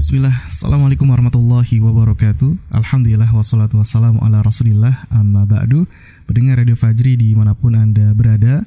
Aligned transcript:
Bismillah, 0.00 0.48
Assalamualaikum 0.48 1.04
warahmatullahi 1.12 1.76
wabarakatuh. 1.76 2.72
Alhamdulillah 2.72 3.28
wassalatu 3.36 3.84
wassalamu 3.84 4.16
ala 4.24 4.40
rasulillah. 4.40 5.04
Amma 5.12 5.44
ba'du. 5.44 5.84
Pendengar 6.24 6.56
Radio 6.56 6.72
Fajri 6.72 7.20
di 7.20 7.36
mana 7.36 7.52
pun 7.52 7.76
Anda 7.76 8.16
berada. 8.16 8.64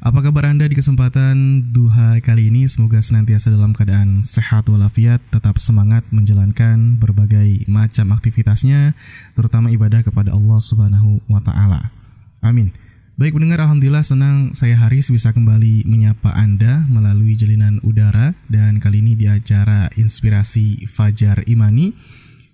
Apa 0.00 0.24
kabar 0.24 0.48
Anda 0.48 0.64
di 0.64 0.72
kesempatan 0.72 1.68
duha 1.76 2.16
kali 2.24 2.48
ini? 2.48 2.64
Semoga 2.64 2.96
senantiasa 3.04 3.52
dalam 3.52 3.76
keadaan 3.76 4.24
sehat 4.24 4.72
walafiat 4.72 5.20
Tetap 5.28 5.60
semangat 5.60 6.00
menjalankan 6.08 6.96
berbagai 6.96 7.68
macam 7.68 8.16
aktivitasnya 8.16 8.96
Terutama 9.36 9.68
ibadah 9.68 10.00
kepada 10.00 10.32
Allah 10.32 10.64
subhanahu 10.64 11.20
wa 11.28 11.44
ta'ala. 11.44 11.92
Amin 12.40 12.72
Baik 13.20 13.36
pendengar, 13.36 13.60
Alhamdulillah 13.60 14.00
senang 14.00 14.56
saya 14.56 14.80
Haris 14.80 15.12
bisa 15.12 15.36
kembali 15.36 15.84
menyapa 15.84 16.32
Anda 16.32 16.88
melalui 16.88 17.36
jalinan 17.36 17.76
udara 17.84 18.32
dan 18.48 18.80
kali 18.80 19.04
ini 19.04 19.12
di 19.12 19.28
acara 19.28 19.92
Inspirasi 19.92 20.88
Fajar 20.88 21.44
Imani 21.44 21.92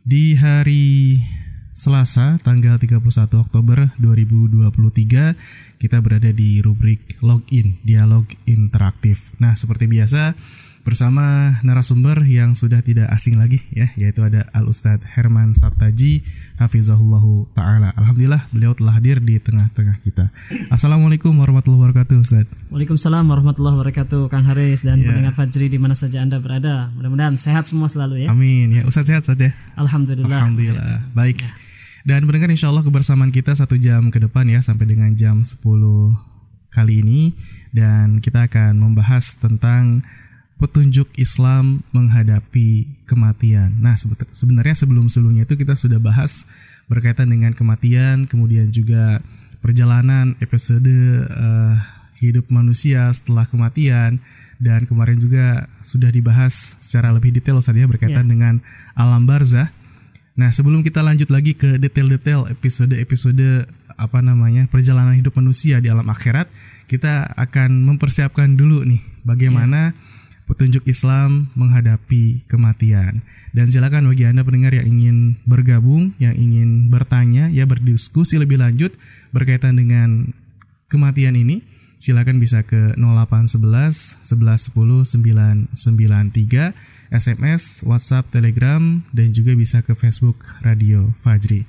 di 0.02 0.34
hari 0.34 1.22
Selasa 1.70 2.42
tanggal 2.42 2.82
31 2.82 2.98
Oktober 3.38 3.94
2023 4.02 5.78
kita 5.78 6.02
berada 6.02 6.34
di 6.34 6.58
rubrik 6.58 7.14
Login 7.22 7.78
Dialog 7.86 8.26
Interaktif. 8.50 9.38
Nah, 9.38 9.54
seperti 9.54 9.86
biasa 9.86 10.34
bersama 10.82 11.58
narasumber 11.62 12.26
yang 12.26 12.58
sudah 12.58 12.82
tidak 12.82 13.06
asing 13.14 13.38
lagi 13.38 13.62
ya 13.70 13.94
yaitu 13.94 14.26
ada 14.26 14.50
Al 14.50 14.66
Ustadz 14.66 15.06
Herman 15.14 15.54
Sabtaji 15.54 16.26
hafizahullahu 16.56 17.52
taala. 17.52 17.92
Alhamdulillah 17.96 18.48
beliau 18.52 18.72
telah 18.72 18.96
hadir 18.96 19.20
di 19.20 19.36
tengah-tengah 19.40 20.00
kita. 20.02 20.32
Assalamualaikum 20.72 21.32
warahmatullahi 21.36 21.88
wabarakatuh 21.88 22.16
Ustadz. 22.20 22.52
Waalaikumsalam 22.72 23.24
warahmatullahi 23.28 23.76
wabarakatuh 23.76 24.32
Kang 24.32 24.48
Haris 24.48 24.80
dan 24.84 25.04
ya. 25.04 25.12
pendengar 25.12 25.36
Fajri 25.36 25.68
di 25.68 25.78
mana 25.78 25.92
saja 25.92 26.24
Anda 26.24 26.40
berada. 26.40 26.90
Mudah-mudahan 26.96 27.36
sehat 27.36 27.68
semua 27.68 27.92
selalu 27.92 28.24
ya. 28.24 28.28
Amin 28.32 28.72
ya. 28.72 28.82
Ustadz 28.88 29.08
sehat 29.12 29.24
saja. 29.28 29.52
Ya? 29.52 29.56
Alhamdulillah. 29.76 30.32
Alhamdulillah. 30.32 31.12
Baik. 31.12 31.44
Ya. 31.44 31.50
Dan 32.06 32.22
mendengar 32.22 32.48
insya 32.54 32.70
Allah 32.70 32.86
kebersamaan 32.86 33.34
kita 33.34 33.52
satu 33.52 33.74
jam 33.76 34.14
ke 34.14 34.22
depan 34.22 34.46
ya 34.46 34.62
sampai 34.62 34.86
dengan 34.86 35.10
jam 35.18 35.42
10 35.42 35.58
kali 36.70 37.02
ini 37.02 37.34
dan 37.74 38.22
kita 38.22 38.46
akan 38.46 38.78
membahas 38.78 39.34
tentang 39.42 40.06
petunjuk 40.66 41.14
Islam 41.14 41.86
menghadapi 41.94 42.90
kematian. 43.06 43.78
Nah, 43.78 43.94
sebenarnya 44.34 44.74
sebelum-sebelumnya 44.74 45.46
itu 45.46 45.54
kita 45.54 45.78
sudah 45.78 46.02
bahas 46.02 46.42
berkaitan 46.90 47.30
dengan 47.30 47.54
kematian, 47.54 48.26
kemudian 48.26 48.74
juga 48.74 49.22
perjalanan 49.62 50.34
episode 50.42 50.90
uh, 51.30 51.78
hidup 52.18 52.50
manusia 52.50 53.14
setelah 53.14 53.46
kematian 53.46 54.18
dan 54.58 54.90
kemarin 54.90 55.22
juga 55.22 55.70
sudah 55.86 56.10
dibahas 56.10 56.74
secara 56.82 57.14
lebih 57.14 57.30
detail 57.30 57.62
saja 57.62 57.86
ya, 57.86 57.88
berkaitan 57.88 58.26
yeah. 58.26 58.32
dengan 58.34 58.54
alam 58.98 59.22
barzah. 59.22 59.70
Nah, 60.34 60.50
sebelum 60.50 60.82
kita 60.82 60.98
lanjut 61.00 61.30
lagi 61.30 61.54
ke 61.54 61.78
detail-detail 61.78 62.50
episode-episode 62.50 63.70
apa 63.96 64.18
namanya 64.20 64.68
perjalanan 64.68 65.16
hidup 65.16 65.38
manusia 65.38 65.78
di 65.78 65.88
alam 65.88 66.10
akhirat, 66.10 66.50
kita 66.90 67.32
akan 67.38 67.86
mempersiapkan 67.86 68.58
dulu 68.58 68.82
nih 68.82 69.00
bagaimana 69.22 69.94
yeah 69.94 70.14
petunjuk 70.46 70.86
Islam 70.86 71.50
menghadapi 71.58 72.46
kematian. 72.46 73.20
Dan 73.50 73.68
silakan 73.68 74.08
bagi 74.08 74.24
Anda 74.24 74.46
pendengar 74.46 74.72
yang 74.72 74.86
ingin 74.86 75.18
bergabung, 75.44 76.14
yang 76.22 76.38
ingin 76.38 76.88
bertanya, 76.88 77.50
ya 77.50 77.66
berdiskusi 77.66 78.38
lebih 78.38 78.62
lanjut 78.62 78.94
berkaitan 79.34 79.76
dengan 79.76 80.30
kematian 80.86 81.34
ini, 81.34 81.66
silakan 81.98 82.38
bisa 82.38 82.62
ke 82.62 82.94
0811 82.94 84.22
1110 84.22 85.74
993 85.74 86.74
SMS, 87.10 87.86
WhatsApp, 87.86 88.30
Telegram, 88.34 89.02
dan 89.14 89.30
juga 89.30 89.54
bisa 89.54 89.82
ke 89.82 89.94
Facebook 89.94 90.42
Radio 90.62 91.14
Fajri. 91.22 91.66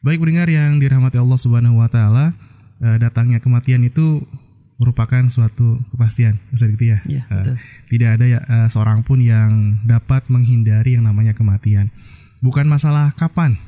Baik 0.00 0.24
pendengar 0.24 0.48
yang 0.48 0.80
dirahmati 0.80 1.20
Allah 1.20 1.36
Subhanahu 1.36 1.84
wa 1.84 1.88
taala, 1.92 2.32
eh, 2.80 2.96
datangnya 2.96 3.38
kematian 3.44 3.84
itu 3.84 4.24
merupakan 4.80 5.28
suatu 5.28 5.76
kepastian, 5.92 6.40
gitu 6.56 6.96
ya. 6.96 7.04
ya 7.04 7.22
uh, 7.28 7.60
tidak 7.92 8.16
ada 8.16 8.24
ya, 8.24 8.40
uh, 8.48 8.68
seorang 8.72 9.04
pun 9.04 9.20
yang 9.20 9.76
dapat 9.84 10.24
menghindari 10.32 10.96
yang 10.96 11.04
namanya 11.04 11.36
kematian. 11.36 11.92
Bukan 12.40 12.64
masalah 12.64 13.12
kapan 13.12 13.60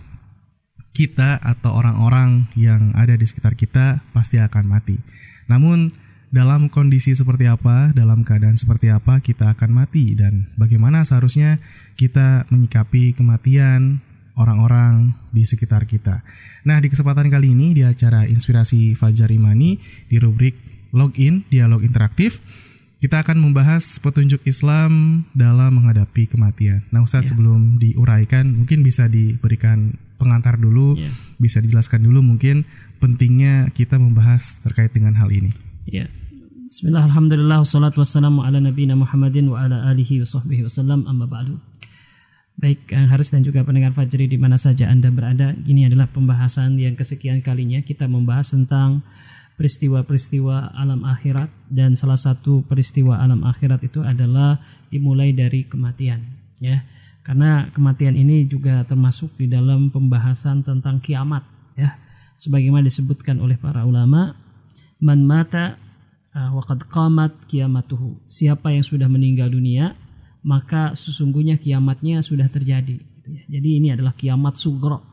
kita 0.97 1.37
atau 1.37 1.77
orang-orang 1.77 2.49
yang 2.57 2.97
ada 2.97 3.13
di 3.13 3.29
sekitar 3.29 3.53
kita 3.53 4.01
pasti 4.17 4.41
akan 4.41 4.65
mati. 4.65 4.97
Namun 5.53 5.93
dalam 6.33 6.73
kondisi 6.73 7.13
seperti 7.13 7.45
apa, 7.45 7.93
dalam 7.93 8.25
keadaan 8.25 8.57
seperti 8.57 8.89
apa 8.89 9.21
kita 9.21 9.53
akan 9.53 9.69
mati 9.69 10.17
dan 10.17 10.49
bagaimana 10.57 11.05
seharusnya 11.05 11.61
kita 12.01 12.49
menyikapi 12.49 13.13
kematian 13.13 14.01
orang-orang 14.33 15.13
di 15.29 15.45
sekitar 15.45 15.85
kita. 15.85 16.25
Nah, 16.65 16.81
di 16.81 16.89
kesempatan 16.89 17.29
kali 17.29 17.53
ini 17.53 17.77
di 17.77 17.85
acara 17.85 18.25
Inspirasi 18.25 18.97
Fajar 18.97 19.29
Imani 19.29 19.77
di 20.09 20.17
rubrik 20.17 20.72
login 20.93 21.43
dialog 21.49 21.83
interaktif 21.83 22.39
kita 23.03 23.19
akan 23.19 23.43
membahas 23.43 23.99
petunjuk 23.99 24.47
Islam 24.47 25.27
dalam 25.35 25.83
menghadapi 25.83 26.31
kematian. 26.31 26.87
Nah, 26.95 27.03
Ustadz 27.03 27.27
yeah. 27.27 27.31
sebelum 27.35 27.83
diuraikan, 27.83 28.63
mungkin 28.63 28.87
bisa 28.87 29.11
diberikan 29.11 29.99
pengantar 30.23 30.55
dulu, 30.55 30.95
yeah. 30.95 31.11
bisa 31.35 31.59
dijelaskan 31.59 32.07
dulu 32.07 32.23
mungkin 32.23 32.63
pentingnya 33.03 33.75
kita 33.75 33.99
membahas 33.99 34.63
terkait 34.63 34.95
dengan 34.95 35.19
hal 35.19 35.35
ini. 35.35 35.51
Ya. 35.91 36.07
Yeah. 36.07 36.09
Bismillah, 36.71 37.11
alhamdulillah, 37.11 37.67
wassalatu 37.67 38.07
wassalamu 38.07 38.47
ala 38.47 38.63
nabiyina 38.63 38.95
Muhammadin 38.95 39.51
wa 39.51 39.67
ala 39.67 39.83
alihi 39.91 40.23
wa 40.23 40.29
sahbihi 40.39 40.63
wasallam, 40.71 41.03
amma 41.11 41.27
ba'du. 41.27 41.59
Baik, 42.55 42.87
Kang 42.87 43.11
Haris 43.11 43.35
dan 43.35 43.43
juga 43.43 43.67
pendengar 43.67 43.99
Fajri 43.99 44.31
di 44.31 44.39
mana 44.39 44.55
saja 44.63 44.87
Anda 44.87 45.11
berada, 45.11 45.59
ini 45.67 45.91
adalah 45.91 46.07
pembahasan 46.07 46.79
yang 46.79 46.95
kesekian 46.95 47.43
kalinya 47.43 47.83
kita 47.83 48.07
membahas 48.07 48.55
tentang 48.55 49.03
peristiwa-peristiwa 49.63 50.75
alam 50.75 51.07
akhirat 51.07 51.47
dan 51.71 51.95
salah 51.95 52.19
satu 52.19 52.67
peristiwa 52.67 53.23
alam 53.23 53.47
akhirat 53.47 53.87
itu 53.87 54.03
adalah 54.03 54.59
dimulai 54.91 55.31
dari 55.31 55.63
kematian 55.71 56.19
ya. 56.59 56.83
Karena 57.23 57.71
kematian 57.71 58.19
ini 58.19 58.51
juga 58.51 58.83
termasuk 58.83 59.39
di 59.39 59.47
dalam 59.47 59.95
pembahasan 59.95 60.67
tentang 60.67 60.99
kiamat 60.99 61.47
ya. 61.79 61.95
Sebagaimana 62.43 62.91
disebutkan 62.91 63.39
oleh 63.39 63.55
para 63.55 63.87
ulama 63.87 64.35
man 64.99 65.23
mata 65.23 65.79
uh, 66.35 66.51
waqad 66.59 66.91
qamat 66.91 67.47
kiamatuhu. 67.47 68.19
Siapa 68.27 68.75
yang 68.75 68.83
sudah 68.83 69.07
meninggal 69.07 69.47
dunia 69.47 69.95
maka 70.43 70.99
sesungguhnya 70.99 71.63
kiamatnya 71.63 72.19
sudah 72.19 72.51
terjadi 72.51 72.99
gitu 72.99 73.29
ya. 73.31 73.47
jadi 73.47 73.69
ini 73.79 73.89
adalah 73.95 74.19
kiamat 74.19 74.59
sugro. 74.59 75.07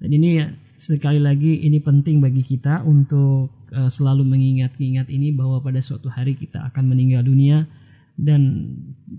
Dan 0.00 0.16
ini 0.16 0.40
sekali 0.80 1.20
lagi 1.20 1.60
ini 1.60 1.76
penting 1.76 2.24
bagi 2.24 2.40
kita 2.40 2.80
untuk 2.88 3.61
uh, 3.72 3.90
selalu 3.90 4.22
mengingat-ingat 4.28 5.08
ini 5.08 5.32
bahwa 5.32 5.58
pada 5.64 5.80
suatu 5.80 6.12
hari 6.12 6.36
kita 6.36 6.62
akan 6.70 6.92
meninggal 6.92 7.24
dunia. 7.24 7.66
Dan 8.12 8.68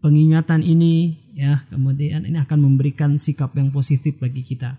pengingatan 0.06 0.62
ini 0.62 1.18
ya 1.34 1.66
kemudian 1.74 2.30
ini 2.30 2.38
akan 2.38 2.62
memberikan 2.62 3.18
sikap 3.18 3.58
yang 3.58 3.74
positif 3.74 4.22
bagi 4.22 4.46
kita. 4.46 4.78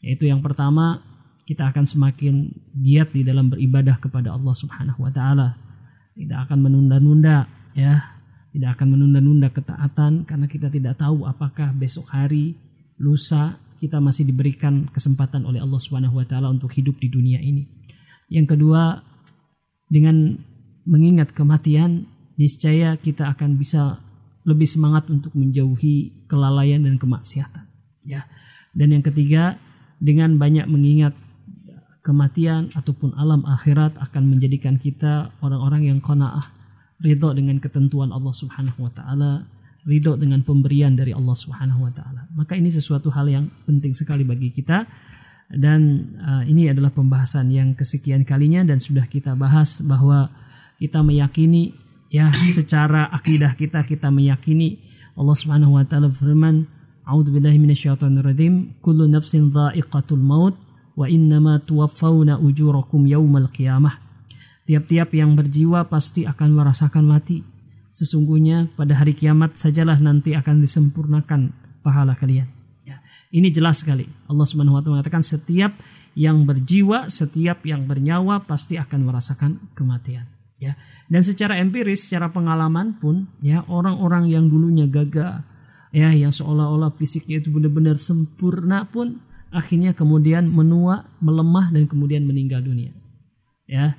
Yaitu 0.00 0.26
yang 0.32 0.40
pertama 0.40 1.04
kita 1.44 1.68
akan 1.68 1.84
semakin 1.84 2.48
giat 2.72 3.12
di 3.12 3.20
dalam 3.20 3.52
beribadah 3.52 4.00
kepada 4.00 4.32
Allah 4.32 4.56
Subhanahu 4.56 5.04
wa 5.04 5.12
taala. 5.12 5.60
Tidak 6.16 6.48
akan 6.48 6.58
menunda-nunda 6.64 7.44
ya. 7.76 8.16
Tidak 8.50 8.66
akan 8.66 8.98
menunda-nunda 8.98 9.52
ketaatan 9.52 10.26
karena 10.26 10.50
kita 10.50 10.66
tidak 10.72 10.98
tahu 10.98 11.22
apakah 11.22 11.70
besok 11.70 12.10
hari 12.10 12.58
lusa 12.98 13.54
kita 13.80 13.96
masih 13.96 14.28
diberikan 14.28 14.90
kesempatan 14.92 15.48
oleh 15.48 15.62
Allah 15.62 15.80
Subhanahu 15.80 16.20
wa 16.20 16.26
taala 16.28 16.52
untuk 16.52 16.68
hidup 16.76 17.00
di 17.00 17.08
dunia 17.08 17.40
ini. 17.40 17.64
Yang 18.28 18.56
kedua, 18.56 19.02
dengan 19.90 20.38
mengingat 20.86 21.34
kematian, 21.34 22.06
niscaya 22.38 22.96
kita 22.96 23.28
akan 23.36 23.58
bisa 23.58 23.98
lebih 24.46 24.64
semangat 24.64 25.10
untuk 25.12 25.34
menjauhi 25.36 26.24
kelalaian 26.30 26.80
dan 26.80 26.96
kemaksiatan. 26.96 27.68
Ya. 28.06 28.24
Dan 28.72 28.96
yang 28.96 29.04
ketiga, 29.04 29.60
dengan 30.00 30.40
banyak 30.40 30.64
mengingat 30.70 31.12
kematian 32.00 32.72
ataupun 32.72 33.12
alam 33.20 33.44
akhirat 33.44 34.00
akan 34.00 34.24
menjadikan 34.32 34.80
kita 34.80 35.34
orang-orang 35.44 35.92
yang 35.92 35.98
qanaah, 36.00 36.48
ridho 37.04 37.36
dengan 37.36 37.60
ketentuan 37.60 38.08
Allah 38.08 38.32
Subhanahu 38.32 38.88
wa 38.88 38.92
taala, 38.94 39.44
ridho 39.84 40.16
dengan 40.16 40.40
pemberian 40.40 40.96
dari 40.96 41.12
Allah 41.12 41.36
Subhanahu 41.36 41.84
wa 41.84 41.92
taala. 41.92 42.24
Maka 42.32 42.56
ini 42.56 42.72
sesuatu 42.72 43.12
hal 43.12 43.28
yang 43.28 43.44
penting 43.68 43.92
sekali 43.92 44.24
bagi 44.24 44.48
kita 44.48 44.88
dan 45.50 46.14
uh, 46.22 46.42
ini 46.46 46.70
adalah 46.70 46.94
pembahasan 46.94 47.50
yang 47.50 47.74
kesekian 47.74 48.22
kalinya 48.22 48.62
dan 48.62 48.78
sudah 48.78 49.06
kita 49.10 49.34
bahas 49.34 49.82
bahwa 49.82 50.30
kita 50.78 51.02
meyakini 51.02 51.74
ya 52.06 52.30
secara 52.56 53.10
akidah 53.10 53.58
kita 53.58 53.82
kita 53.82 54.08
meyakini 54.14 54.78
Allah 55.18 55.36
Subhanahu 55.36 55.74
wa 55.74 55.84
taala 55.84 56.08
firman 56.14 56.70
A'udzubillahi 57.10 57.58
minasyaitonirrajim 57.58 58.78
kullu 58.78 59.10
nafsin 59.10 59.50
dha'iqatul 59.50 60.22
maut 60.22 60.54
wa 60.94 61.10
innama 61.10 61.58
tuwaffawna 61.58 62.38
ujurakum 62.38 63.02
yaumal 63.08 63.50
qiyamah. 63.50 63.98
Tiap-tiap 64.70 65.10
yang 65.18 65.34
berjiwa 65.34 65.90
pasti 65.90 66.22
akan 66.22 66.54
merasakan 66.54 67.10
mati. 67.10 67.42
Sesungguhnya 67.90 68.70
pada 68.78 68.94
hari 68.94 69.18
kiamat 69.18 69.58
sajalah 69.58 69.98
nanti 69.98 70.38
akan 70.38 70.62
disempurnakan 70.62 71.50
pahala 71.82 72.14
kalian. 72.14 72.59
Ini 73.30 73.54
jelas 73.54 73.86
sekali. 73.86 74.10
Allah 74.26 74.46
Subhanahu 74.46 74.74
wa 74.74 74.82
taala 74.82 74.98
mengatakan 74.98 75.22
setiap 75.22 75.78
yang 76.18 76.42
berjiwa, 76.42 77.06
setiap 77.06 77.62
yang 77.62 77.86
bernyawa 77.86 78.42
pasti 78.42 78.74
akan 78.74 79.06
merasakan 79.06 79.70
kematian. 79.78 80.26
Ya. 80.58 80.74
Dan 81.06 81.22
secara 81.22 81.56
empiris, 81.62 82.10
secara 82.10 82.28
pengalaman 82.34 82.98
pun, 82.98 83.30
ya 83.40 83.62
orang-orang 83.70 84.28
yang 84.28 84.50
dulunya 84.50 84.90
gagah, 84.90 85.46
ya 85.94 86.10
yang 86.10 86.34
seolah-olah 86.34 86.94
fisiknya 86.98 87.38
itu 87.38 87.54
benar-benar 87.54 87.98
sempurna 87.98 88.86
pun 88.86 89.22
akhirnya 89.50 89.94
kemudian 89.94 90.46
menua, 90.46 91.10
melemah 91.18 91.74
dan 91.74 91.86
kemudian 91.86 92.26
meninggal 92.26 92.62
dunia. 92.62 92.94
Ya. 93.66 93.94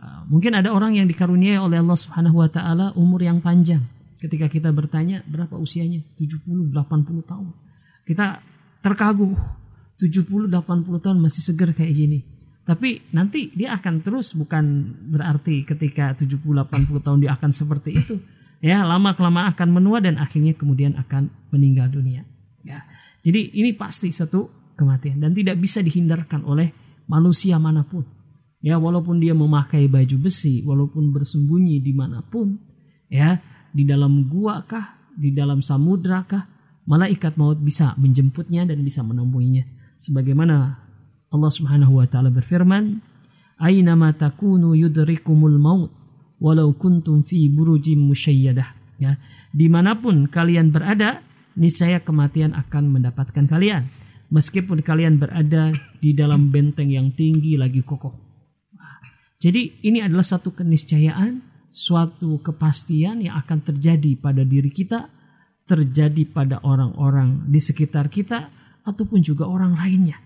Uh, 0.00 0.24
mungkin 0.32 0.56
ada 0.56 0.72
orang 0.72 0.96
yang 0.96 1.04
dikaruniai 1.04 1.60
oleh 1.60 1.84
Allah 1.84 1.98
Subhanahu 1.98 2.40
wa 2.40 2.48
taala 2.48 2.96
umur 2.96 3.20
yang 3.20 3.44
panjang. 3.44 3.84
Ketika 4.20 4.48
kita 4.52 4.72
bertanya 4.72 5.24
berapa 5.28 5.56
usianya? 5.56 6.04
70, 6.16 6.72
80 6.72 7.24
tahun. 7.24 7.48
Kita 8.04 8.40
terkagum. 8.80 9.36
70, 10.00 10.48
80 10.48 11.04
tahun 11.04 11.18
masih 11.20 11.44
segar 11.44 11.76
kayak 11.76 11.92
gini. 11.92 12.18
Tapi 12.64 13.12
nanti 13.12 13.52
dia 13.52 13.76
akan 13.76 14.00
terus 14.00 14.32
bukan 14.32 14.96
berarti 15.12 15.68
ketika 15.68 16.16
70, 16.16 16.40
80 16.40 17.04
tahun 17.04 17.18
dia 17.20 17.36
akan 17.36 17.50
seperti 17.52 17.90
itu. 17.92 18.16
Ya, 18.60 18.84
lama 18.84 19.16
kelamaan 19.16 19.56
akan 19.56 19.68
menua 19.72 20.04
dan 20.04 20.20
akhirnya 20.20 20.52
kemudian 20.52 20.92
akan 21.00 21.32
meninggal 21.48 21.88
dunia. 21.88 22.28
Ya. 22.60 22.84
Jadi 23.24 23.56
ini 23.56 23.72
pasti 23.72 24.12
satu 24.12 24.72
kematian 24.76 25.20
dan 25.20 25.32
tidak 25.32 25.56
bisa 25.60 25.80
dihindarkan 25.80 26.44
oleh 26.44 26.68
manusia 27.08 27.56
mana 27.56 27.84
pun. 27.84 28.04
Ya, 28.60 28.76
walaupun 28.76 29.16
dia 29.16 29.32
memakai 29.32 29.88
baju 29.88 30.28
besi, 30.28 30.60
walaupun 30.60 31.08
bersembunyi 31.08 31.80
di 31.80 31.96
mana 31.96 32.20
pun, 32.20 32.60
ya, 33.08 33.40
di 33.72 33.88
dalam 33.88 34.28
gua 34.28 34.60
kah, 34.68 35.08
di 35.16 35.32
dalam 35.32 35.64
samudra 35.64 36.28
kah, 36.28 36.44
malaikat 36.90 37.38
maut 37.38 37.62
bisa 37.62 37.94
menjemputnya 37.94 38.66
dan 38.66 38.82
bisa 38.82 39.06
menemuinya. 39.06 39.62
Sebagaimana 40.02 40.82
Allah 41.30 41.52
Subhanahu 41.54 42.02
wa 42.02 42.06
taala 42.10 42.34
berfirman, 42.34 42.98
"Aina 43.62 43.94
ma 43.94 44.10
takunu 44.10 44.74
yudrikumul 44.74 45.54
maut 45.62 45.94
walau 46.42 46.74
kuntum 46.74 47.22
fi 47.22 47.46
burujim 47.46 48.02
musyayyadah." 48.10 48.98
Ya, 48.98 49.22
di 49.54 49.70
mana 49.70 49.94
pun 49.94 50.26
kalian 50.26 50.74
berada, 50.74 51.22
niscaya 51.54 52.02
kematian 52.02 52.52
akan 52.58 52.90
mendapatkan 52.90 53.46
kalian 53.46 53.88
meskipun 54.30 54.80
kalian 54.80 55.18
berada 55.18 55.74
di 55.98 56.14
dalam 56.14 56.48
benteng 56.48 56.88
yang 56.88 57.12
tinggi 57.12 57.58
lagi 57.58 57.82
kokoh. 57.82 58.14
Jadi 59.42 59.82
ini 59.84 60.00
adalah 60.00 60.24
satu 60.24 60.54
keniscayaan, 60.54 61.42
suatu 61.70 62.38
kepastian 62.40 63.24
yang 63.24 63.40
akan 63.40 63.58
terjadi 63.64 64.16
pada 64.20 64.46
diri 64.46 64.70
kita, 64.70 65.10
terjadi 65.70 66.26
pada 66.26 66.58
orang-orang 66.66 67.46
di 67.46 67.62
sekitar 67.62 68.10
kita 68.10 68.50
ataupun 68.82 69.22
juga 69.22 69.46
orang 69.46 69.78
lainnya. 69.78 70.18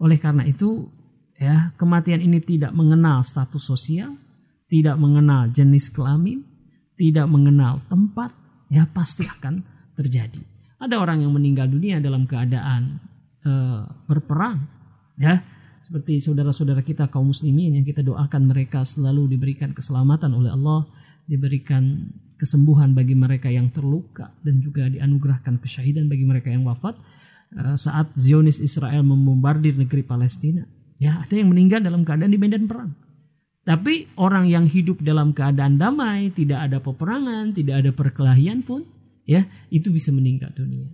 Oleh 0.00 0.16
karena 0.16 0.48
itu, 0.48 0.88
ya, 1.36 1.76
kematian 1.76 2.24
ini 2.24 2.40
tidak 2.40 2.72
mengenal 2.72 3.20
status 3.20 3.60
sosial, 3.60 4.16
tidak 4.72 4.96
mengenal 4.96 5.52
jenis 5.52 5.92
kelamin, 5.92 6.40
tidak 6.96 7.28
mengenal 7.28 7.84
tempat, 7.92 8.32
ya 8.72 8.88
pasti 8.88 9.28
akan 9.28 9.60
terjadi. 9.92 10.40
Ada 10.80 10.96
orang 10.96 11.28
yang 11.28 11.36
meninggal 11.36 11.68
dunia 11.68 12.00
dalam 12.00 12.24
keadaan 12.24 13.00
uh, 13.46 13.80
berperang 14.04 14.66
ya 15.16 15.40
seperti 15.86 16.18
saudara-saudara 16.18 16.82
kita 16.82 17.06
kaum 17.08 17.30
muslimin 17.30 17.78
yang 17.78 17.86
kita 17.86 18.02
doakan 18.02 18.50
mereka 18.50 18.82
selalu 18.82 19.38
diberikan 19.38 19.70
keselamatan 19.70 20.34
oleh 20.34 20.50
Allah 20.50 20.84
diberikan 21.30 22.10
kesembuhan 22.36 22.92
bagi 22.92 23.16
mereka 23.16 23.48
yang 23.48 23.72
terluka 23.72 24.32
dan 24.44 24.60
juga 24.60 24.88
dianugerahkan 24.88 25.60
kesyahidan 25.60 26.08
bagi 26.08 26.24
mereka 26.28 26.52
yang 26.52 26.64
wafat 26.68 26.96
uh, 27.56 27.76
saat 27.76 28.12
Zionis 28.16 28.60
Israel 28.60 29.02
membombardir 29.04 29.76
negeri 29.76 30.04
Palestina 30.04 30.64
ya 31.00 31.24
ada 31.24 31.34
yang 31.34 31.52
meninggal 31.52 31.80
dalam 31.80 32.04
keadaan 32.04 32.32
di 32.32 32.40
medan 32.40 32.68
perang 32.68 32.92
tapi 33.66 34.06
orang 34.14 34.46
yang 34.46 34.70
hidup 34.70 35.02
dalam 35.02 35.34
keadaan 35.34 35.74
damai, 35.74 36.30
tidak 36.30 36.70
ada 36.70 36.78
peperangan, 36.78 37.50
tidak 37.50 37.82
ada 37.82 37.90
perkelahian 37.90 38.62
pun, 38.62 38.86
ya 39.26 39.42
itu 39.74 39.90
bisa 39.90 40.14
meninggal 40.14 40.54
dunia. 40.54 40.86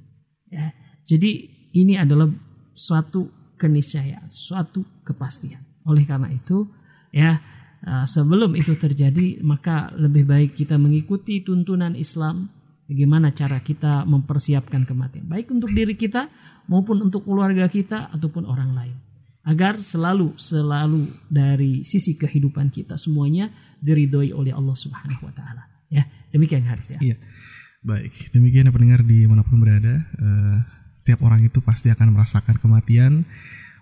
Ya, 0.49 0.73
jadi 1.05 1.53
ini 1.77 2.01
adalah 2.01 2.33
suatu 2.73 3.29
keniscayaan, 3.61 4.33
suatu 4.33 4.89
kepastian. 5.05 5.61
Oleh 5.85 6.09
karena 6.09 6.33
itu, 6.33 6.65
ya 7.13 7.45
sebelum 7.83 8.55
itu 8.55 8.79
terjadi, 8.79 9.43
maka 9.43 9.91
lebih 9.99 10.23
baik 10.23 10.51
kita 10.55 10.79
mengikuti 10.79 11.43
tuntunan 11.43 11.99
Islam 11.99 12.47
bagaimana 12.87 13.35
cara 13.35 13.59
kita 13.59 14.07
mempersiapkan 14.07 14.87
kematian, 14.87 15.27
baik 15.27 15.51
untuk 15.51 15.73
diri 15.75 15.99
kita 15.99 16.31
maupun 16.71 17.03
untuk 17.03 17.27
keluarga 17.27 17.67
kita 17.67 18.13
ataupun 18.15 18.47
orang 18.47 18.71
lain. 18.77 18.97
Agar 19.43 19.83
selalu 19.83 20.39
selalu 20.39 21.11
dari 21.27 21.83
sisi 21.83 22.15
kehidupan 22.15 22.71
kita 22.71 22.95
semuanya 22.95 23.51
diridhoi 23.83 24.31
oleh 24.31 24.55
Allah 24.55 24.79
Subhanahu 24.79 25.27
wa 25.27 25.35
taala. 25.35 25.67
Ya, 25.91 26.07
demikian 26.31 26.63
Haris 26.63 26.95
ya. 26.95 27.03
Iya. 27.03 27.19
Baik, 27.83 28.31
demikian 28.31 28.71
pendengar 28.71 29.03
di 29.03 29.27
mana 29.27 29.43
pun 29.43 29.59
berada. 29.59 30.07
Uh, 30.15 30.63
setiap 30.95 31.27
orang 31.27 31.43
itu 31.43 31.59
pasti 31.59 31.91
akan 31.91 32.15
merasakan 32.15 32.63
kematian 32.63 33.27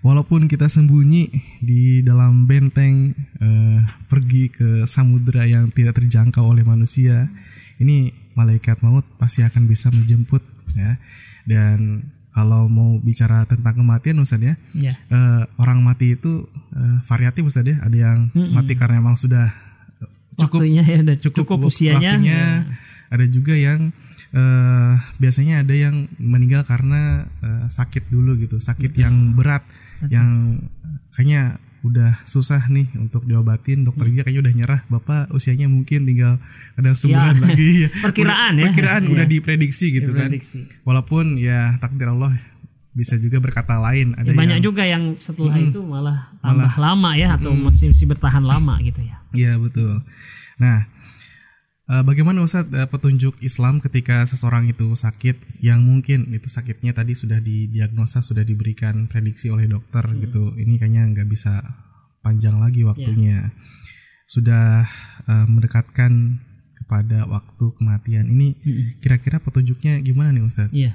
walaupun 0.01 0.49
kita 0.49 0.69
sembunyi 0.69 1.29
di 1.61 2.01
dalam 2.01 2.49
benteng 2.49 3.13
uh, 3.41 3.81
pergi 4.09 4.49
ke 4.49 4.69
samudera 4.89 5.45
yang 5.45 5.69
tidak 5.73 6.01
terjangkau 6.01 6.45
oleh 6.45 6.65
manusia 6.65 7.29
ini 7.81 8.13
malaikat 8.33 8.81
maut 8.81 9.05
pasti 9.21 9.45
akan 9.45 9.69
bisa 9.69 9.93
menjemput 9.93 10.41
ya 10.73 10.97
dan 11.45 12.09
kalau 12.31 12.71
mau 12.71 12.97
bicara 13.03 13.43
tentang 13.45 13.83
kematian 13.83 14.23
Ustaz 14.23 14.41
ya 14.41 14.55
yeah. 14.73 14.97
Uh, 15.11 15.45
orang 15.61 15.83
mati 15.85 16.17
itu 16.17 16.49
uh, 16.73 16.99
variatif 17.05 17.45
Ustaz 17.45 17.69
ya 17.69 17.77
ada 17.83 17.97
yang 17.97 18.33
mm 18.33 18.39
-hmm. 18.39 18.53
mati 18.57 18.73
karena 18.79 19.03
memang 19.03 19.21
sudah 19.21 19.53
cukup 20.41 20.65
Waktunya 20.65 20.83
ya 20.87 20.99
udah 21.05 21.17
cukup, 21.21 21.39
cukup 21.45 21.59
usianya 21.69 22.17
waktunya, 22.17 22.33
ya. 22.41 22.49
ada 23.13 23.25
juga 23.29 23.55
yang 23.59 23.93
uh, 24.35 24.95
biasanya 25.19 25.63
ada 25.67 25.75
yang 25.75 26.11
meninggal 26.19 26.63
karena 26.67 27.27
uh, 27.43 27.67
sakit 27.67 28.11
dulu 28.11 28.39
gitu, 28.39 28.59
sakit 28.63 28.95
Betul. 28.95 29.03
yang 29.03 29.17
berat, 29.35 29.63
Betul. 29.67 30.09
yang 30.11 30.29
kayaknya 31.15 31.59
udah 31.81 32.21
susah 32.29 32.69
nih 32.69 32.93
untuk 33.01 33.25
diobatin 33.25 33.89
dokter 33.89 34.05
hmm. 34.05 34.21
kayaknya 34.21 34.41
udah 34.45 34.53
nyerah 34.53 34.81
bapak 34.93 35.33
usianya 35.33 35.65
mungkin 35.65 36.05
tinggal 36.05 36.37
ada 36.77 36.93
sebulan 36.93 37.41
ya. 37.41 37.43
lagi 37.49 37.69
ya 37.73 37.89
perkiraan 38.05 38.53
ya 38.61 38.65
perkiraan 38.69 39.03
udah 39.09 39.25
iya. 39.25 39.33
diprediksi 39.33 39.87
gitu 39.89 40.13
kan. 40.13 40.29
diprediksi. 40.29 40.69
kan 40.69 40.85
walaupun 40.85 41.41
ya 41.41 41.81
takdir 41.81 42.13
Allah 42.13 42.37
bisa 42.93 43.17
juga 43.17 43.41
berkata 43.41 43.81
lain 43.81 44.13
ada 44.13 44.29
ya, 44.29 44.37
banyak 44.37 44.61
yang, 44.61 44.67
juga 44.67 44.83
yang 44.85 45.17
setelah 45.25 45.57
hmm, 45.57 45.73
itu 45.73 45.81
malah 45.81 46.29
tambah 46.45 46.69
malah, 46.69 46.75
lama 46.77 47.11
ya 47.17 47.29
atau 47.41 47.49
hmm, 47.49 47.63
masih 47.73 47.87
masih 47.97 48.07
bertahan 48.13 48.45
lama 48.45 48.75
gitu 48.85 49.01
ya 49.01 49.17
iya 49.33 49.53
betul 49.57 50.05
nah 50.61 50.85
Eh, 50.85 51.00
bagaimana 52.07 52.47
Ustaz 52.47 52.71
uh, 52.71 52.87
petunjuk 52.87 53.43
Islam 53.43 53.83
ketika 53.83 54.23
seseorang 54.23 54.71
itu 54.71 54.95
sakit 54.95 55.59
yang 55.59 55.83
mungkin 55.83 56.31
itu 56.31 56.47
sakitnya 56.47 56.95
tadi 56.95 57.19
sudah 57.19 57.43
didiagnosa 57.43 58.23
sudah 58.23 58.47
diberikan 58.47 59.11
prediksi 59.11 59.51
oleh 59.51 59.67
dokter 59.67 60.07
hmm. 60.07 60.19
gitu 60.23 60.43
ini 60.55 60.79
kayaknya 60.79 61.11
nggak 61.11 61.29
bisa 61.29 61.61
panjang 62.23 62.63
lagi 62.63 62.87
waktunya 62.87 63.51
yeah. 63.51 64.27
sudah 64.31 64.87
uh, 65.27 65.47
mendekatkan 65.51 66.39
kepada 66.79 67.27
waktu 67.27 67.65
kematian 67.75 68.31
ini 68.31 68.55
hmm. 68.55 69.03
kira-kira 69.03 69.43
petunjuknya 69.43 69.99
gimana 70.03 70.31
nih 70.31 70.45
Ustaz? 70.47 70.71
Iya 70.71 70.95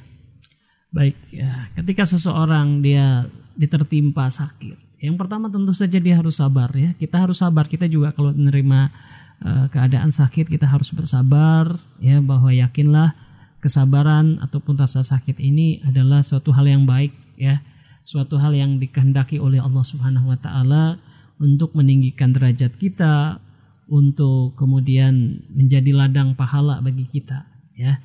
baik 0.95 1.17
ya 1.27 1.67
ketika 1.75 2.07
seseorang 2.07 2.79
dia 2.79 3.27
ditertimpa 3.59 4.31
sakit 4.31 5.03
yang 5.03 5.19
pertama 5.19 5.51
tentu 5.51 5.75
saja 5.75 5.99
dia 5.99 6.15
harus 6.15 6.39
sabar 6.39 6.71
ya 6.71 6.95
kita 6.95 7.19
harus 7.19 7.43
sabar 7.43 7.67
kita 7.67 7.83
juga 7.91 8.15
kalau 8.15 8.31
menerima 8.31 8.95
Eh, 9.43 9.67
keadaan 9.67 10.15
sakit 10.15 10.47
kita 10.47 10.63
harus 10.63 10.95
bersabar 10.95 11.75
ya 11.99 12.23
bahwa 12.23 12.55
yakinlah 12.55 13.11
kesabaran 13.59 14.39
ataupun 14.39 14.79
rasa 14.79 15.03
sakit 15.03 15.43
ini 15.43 15.83
adalah 15.83 16.23
suatu 16.23 16.55
hal 16.55 16.63
yang 16.65 16.87
baik 16.87 17.11
ya. 17.35 17.59
Suatu 18.05 18.39
hal 18.39 18.55
yang 18.55 18.79
dikehendaki 18.79 19.41
oleh 19.41 19.59
Allah 19.59 19.83
Subhanahu 19.83 20.31
wa 20.31 20.39
taala 20.39 21.01
untuk 21.41 21.75
meninggikan 21.75 22.31
derajat 22.31 22.77
kita 22.79 23.43
untuk 23.91 24.55
kemudian 24.55 25.43
menjadi 25.51 25.91
ladang 25.91 26.37
pahala 26.37 26.79
bagi 26.79 27.09
kita 27.09 27.43
ya. 27.75 27.99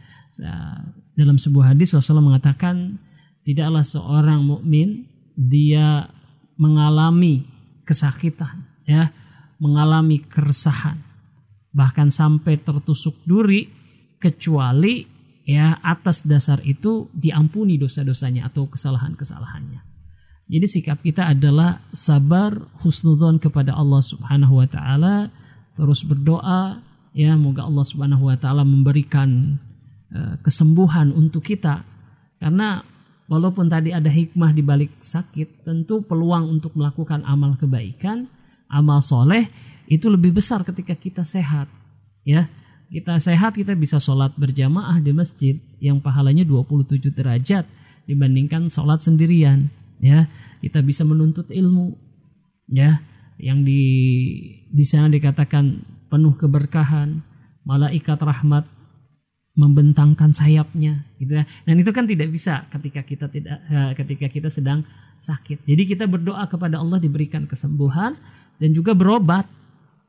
Dalam 1.15 1.37
sebuah 1.37 1.77
hadis 1.77 1.93
Rasulullah 1.93 2.33
mengatakan 2.33 2.97
tidaklah 3.45 3.85
seorang 3.85 4.41
mukmin 4.41 5.05
dia 5.37 6.09
mengalami 6.57 7.45
kesakitan 7.85 8.65
ya 8.89 9.13
mengalami 9.61 10.25
keresahan 10.25 11.10
bahkan 11.71 12.11
sampai 12.11 12.59
tertusuk 12.61 13.15
duri 13.27 13.71
kecuali 14.21 15.07
ya 15.47 15.79
atas 15.81 16.27
dasar 16.27 16.61
itu 16.63 17.09
diampuni 17.15 17.81
dosa-dosanya 17.81 18.51
atau 18.51 18.69
kesalahan-kesalahannya. 18.69 19.81
Jadi 20.51 20.67
sikap 20.67 20.99
kita 21.07 21.31
adalah 21.31 21.79
sabar 21.95 22.59
husnudzon 22.83 23.39
kepada 23.39 23.71
Allah 23.71 24.03
Subhanahu 24.03 24.59
wa 24.59 24.67
taala, 24.67 25.31
terus 25.79 26.03
berdoa 26.03 26.83
ya 27.15 27.39
moga 27.39 27.67
Allah 27.67 27.87
Subhanahu 27.87 28.27
wa 28.27 28.35
taala 28.35 28.67
memberikan 28.67 29.59
uh, 30.11 30.35
kesembuhan 30.43 31.15
untuk 31.15 31.47
kita 31.47 31.87
Karena 32.41 32.81
walaupun 33.29 33.69
tadi 33.69 33.93
ada 33.93 34.09
hikmah 34.09 34.57
di 34.57 34.65
balik 34.65 34.97
sakit, 35.05 35.69
tentu 35.69 36.01
peluang 36.01 36.49
untuk 36.49 36.73
melakukan 36.73 37.21
amal 37.29 37.53
kebaikan, 37.61 38.25
amal 38.73 39.05
soleh 39.05 39.53
itu 39.91 40.07
lebih 40.07 40.39
besar 40.39 40.63
ketika 40.63 40.95
kita 40.95 41.27
sehat. 41.27 41.67
Ya, 42.23 42.47
kita 42.95 43.19
sehat 43.19 43.59
kita 43.59 43.75
bisa 43.75 43.99
sholat 43.99 44.31
berjamaah 44.39 45.03
di 45.03 45.11
masjid 45.11 45.59
yang 45.83 45.99
pahalanya 45.99 46.47
27 46.47 47.11
derajat 47.11 47.67
dibandingkan 48.07 48.71
sholat 48.71 49.03
sendirian. 49.03 49.67
Ya, 49.99 50.31
kita 50.63 50.79
bisa 50.87 51.03
menuntut 51.03 51.51
ilmu. 51.51 51.99
Ya, 52.71 53.03
yang 53.43 53.67
di 53.67 53.83
di 54.71 54.85
sana 54.87 55.11
dikatakan 55.11 55.83
penuh 56.07 56.39
keberkahan, 56.39 57.27
malaikat 57.67 58.23
rahmat 58.23 58.71
membentangkan 59.59 60.31
sayapnya 60.31 61.03
gitu 61.19 61.35
ya. 61.35 61.45
Dan 61.67 61.83
itu 61.83 61.91
kan 61.91 62.07
tidak 62.07 62.31
bisa 62.31 62.71
ketika 62.71 63.03
kita 63.03 63.27
tidak 63.27 63.59
eh, 63.67 63.93
ketika 63.99 64.27
kita 64.31 64.49
sedang 64.55 64.87
sakit. 65.19 65.67
Jadi 65.67 65.83
kita 65.83 66.07
berdoa 66.07 66.47
kepada 66.47 66.79
Allah 66.79 67.03
diberikan 67.03 67.51
kesembuhan 67.51 68.15
dan 68.63 68.71
juga 68.71 68.95
berobat 68.95 69.51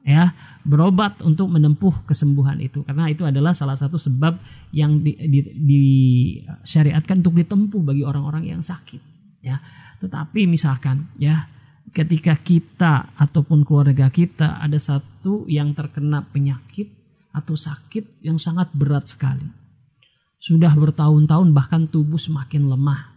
ya 0.02 0.34
berobat 0.62 1.22
untuk 1.22 1.50
menempuh 1.50 2.06
kesembuhan 2.06 2.58
itu. 2.62 2.86
Karena 2.86 3.10
itu 3.10 3.26
adalah 3.26 3.54
salah 3.54 3.78
satu 3.78 3.98
sebab 3.98 4.38
yang 4.74 5.02
di, 5.02 5.14
di, 5.18 5.40
disyariatkan 5.58 7.22
untuk 7.26 7.38
ditempuh 7.38 7.82
bagi 7.82 8.04
orang-orang 8.06 8.50
yang 8.50 8.62
sakit 8.62 9.02
ya. 9.42 9.62
Tetapi 10.02 10.50
misalkan 10.50 11.14
ya 11.18 11.50
ketika 11.94 12.38
kita 12.38 13.14
ataupun 13.18 13.66
keluarga 13.66 14.10
kita 14.10 14.62
ada 14.62 14.78
satu 14.78 15.46
yang 15.46 15.74
terkena 15.78 16.26
penyakit 16.30 16.90
atau 17.32 17.56
sakit 17.56 18.22
yang 18.26 18.38
sangat 18.42 18.70
berat 18.74 19.08
sekali. 19.08 19.48
Sudah 20.42 20.74
bertahun-tahun 20.74 21.54
bahkan 21.54 21.86
tubuh 21.86 22.18
semakin 22.18 22.66
lemah. 22.66 23.14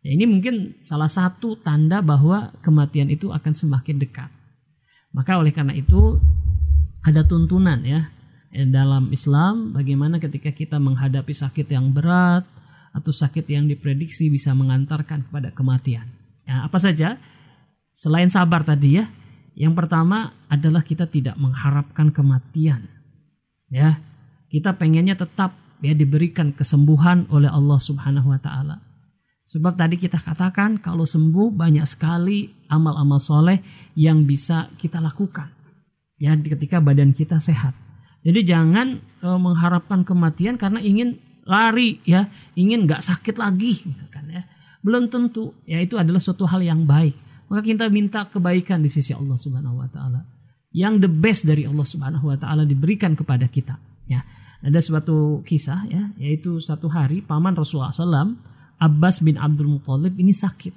Ya 0.00 0.16
ini 0.16 0.24
mungkin 0.28 0.80
salah 0.84 1.08
satu 1.08 1.56
tanda 1.60 2.00
bahwa 2.00 2.52
kematian 2.60 3.08
itu 3.12 3.32
akan 3.32 3.52
semakin 3.56 4.00
dekat 4.00 4.28
maka 5.14 5.38
oleh 5.38 5.54
karena 5.54 5.72
itu 5.72 6.18
ada 7.06 7.22
tuntunan 7.22 7.80
ya 7.86 8.10
dalam 8.66 9.10
Islam 9.14 9.70
bagaimana 9.74 10.18
ketika 10.18 10.50
kita 10.50 10.76
menghadapi 10.82 11.30
sakit 11.30 11.70
yang 11.70 11.94
berat 11.94 12.42
atau 12.94 13.10
sakit 13.10 13.46
yang 13.50 13.66
diprediksi 13.66 14.30
bisa 14.30 14.54
mengantarkan 14.54 15.26
kepada 15.26 15.50
kematian. 15.50 16.06
Ya, 16.46 16.62
apa 16.62 16.78
saja? 16.78 17.18
Selain 17.94 18.30
sabar 18.30 18.62
tadi 18.62 19.02
ya, 19.02 19.10
yang 19.58 19.74
pertama 19.74 20.34
adalah 20.46 20.86
kita 20.86 21.10
tidak 21.10 21.34
mengharapkan 21.34 22.14
kematian. 22.14 22.86
Ya, 23.70 23.98
kita 24.50 24.78
pengennya 24.78 25.18
tetap 25.18 25.58
ya 25.82 25.90
diberikan 25.90 26.54
kesembuhan 26.54 27.26
oleh 27.34 27.50
Allah 27.50 27.78
Subhanahu 27.82 28.30
wa 28.30 28.38
taala. 28.38 28.78
Sebab 29.44 29.76
tadi 29.76 30.00
kita 30.00 30.16
katakan 30.24 30.80
kalau 30.80 31.04
sembuh 31.04 31.52
banyak 31.52 31.84
sekali 31.84 32.48
amal-amal 32.72 33.20
soleh 33.20 33.60
yang 33.92 34.24
bisa 34.24 34.72
kita 34.80 35.04
lakukan. 35.04 35.52
Ya 36.16 36.32
ketika 36.32 36.80
badan 36.80 37.12
kita 37.12 37.36
sehat. 37.36 37.76
Jadi 38.24 38.40
jangan 38.48 39.04
e, 39.20 39.28
mengharapkan 39.36 40.00
kematian 40.00 40.56
karena 40.56 40.80
ingin 40.80 41.20
lari 41.44 42.00
ya, 42.08 42.32
ingin 42.56 42.88
nggak 42.88 43.04
sakit 43.04 43.36
lagi 43.36 43.84
kan 44.08 44.24
ya. 44.32 44.48
Belum 44.80 45.12
tentu 45.12 45.52
ya 45.68 45.76
itu 45.84 46.00
adalah 46.00 46.24
suatu 46.24 46.48
hal 46.48 46.64
yang 46.64 46.88
baik. 46.88 47.12
Maka 47.52 47.60
kita 47.60 47.92
minta 47.92 48.24
kebaikan 48.24 48.80
di 48.80 48.88
sisi 48.88 49.12
Allah 49.12 49.36
Subhanahu 49.36 49.76
wa 49.76 49.88
taala. 49.92 50.24
Yang 50.72 51.04
the 51.04 51.10
best 51.12 51.44
dari 51.44 51.68
Allah 51.68 51.84
Subhanahu 51.84 52.32
wa 52.32 52.36
taala 52.40 52.64
diberikan 52.64 53.12
kepada 53.12 53.44
kita 53.44 53.76
ya. 54.08 54.24
Ada 54.64 54.80
suatu 54.80 55.44
kisah 55.44 55.84
ya, 55.92 56.08
yaitu 56.16 56.56
satu 56.64 56.88
hari 56.88 57.20
paman 57.20 57.52
Rasulullah 57.52 57.92
SAW 57.92 58.53
Abbas 58.78 59.22
bin 59.22 59.38
Abdul 59.38 59.78
Muthalib 59.78 60.14
ini 60.18 60.34
sakit 60.34 60.74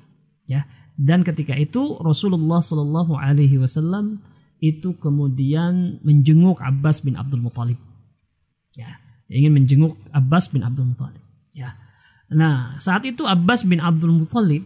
ya. 0.47 0.65
Dan 0.97 1.21
ketika 1.21 1.53
itu 1.53 1.97
Rasulullah 2.01 2.57
Shallallahu 2.57 3.13
Alaihi 3.13 3.61
Wasallam 3.61 4.17
itu 4.57 4.97
kemudian 4.97 6.01
menjenguk 6.01 6.57
Abbas 6.57 7.05
bin 7.05 7.13
Abdul 7.13 7.45
Muthalib 7.45 7.77
ya. 8.73 8.97
Ingin 9.27 9.53
menjenguk 9.53 9.99
Abbas 10.09 10.49
bin 10.49 10.65
Abdul 10.65 10.93
Muthalib 10.93 11.21
ya. 11.53 11.77
Nah 12.33 12.79
saat 12.81 13.05
itu 13.05 13.27
Abbas 13.27 13.67
bin 13.67 13.77
Abdul 13.77 14.25
Muthalib 14.25 14.65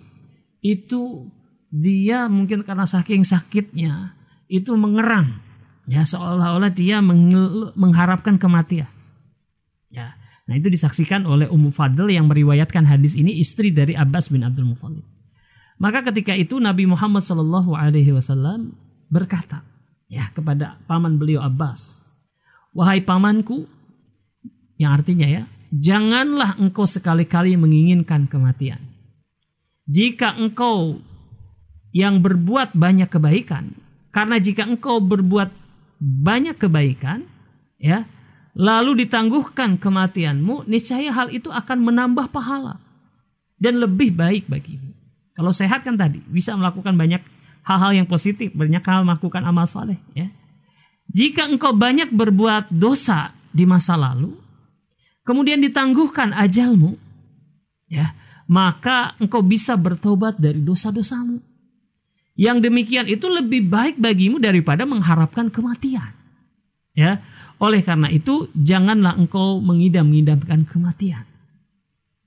itu 0.63 1.27
dia 1.71 2.27
mungkin 2.31 2.63
karena 2.63 2.83
saking 2.83 3.27
sakitnya 3.27 4.15
itu 4.47 4.71
mengerang 4.75 5.39
ya. 5.87 6.07
Seolah-olah 6.07 6.71
dia 6.71 7.03
mengharapkan 7.75 8.39
kematian 8.39 9.00
Nah 10.51 10.59
itu 10.59 10.67
disaksikan 10.67 11.23
oleh 11.23 11.47
Ummu 11.47 11.71
Fadl 11.71 12.11
yang 12.11 12.27
meriwayatkan 12.27 12.83
hadis 12.83 13.15
ini 13.15 13.39
istri 13.39 13.71
dari 13.71 13.95
Abbas 13.95 14.27
bin 14.27 14.43
Abdul 14.43 14.67
Muthalib. 14.67 15.07
Maka 15.79 16.03
ketika 16.11 16.35
itu 16.35 16.59
Nabi 16.59 16.83
Muhammad 16.91 17.23
Shallallahu 17.23 17.71
Alaihi 17.71 18.11
Wasallam 18.11 18.75
berkata 19.07 19.63
ya 20.11 20.27
kepada 20.35 20.75
paman 20.91 21.15
beliau 21.15 21.39
Abbas, 21.39 22.03
wahai 22.75 22.99
pamanku, 22.99 23.63
yang 24.75 24.99
artinya 24.99 25.23
ya, 25.23 25.47
janganlah 25.71 26.59
engkau 26.59 26.83
sekali-kali 26.83 27.55
menginginkan 27.55 28.27
kematian. 28.27 28.91
Jika 29.87 30.35
engkau 30.35 30.99
yang 31.95 32.19
berbuat 32.19 32.75
banyak 32.75 33.07
kebaikan, 33.07 33.71
karena 34.11 34.35
jika 34.35 34.67
engkau 34.67 34.99
berbuat 34.99 35.47
banyak 36.03 36.59
kebaikan, 36.59 37.23
ya 37.79 38.03
lalu 38.57 39.05
ditangguhkan 39.05 39.79
kematianmu, 39.79 40.67
niscaya 40.67 41.11
hal 41.11 41.31
itu 41.31 41.47
akan 41.47 41.77
menambah 41.81 42.31
pahala 42.31 42.79
dan 43.61 43.77
lebih 43.79 44.11
baik 44.11 44.49
bagimu. 44.49 44.91
Kalau 45.37 45.53
sehat 45.55 45.87
kan 45.87 45.95
tadi 45.95 46.19
bisa 46.27 46.57
melakukan 46.57 46.93
banyak 46.97 47.23
hal-hal 47.63 47.91
yang 47.95 48.07
positif, 48.09 48.51
banyak 48.51 48.83
hal 48.83 49.07
melakukan 49.07 49.45
amal 49.45 49.69
saleh. 49.69 49.97
Ya. 50.17 50.33
Jika 51.11 51.47
engkau 51.47 51.75
banyak 51.75 52.11
berbuat 52.11 52.71
dosa 52.71 53.35
di 53.51 53.63
masa 53.67 53.95
lalu, 53.95 54.35
kemudian 55.23 55.59
ditangguhkan 55.59 56.31
ajalmu, 56.35 56.95
ya, 57.87 58.15
maka 58.47 59.15
engkau 59.19 59.43
bisa 59.43 59.75
bertobat 59.79 60.39
dari 60.39 60.59
dosa-dosamu. 60.59 61.39
Yang 62.35 62.57
demikian 62.67 63.05
itu 63.11 63.27
lebih 63.27 63.67
baik 63.67 63.99
bagimu 63.99 64.39
daripada 64.39 64.87
mengharapkan 64.87 65.51
kematian. 65.51 66.15
Ya, 66.91 67.23
oleh 67.61 67.85
karena 67.85 68.09
itu, 68.09 68.49
janganlah 68.57 69.13
engkau 69.13 69.61
mengidam-idamkan 69.61 70.65
kematian. 70.65 71.29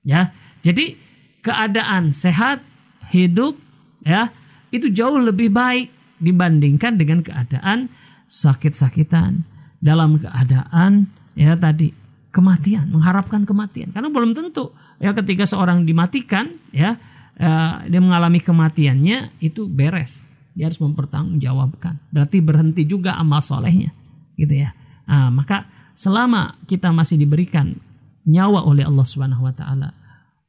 Ya, 0.07 0.31
jadi 0.63 0.95
keadaan 1.43 2.15
sehat, 2.15 2.63
hidup, 3.11 3.59
ya, 4.07 4.31
itu 4.71 4.87
jauh 4.95 5.19
lebih 5.19 5.51
baik 5.51 5.91
dibandingkan 6.23 6.95
dengan 6.95 7.19
keadaan 7.19 7.91
sakit-sakitan 8.31 9.43
dalam 9.83 10.17
keadaan 10.17 11.11
ya 11.35 11.59
tadi 11.59 11.91
kematian, 12.31 12.95
mengharapkan 12.95 13.43
kematian. 13.43 13.91
Karena 13.91 14.07
belum 14.07 14.31
tentu 14.31 14.71
ya 15.03 15.11
ketika 15.11 15.43
seorang 15.43 15.83
dimatikan 15.83 16.55
ya 16.71 16.95
uh, 17.39 17.83
dia 17.85 17.99
mengalami 17.99 18.39
kematiannya 18.39 19.35
itu 19.43 19.67
beres. 19.67 20.25
Dia 20.55 20.71
harus 20.71 20.79
mempertanggungjawabkan. 20.79 21.99
Berarti 22.15 22.39
berhenti 22.39 22.87
juga 22.87 23.19
amal 23.19 23.43
solehnya, 23.43 23.91
gitu 24.39 24.55
ya. 24.55 24.71
Nah, 25.05 25.29
maka 25.29 25.69
selama 25.93 26.57
kita 26.65 26.91
masih 26.91 27.15
diberikan 27.21 27.77
nyawa 28.25 28.65
oleh 28.65 28.83
Allah 28.83 29.05
Subhanahu 29.05 29.45
wa 29.45 29.53
taala, 29.53 29.93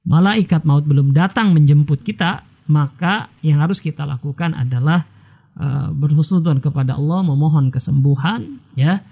malaikat 0.06 0.64
maut 0.64 0.86
belum 0.88 1.12
datang 1.12 1.52
menjemput 1.52 2.00
kita, 2.02 2.42
maka 2.66 3.30
yang 3.44 3.62
harus 3.62 3.78
kita 3.78 4.02
lakukan 4.02 4.56
adalah 4.56 5.06
uh, 5.54 5.92
berhusnudon 5.92 6.58
kepada 6.64 6.96
Allah, 6.96 7.20
memohon 7.22 7.70
kesembuhan, 7.70 8.58
ya. 8.74 9.04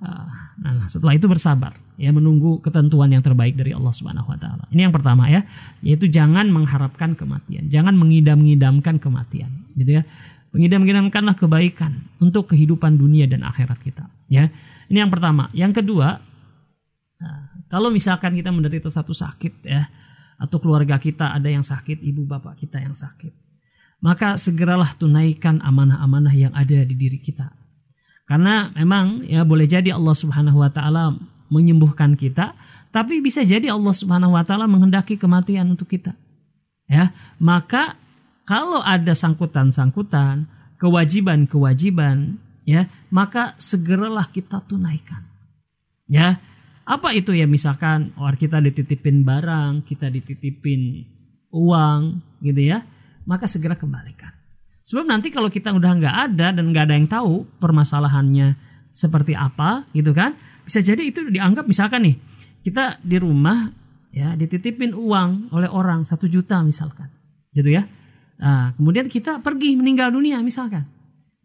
Uh, 0.00 0.28
nah, 0.64 0.88
setelah 0.88 1.12
itu 1.12 1.28
bersabar, 1.28 1.76
ya 2.00 2.08
menunggu 2.08 2.56
ketentuan 2.64 3.12
yang 3.12 3.20
terbaik 3.20 3.52
dari 3.52 3.76
Allah 3.76 3.92
Subhanahu 3.92 4.32
wa 4.32 4.38
taala. 4.40 4.64
Ini 4.72 4.88
yang 4.88 4.94
pertama 4.96 5.28
ya, 5.28 5.44
yaitu 5.84 6.08
jangan 6.08 6.48
mengharapkan 6.48 7.12
kematian, 7.12 7.68
jangan 7.68 7.92
mengidam-ngidamkan 8.00 8.96
kematian, 8.96 9.68
gitu 9.76 10.00
ya. 10.00 10.02
Mengidam-ngidamkanlah 10.50 11.38
kebaikan 11.38 12.10
untuk 12.18 12.50
kehidupan 12.50 12.98
dunia 12.98 13.28
dan 13.28 13.44
akhirat 13.44 13.78
kita, 13.84 14.08
ya. 14.32 14.48
Ini 14.90 15.06
yang 15.06 15.12
pertama. 15.14 15.46
Yang 15.54 15.80
kedua, 15.80 16.18
nah, 17.22 17.40
kalau 17.70 17.94
misalkan 17.94 18.34
kita 18.34 18.50
menderita 18.50 18.90
satu 18.90 19.14
sakit 19.14 19.62
ya, 19.62 19.86
atau 20.34 20.58
keluarga 20.58 20.98
kita 20.98 21.30
ada 21.30 21.46
yang 21.46 21.62
sakit, 21.62 22.02
ibu 22.02 22.26
bapak 22.26 22.58
kita 22.58 22.82
yang 22.82 22.98
sakit, 22.98 23.30
maka 24.02 24.34
segeralah 24.34 24.98
tunaikan 24.98 25.62
amanah-amanah 25.62 26.34
yang 26.34 26.52
ada 26.58 26.82
di 26.82 26.98
diri 26.98 27.22
kita. 27.22 27.54
Karena 28.26 28.74
memang 28.74 29.22
ya 29.26 29.46
boleh 29.46 29.70
jadi 29.70 29.94
Allah 29.94 30.14
Subhanahu 30.14 30.58
wa 30.58 30.70
taala 30.74 31.14
menyembuhkan 31.50 32.18
kita, 32.18 32.58
tapi 32.90 33.22
bisa 33.22 33.46
jadi 33.46 33.70
Allah 33.70 33.94
Subhanahu 33.94 34.34
wa 34.34 34.42
taala 34.42 34.66
menghendaki 34.66 35.14
kematian 35.14 35.70
untuk 35.70 35.86
kita. 35.86 36.18
Ya, 36.90 37.14
maka 37.38 37.94
kalau 38.42 38.82
ada 38.82 39.14
sangkutan-sangkutan, 39.14 40.50
kewajiban-kewajiban 40.82 42.42
ya 42.66 42.90
maka 43.10 43.58
segeralah 43.58 44.30
kita 44.30 44.62
tunaikan 44.64 45.26
ya 46.10 46.38
Apa 46.90 47.14
itu 47.14 47.30
ya 47.30 47.46
misalkan 47.46 48.10
orang 48.18 48.34
kita 48.34 48.58
dititipin 48.58 49.22
barang, 49.22 49.86
kita 49.86 50.10
dititipin 50.10 51.06
uang 51.54 52.18
gitu 52.42 52.66
ya, 52.66 52.82
maka 53.30 53.46
segera 53.46 53.78
kembalikan. 53.78 54.34
Sebab 54.82 55.06
nanti 55.06 55.30
kalau 55.30 55.46
kita 55.46 55.70
udah 55.70 55.92
nggak 56.02 56.16
ada 56.30 56.50
dan 56.50 56.64
nggak 56.74 56.84
ada 56.90 56.94
yang 56.98 57.06
tahu 57.06 57.46
permasalahannya 57.62 58.58
seperti 58.90 59.38
apa 59.38 59.86
gitu 59.94 60.10
kan, 60.10 60.34
bisa 60.66 60.82
jadi 60.82 61.06
itu 61.06 61.30
dianggap 61.30 61.70
misalkan 61.70 62.10
nih 62.10 62.16
kita 62.66 62.98
di 63.06 63.22
rumah 63.22 63.70
ya 64.10 64.34
dititipin 64.34 64.90
uang 64.90 65.54
oleh 65.54 65.70
orang 65.70 66.02
satu 66.10 66.26
juta 66.26 66.58
misalkan, 66.66 67.06
gitu 67.54 67.70
ya. 67.70 67.86
Nah, 68.42 68.74
kemudian 68.74 69.06
kita 69.06 69.38
pergi 69.46 69.78
meninggal 69.78 70.10
dunia 70.10 70.42
misalkan. 70.42 70.90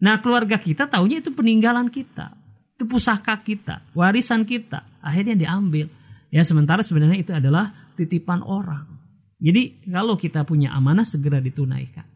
Nah 0.01 0.19
keluarga 0.19 0.59
kita 0.59 0.91
taunya 0.91 1.23
itu 1.23 1.31
peninggalan 1.31 1.87
kita, 1.87 2.35
itu 2.75 2.83
pusaka 2.83 3.39
kita, 3.39 3.83
warisan 3.95 4.43
kita, 4.43 4.83
akhirnya 4.99 5.35
diambil. 5.39 5.87
Ya 6.33 6.43
sementara 6.43 6.83
sebenarnya 6.83 7.23
itu 7.23 7.31
adalah 7.31 7.93
titipan 7.95 8.43
orang. 8.43 8.95
Jadi 9.39 9.87
kalau 9.87 10.19
kita 10.19 10.43
punya 10.43 10.75
amanah 10.75 11.07
segera 11.07 11.39
ditunaikan. 11.39 12.07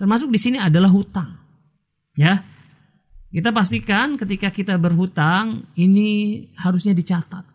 Termasuk 0.00 0.32
di 0.32 0.40
sini 0.40 0.56
adalah 0.56 0.88
hutang. 0.88 1.36
Ya. 2.16 2.42
Kita 3.30 3.54
pastikan 3.54 4.18
ketika 4.18 4.50
kita 4.50 4.74
berhutang 4.80 5.70
ini 5.78 6.42
harusnya 6.58 6.96
dicatat. 6.96 7.46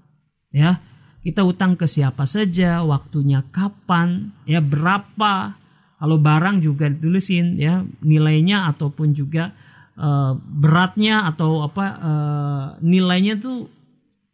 Ya. 0.53 0.79
Kita 1.25 1.41
hutang 1.41 1.73
ke 1.73 1.89
siapa 1.89 2.29
saja, 2.29 2.85
waktunya 2.85 3.41
kapan, 3.49 4.29
ya 4.45 4.61
berapa. 4.61 5.57
Kalau 5.95 6.19
barang 6.19 6.59
juga 6.59 6.91
ditulisin 6.91 7.55
ya 7.55 7.81
nilainya 8.03 8.67
ataupun 8.75 9.15
juga 9.15 9.55
uh, 9.95 10.35
beratnya 10.35 11.23
atau 11.27 11.63
apa 11.63 11.85
uh, 11.97 12.65
nilainya 12.83 13.39
tuh 13.39 13.71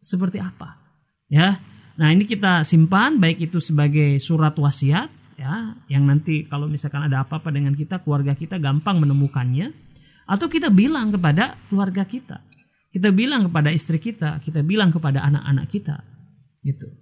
seperti 0.01 0.41
apa. 0.41 0.82
Ya. 1.30 1.62
Nah, 2.01 2.10
ini 2.10 2.25
kita 2.25 2.65
simpan 2.65 3.22
baik 3.22 3.51
itu 3.51 3.62
sebagai 3.62 4.18
surat 4.18 4.58
wasiat 4.58 5.22
ya 5.41 5.74
yang 5.89 6.06
nanti 6.06 6.46
kalau 6.46 6.70
misalkan 6.70 7.10
ada 7.10 7.25
apa-apa 7.25 7.50
dengan 7.50 7.74
kita 7.74 8.06
keluarga 8.06 8.38
kita 8.38 8.62
gampang 8.62 9.01
menemukannya 9.01 9.74
atau 10.30 10.46
kita 10.46 10.70
bilang 10.70 11.10
kepada 11.10 11.58
keluarga 11.65 12.06
kita 12.06 12.38
kita 12.94 13.10
bilang 13.10 13.50
kepada 13.50 13.74
istri 13.74 13.98
kita 13.98 14.38
kita 14.46 14.62
bilang 14.62 14.94
kepada 14.94 15.25
anak-anak 15.25 15.65
kita 15.74 15.98
gitu 16.62 16.94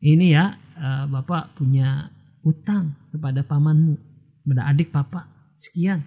ini 0.00 0.32
ya 0.32 0.56
eh, 0.56 1.04
bapak 1.04 1.52
punya 1.60 2.08
utang 2.42 2.94
kepada 3.14 3.46
pamanmu 3.46 3.96
kepada 4.42 4.62
adik 4.70 4.90
papa. 4.90 5.26
Sekian. 5.58 6.02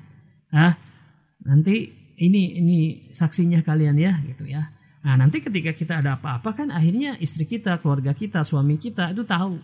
Ah 0.52 0.76
nanti 1.44 1.92
ini 2.20 2.60
ini 2.60 2.78
saksinya 3.12 3.64
kalian 3.64 3.96
ya 4.00 4.20
gitu 4.24 4.48
ya. 4.48 4.72
Nah 5.06 5.16
nanti 5.20 5.44
ketika 5.44 5.76
kita 5.76 6.00
ada 6.04 6.20
apa-apa 6.20 6.56
kan 6.56 6.68
akhirnya 6.72 7.20
istri 7.20 7.48
kita 7.48 7.80
keluarga 7.80 8.16
kita 8.16 8.44
suami 8.44 8.80
kita 8.80 9.12
itu 9.12 9.24
tahu 9.24 9.60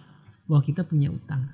bahwa 0.52 0.62
kita 0.68 0.84
punya 0.84 1.08
utang. 1.08 1.48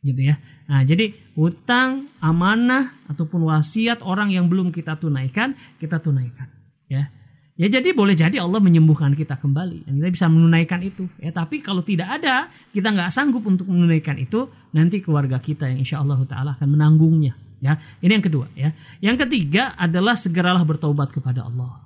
Gitu 0.00 0.32
ya. 0.32 0.40
Nah, 0.64 0.80
jadi 0.80 1.12
hutang, 1.36 2.08
amanah 2.24 3.04
ataupun 3.04 3.44
wasiat 3.44 4.00
orang 4.00 4.32
yang 4.32 4.48
belum 4.48 4.72
kita 4.72 4.96
tunaikan, 4.96 5.52
kita 5.76 6.00
tunaikan, 6.00 6.48
ya. 6.88 7.12
Ya 7.60 7.68
jadi 7.68 7.92
boleh 7.92 8.16
jadi 8.16 8.40
Allah 8.40 8.56
menyembuhkan 8.56 9.12
kita 9.12 9.36
kembali 9.36 9.84
dan 9.84 10.00
kita 10.00 10.08
bisa 10.08 10.26
menunaikan 10.32 10.80
itu. 10.80 11.04
Ya 11.20 11.28
tapi 11.28 11.60
kalau 11.60 11.84
tidak 11.84 12.08
ada, 12.08 12.48
kita 12.72 12.88
nggak 12.88 13.12
sanggup 13.12 13.44
untuk 13.44 13.68
menunaikan 13.68 14.16
itu, 14.16 14.48
nanti 14.72 15.04
keluarga 15.04 15.36
kita 15.44 15.68
yang 15.68 15.84
insya 15.84 16.00
Allah 16.00 16.24
Taala 16.24 16.56
akan 16.56 16.68
menanggungnya. 16.72 17.36
Ya, 17.60 17.76
ini 18.00 18.16
yang 18.16 18.24
kedua. 18.24 18.48
Ya, 18.56 18.72
yang 19.04 19.20
ketiga 19.20 19.76
adalah 19.76 20.16
segeralah 20.16 20.64
bertobat 20.64 21.12
kepada 21.12 21.44
Allah. 21.44 21.84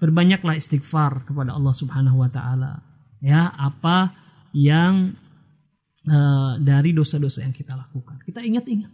Berbanyaklah 0.00 0.56
istighfar 0.56 1.28
kepada 1.28 1.52
Allah 1.52 1.76
Subhanahu 1.76 2.24
Wa 2.24 2.32
Taala. 2.32 2.80
Ya, 3.20 3.52
apa 3.52 4.16
yang 4.56 5.12
uh, 6.08 6.56
dari 6.56 6.96
dosa-dosa 6.96 7.44
yang 7.44 7.52
kita 7.52 7.76
lakukan. 7.76 8.24
Kita 8.24 8.40
ingat-ingat, 8.40 8.92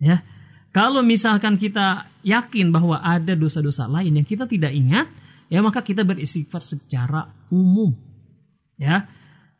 ya. 0.00 0.24
Kalau 0.72 1.04
misalkan 1.04 1.60
kita 1.60 2.08
yakin 2.24 2.72
bahwa 2.72 3.04
ada 3.04 3.36
dosa-dosa 3.36 3.84
lain 3.84 4.16
yang 4.16 4.24
kita 4.24 4.48
tidak 4.48 4.72
ingat, 4.72 5.04
ya 5.52 5.60
maka 5.60 5.84
kita 5.84 6.00
beristighfar 6.00 6.64
secara 6.64 7.28
umum, 7.52 7.92
ya. 8.80 9.04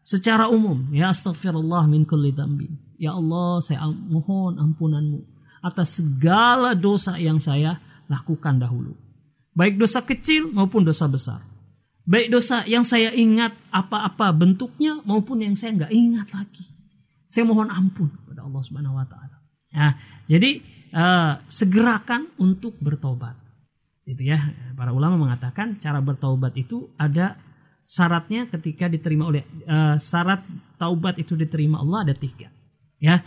Secara 0.02 0.50
umum, 0.50 0.90
ya 0.90 1.12
astagfirullah 1.12 1.86
min 1.86 2.08
kulli 2.08 2.32
dambin. 2.32 2.74
Ya 2.96 3.14
Allah, 3.14 3.60
saya 3.62 3.86
mohon 3.86 4.58
ampunanmu 4.58 5.20
atas 5.62 6.02
segala 6.02 6.74
dosa 6.74 7.14
yang 7.20 7.38
saya 7.38 7.78
lakukan 8.10 8.58
dahulu. 8.58 8.98
Baik 9.54 9.78
dosa 9.78 10.02
kecil 10.02 10.50
maupun 10.50 10.82
dosa 10.82 11.06
besar. 11.06 11.44
Baik 12.02 12.34
dosa 12.34 12.66
yang 12.66 12.82
saya 12.82 13.14
ingat 13.14 13.54
apa-apa 13.70 14.34
bentuknya 14.34 14.98
maupun 15.06 15.38
yang 15.38 15.54
saya 15.54 15.86
nggak 15.86 15.92
ingat 15.94 16.28
lagi. 16.34 16.66
Saya 17.30 17.46
mohon 17.46 17.70
ampun 17.70 18.10
kepada 18.10 18.42
Allah 18.42 18.62
Subhanahu 18.66 18.98
wa 18.98 19.06
taala. 19.06 19.38
Ya, 19.72 19.96
jadi 20.26 20.60
uh, 20.92 21.32
segerakan 21.46 22.28
untuk 22.42 22.74
bertobat. 22.82 23.38
Itu 24.04 24.22
ya. 24.22 24.38
Para 24.74 24.90
ulama 24.90 25.18
mengatakan 25.18 25.78
cara 25.78 26.02
bertobat 26.02 26.56
itu 26.58 26.90
ada 26.98 27.38
syaratnya 27.86 28.48
ketika 28.48 28.88
diterima 28.88 29.28
oleh 29.28 29.42
uh, 29.66 29.98
syarat 30.00 30.42
taubat 30.80 31.18
itu 31.18 31.38
diterima 31.38 31.80
Allah 31.80 32.10
ada 32.10 32.14
tiga. 32.16 32.48
Ya, 33.02 33.22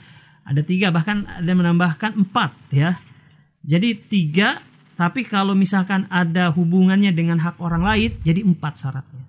ada 0.48 0.64
tiga 0.64 0.92
bahkan 0.92 1.28
ada 1.28 1.52
menambahkan 1.52 2.16
empat 2.16 2.52
ya. 2.72 3.00
Jadi 3.66 3.98
tiga 4.08 4.62
tapi 4.96 5.28
kalau 5.28 5.52
misalkan 5.52 6.08
ada 6.08 6.54
hubungannya 6.56 7.12
dengan 7.12 7.44
hak 7.44 7.60
orang 7.60 7.84
lain 7.84 8.12
jadi 8.24 8.44
empat 8.44 8.80
syaratnya. 8.80 9.26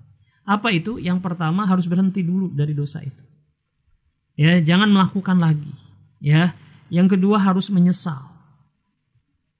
Apa 0.46 0.70
itu? 0.70 1.02
Yang 1.02 1.26
pertama 1.26 1.66
harus 1.66 1.90
berhenti 1.90 2.22
dulu 2.22 2.54
dari 2.54 2.70
dosa 2.70 3.02
itu 3.02 3.26
ya 4.36 4.60
jangan 4.60 4.92
melakukan 4.92 5.40
lagi 5.40 5.72
ya 6.20 6.52
yang 6.92 7.08
kedua 7.08 7.40
harus 7.40 7.72
menyesal 7.72 8.35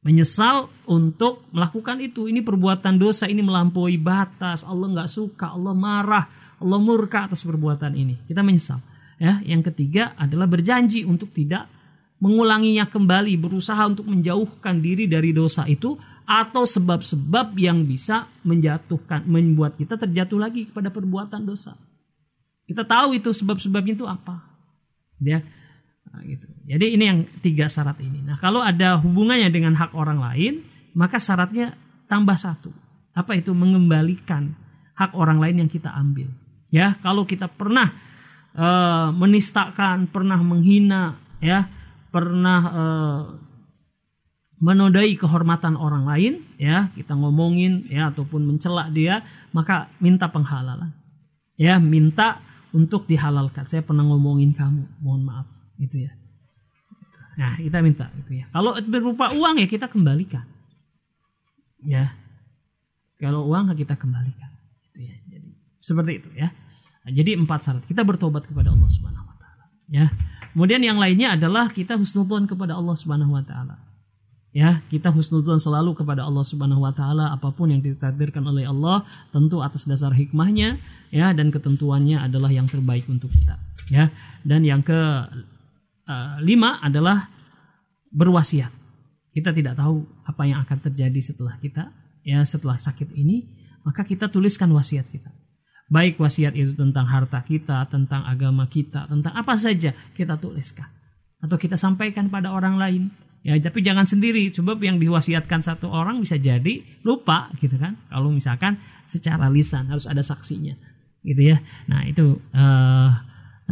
menyesal 0.07 0.71
untuk 0.87 1.43
melakukan 1.51 1.99
itu. 1.99 2.31
Ini 2.31 2.47
perbuatan 2.47 2.95
dosa 2.95 3.27
ini 3.27 3.43
melampaui 3.43 3.99
batas. 3.99 4.63
Allah 4.63 4.87
nggak 4.87 5.11
suka 5.11 5.51
Allah 5.51 5.75
marah 5.75 6.25
Allah 6.63 6.79
murka 6.79 7.27
atas 7.27 7.43
perbuatan 7.43 7.93
ini. 7.99 8.15
Kita 8.31 8.47
menyesal 8.47 8.79
ya. 9.19 9.43
Yang 9.43 9.75
ketiga 9.75 10.15
adalah 10.15 10.47
berjanji 10.47 11.03
untuk 11.03 11.35
tidak 11.35 11.67
mengulanginya 12.23 12.89
kembali 12.89 13.37
berusaha 13.37 13.83
untuk 13.85 14.09
menjauhkan 14.09 14.81
diri 14.81 15.05
dari 15.05 15.37
dosa 15.37 15.69
itu 15.69 15.99
atau 16.27 16.65
sebab-sebab 16.65 17.55
yang 17.61 17.85
bisa 17.85 18.27
menjatuhkan 18.43 19.29
membuat 19.29 19.77
kita 19.77 20.01
terjatuh 20.01 20.39
lagi 20.41 20.71
kepada 20.71 20.89
perbuatan 20.89 21.45
dosa. 21.45 21.77
Kita 22.67 22.83
tahu 22.83 23.21
itu 23.21 23.31
sebab-sebabnya 23.31 23.95
itu 23.95 24.07
apa 24.09 24.43
dia 25.17 25.41
nah, 26.11 26.23
gitu. 26.25 26.47
Jadi 26.67 26.87
ini 26.99 27.05
yang 27.07 27.21
tiga 27.43 27.71
syarat 27.71 27.99
ini. 28.03 28.23
Nah 28.23 28.39
kalau 28.43 28.63
ada 28.63 28.99
hubungannya 28.99 29.51
dengan 29.51 29.79
hak 29.79 29.95
orang 29.95 30.19
lain, 30.19 30.67
maka 30.97 31.21
syaratnya 31.23 31.77
tambah 32.11 32.35
satu. 32.35 32.71
Apa 33.17 33.39
itu 33.39 33.55
mengembalikan 33.57 34.53
hak 34.97 35.13
orang 35.15 35.39
lain 35.39 35.67
yang 35.67 35.71
kita 35.71 35.93
ambil. 35.93 36.29
Ya 36.73 36.99
kalau 37.01 37.25
kita 37.25 37.47
pernah 37.47 37.95
uh, 38.57 39.15
menistakan, 39.15 40.11
pernah 40.11 40.41
menghina, 40.41 41.21
ya 41.39 41.69
pernah 42.11 42.61
uh, 42.73 43.23
menodai 44.57 45.15
kehormatan 45.21 45.77
orang 45.77 46.09
lain, 46.09 46.35
ya 46.57 46.89
kita 46.97 47.13
ngomongin, 47.13 47.85
ya 47.93 48.09
ataupun 48.09 48.49
mencela 48.49 48.89
dia, 48.89 49.21
maka 49.53 49.93
minta 50.01 50.33
penghalalan. 50.33 50.97
Ya 51.57 51.77
minta 51.81 52.41
untuk 52.73 53.09
dihalalkan. 53.09 53.69
Saya 53.69 53.85
pernah 53.85 54.05
ngomongin 54.05 54.53
kamu, 54.57 55.01
mohon 55.01 55.25
maaf, 55.25 55.49
gitu 55.81 56.09
ya. 56.09 56.13
Nah, 57.37 57.61
kita 57.61 57.85
minta 57.85 58.09
itu 58.17 58.41
ya. 58.41 58.49
Kalau 58.49 58.73
berupa 58.81 59.33
uang 59.37 59.61
ya 59.61 59.69
kita 59.69 59.93
kembalikan. 59.93 60.45
Ya. 61.85 62.17
Kalau 63.21 63.45
uang 63.49 63.77
kita 63.77 63.97
kembalikan. 63.97 64.51
Itu 64.93 64.99
ya. 65.05 65.17
Jadi 65.29 65.49
seperti 65.85 66.13
itu 66.25 66.29
ya. 66.33 66.49
Nah, 67.05 67.13
jadi 67.13 67.37
empat 67.37 67.61
syarat. 67.61 67.85
Kita 67.85 68.03
bertobat 68.03 68.49
kepada 68.49 68.73
Allah 68.73 68.89
Subhanahu 68.89 69.29
wa 69.29 69.37
taala. 69.37 69.65
Ya. 69.93 70.09
Kemudian 70.57 70.81
yang 70.81 70.97
lainnya 70.97 71.37
adalah 71.37 71.69
kita 71.69 72.01
husnudzon 72.01 72.49
kepada 72.49 72.73
Allah 72.73 72.97
Subhanahu 72.97 73.37
wa 73.37 73.45
taala. 73.45 73.77
Ya, 74.57 74.81
kita 74.89 75.13
husnudzon 75.13 75.61
selalu 75.61 75.93
kepada 75.93 76.25
Allah 76.25 76.41
Subhanahu 76.41 76.89
wa 76.89 76.93
taala 76.97 77.29
apa 77.29 77.53
pun 77.53 77.69
yang 77.69 77.85
ditakdirkan 77.85 78.41
oleh 78.41 78.65
Allah 78.65 79.05
tentu 79.29 79.61
atas 79.61 79.85
dasar 79.85 80.17
hikmahnya 80.17 80.81
ya 81.13 81.37
dan 81.37 81.53
ketentuannya 81.53 82.17
adalah 82.17 82.49
yang 82.49 82.65
terbaik 82.65 83.05
untuk 83.05 83.29
kita 83.37 83.61
ya 83.93 84.09
dan 84.49 84.65
yang 84.65 84.81
ke 84.81 84.97
uh, 86.07 86.39
lima 86.41 86.81
adalah 86.81 87.29
berwasiat. 88.11 88.73
Kita 89.37 89.53
tidak 89.53 89.77
tahu 89.77 90.01
apa 90.25 90.43
yang 90.49 90.65
akan 90.65 90.79
terjadi 90.91 91.21
setelah 91.21 91.61
kita. 91.61 91.93
Ya 92.27 92.43
setelah 92.43 92.81
sakit 92.81 93.15
ini 93.15 93.47
maka 93.87 94.03
kita 94.03 94.27
tuliskan 94.33 94.73
wasiat 94.75 95.07
kita. 95.13 95.31
Baik 95.87 96.19
wasiat 96.19 96.59
itu 96.59 96.75
tentang 96.75 97.07
harta 97.07 97.39
kita 97.47 97.87
tentang 97.87 98.27
agama 98.27 98.67
kita 98.67 99.07
tentang 99.07 99.31
apa 99.37 99.55
saja 99.61 99.95
kita 100.17 100.35
tuliskan. 100.41 100.89
Atau 101.39 101.61
kita 101.61 101.79
sampaikan 101.79 102.33
pada 102.33 102.51
orang 102.51 102.81
lain. 102.81 103.03
Ya 103.47 103.55
tapi 103.63 103.85
jangan 103.87 104.03
sendiri. 104.03 104.51
Sebab 104.51 104.83
yang 104.83 104.99
diwasiatkan 104.99 105.63
satu 105.63 105.87
orang 105.87 106.19
bisa 106.19 106.35
jadi 106.35 106.83
lupa 107.07 107.53
gitu 107.63 107.79
kan? 107.79 107.95
Kalau 108.11 108.35
misalkan 108.35 108.81
secara 109.07 109.47
lisan 109.47 109.87
harus 109.87 110.11
ada 110.11 110.25
saksinya 110.25 110.75
gitu 111.23 111.55
ya. 111.55 111.63
Nah 111.87 112.03
itu 112.07 112.39
uh, 112.55 113.11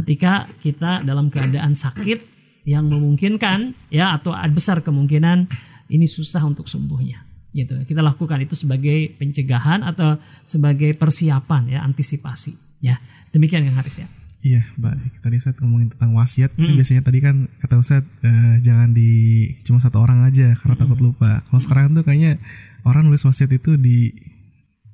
ketika 0.02 0.50
kita 0.60 1.06
dalam 1.06 1.30
keadaan 1.30 1.78
sakit 1.78 2.34
yang 2.64 2.88
memungkinkan 2.88 3.76
ya 3.92 4.16
atau 4.16 4.32
besar 4.50 4.80
kemungkinan 4.80 5.46
ini 5.92 6.08
susah 6.08 6.42
untuk 6.42 6.66
sembuhnya 6.66 7.22
gitu 7.54 7.78
kita 7.86 8.02
lakukan 8.02 8.42
itu 8.42 8.58
sebagai 8.58 9.14
pencegahan 9.14 9.86
atau 9.86 10.18
sebagai 10.42 10.96
persiapan 10.98 11.70
ya 11.70 11.80
antisipasi 11.86 12.82
ya 12.82 12.98
demikian 13.30 13.62
yang 13.62 13.78
Haris 13.78 14.02
ya 14.02 14.08
Iya, 14.44 14.60
baik. 14.76 15.24
Tadi 15.24 15.40
Ustaz 15.40 15.56
ngomongin 15.56 15.88
tentang 15.96 16.12
wasiat. 16.20 16.52
Hmm. 16.52 16.76
Biasanya 16.76 17.00
tadi 17.00 17.24
kan 17.24 17.48
kata 17.64 17.80
Ustaz 17.80 18.04
uh, 18.04 18.60
jangan 18.60 18.92
di 18.92 19.48
cuma 19.64 19.80
satu 19.80 20.04
orang 20.04 20.20
aja 20.28 20.52
karena 20.52 20.76
hmm. 20.76 20.82
takut 20.84 21.00
lupa. 21.00 21.40
Kalau 21.48 21.60
sekarang 21.64 21.96
tuh 21.96 22.04
kayaknya 22.04 22.36
orang 22.84 23.08
nulis 23.08 23.24
wasiat 23.24 23.48
itu 23.56 23.80
di 23.80 24.12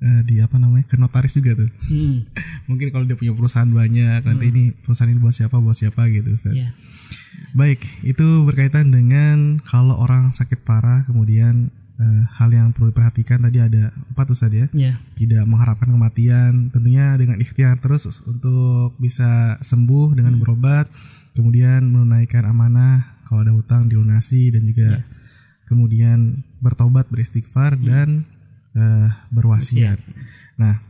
uh, 0.01 0.21
di 0.25 0.41
apa 0.41 0.57
namanya 0.57 0.89
ke 0.89 0.97
notaris 0.97 1.37
juga 1.37 1.57
tuh. 1.57 1.71
Hmm. 1.89 2.27
Mungkin 2.69 2.91
kalau 2.91 3.05
dia 3.07 3.17
punya 3.17 3.33
perusahaan 3.37 3.69
banyak 3.69 4.21
nanti 4.25 4.45
hmm. 4.49 4.53
ini 4.53 4.63
perusahaan 4.75 5.11
ini 5.13 5.21
buat 5.21 5.37
siapa 5.37 5.57
buat 5.61 5.77
siapa 5.77 6.09
gitu 6.11 6.29
Ustaz. 6.35 6.57
Yeah. 6.57 6.73
Baik, 7.55 7.83
itu 8.07 8.45
berkaitan 8.47 8.95
dengan 8.95 9.59
kalau 9.65 9.99
orang 9.99 10.31
sakit 10.31 10.63
parah 10.63 11.03
kemudian 11.09 11.73
uh, 12.01 12.23
hal 12.41 12.51
yang 12.51 12.73
perlu 12.73 12.91
diperhatikan 12.91 13.45
tadi 13.45 13.61
ada 13.61 13.93
empat 14.13 14.27
Ustaz 14.33 14.53
ya. 14.53 14.67
Yeah. 14.73 14.99
Tidak 15.17 15.45
mengharapkan 15.45 15.93
kematian, 15.93 16.73
tentunya 16.73 17.15
dengan 17.21 17.37
ikhtiar 17.39 17.79
terus 17.79 18.09
untuk 18.25 18.97
bisa 18.97 19.61
sembuh 19.61 20.17
dengan 20.17 20.37
hmm. 20.37 20.43
berobat, 20.43 20.87
kemudian 21.37 21.85
menunaikan 21.87 22.49
amanah 22.49 23.21
kalau 23.29 23.47
ada 23.47 23.55
hutang 23.55 23.87
dilunasi 23.87 24.51
dan 24.51 24.63
juga 24.67 24.89
yeah. 24.99 25.03
kemudian 25.71 26.43
bertobat 26.59 27.07
beristighfar 27.07 27.79
hmm. 27.79 27.85
dan 27.87 28.09
uh, 28.77 29.09
berwasiat. 29.31 29.99
Nah, 30.61 30.83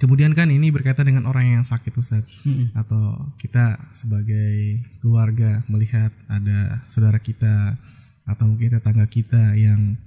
kemudian 0.00 0.32
kan 0.32 0.48
ini 0.48 0.72
berkaitan 0.72 1.08
dengan 1.08 1.28
orang 1.28 1.60
yang 1.60 1.64
sakit 1.64 1.92
Ustaz 2.00 2.24
hmm. 2.42 2.72
atau 2.72 3.32
kita 3.36 3.92
sebagai 3.92 4.80
keluarga 5.04 5.60
melihat 5.68 6.12
ada 6.26 6.80
saudara 6.88 7.20
kita 7.20 7.76
atau 8.24 8.44
mungkin 8.48 8.80
tetangga 8.80 9.04
kita 9.10 9.56
yang 9.56 10.00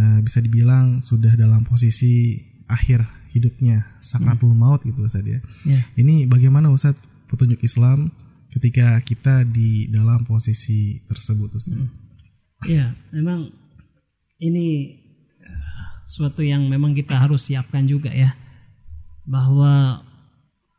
uh, 0.00 0.18
bisa 0.24 0.40
dibilang 0.40 1.04
sudah 1.04 1.36
dalam 1.36 1.68
posisi 1.68 2.40
akhir 2.68 3.04
hidupnya 3.32 4.00
sakratul 4.00 4.56
hmm. 4.56 4.60
maut 4.60 4.80
gitu 4.84 5.04
Ustaz 5.04 5.24
ya. 5.28 5.44
Yeah. 5.68 5.84
Ini 5.96 6.24
bagaimana 6.24 6.72
Ustaz 6.72 6.96
petunjuk 7.28 7.60
Islam 7.60 8.12
ketika 8.48 8.96
kita 9.04 9.44
di 9.44 9.92
dalam 9.92 10.24
posisi 10.24 11.04
tersebut 11.04 11.52
Ustaz? 11.52 11.76
Hmm. 11.76 11.92
Ya, 12.66 12.96
memang 13.14 13.54
ini 14.42 14.98
suatu 16.08 16.40
yang 16.40 16.64
memang 16.64 16.96
kita 16.96 17.20
harus 17.20 17.44
siapkan 17.44 17.84
juga 17.84 18.08
ya. 18.08 18.32
Bahwa 19.28 20.00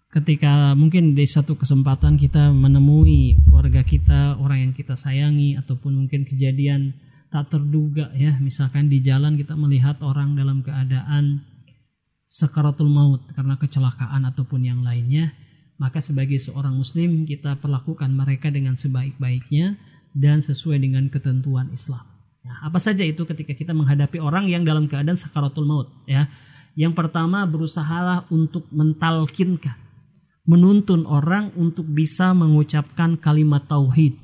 ketika 0.09 0.73
mungkin 0.73 1.13
di 1.13 1.29
satu 1.29 1.53
kesempatan 1.53 2.17
kita 2.17 2.49
menemui 2.49 3.45
keluarga 3.45 3.85
kita 3.85 4.41
orang 4.41 4.65
yang 4.65 4.73
kita 4.73 4.97
sayangi 4.97 5.53
ataupun 5.53 5.93
mungkin 5.93 6.25
kejadian 6.25 6.97
tak 7.29 7.53
terduga 7.53 8.09
ya. 8.17 8.41
Misalkan 8.41 8.89
di 8.89 9.05
jalan 9.05 9.37
kita 9.37 9.53
melihat 9.53 10.01
orang 10.01 10.33
dalam 10.33 10.65
keadaan 10.65 11.45
sekaratul 12.25 12.89
maut 12.89 13.21
karena 13.37 13.53
kecelakaan 13.61 14.25
ataupun 14.25 14.65
yang 14.65 14.81
lainnya 14.81 15.33
maka 15.79 16.03
sebagai 16.03 16.37
seorang 16.37 16.75
muslim 16.75 17.23
kita 17.23 17.57
perlakukan 17.57 18.11
mereka 18.11 18.51
dengan 18.51 18.75
sebaik-baiknya 18.77 19.79
dan 20.13 20.43
sesuai 20.43 20.77
dengan 20.77 21.07
ketentuan 21.09 21.71
Islam 21.73 22.08
Nah, 22.49 22.65
apa 22.65 22.81
saja 22.81 23.05
itu 23.05 23.29
ketika 23.29 23.53
kita 23.53 23.77
menghadapi 23.77 24.17
orang 24.17 24.49
yang 24.49 24.65
dalam 24.65 24.89
keadaan 24.89 25.21
sakaratul 25.21 25.69
maut 25.69 25.93
ya. 26.09 26.25
Yang 26.73 26.97
pertama 26.97 27.45
berusaha 27.45 28.25
untuk 28.33 28.65
mentalkinkan, 28.73 29.77
menuntun 30.49 31.05
orang 31.05 31.53
untuk 31.53 31.85
bisa 31.85 32.33
mengucapkan 32.33 33.21
kalimat 33.21 33.69
tauhid 33.69 34.17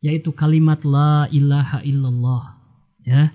yaitu 0.00 0.32
kalimat 0.32 0.80
la 0.80 1.28
ilaha 1.28 1.84
illallah 1.84 2.56
ya. 3.04 3.28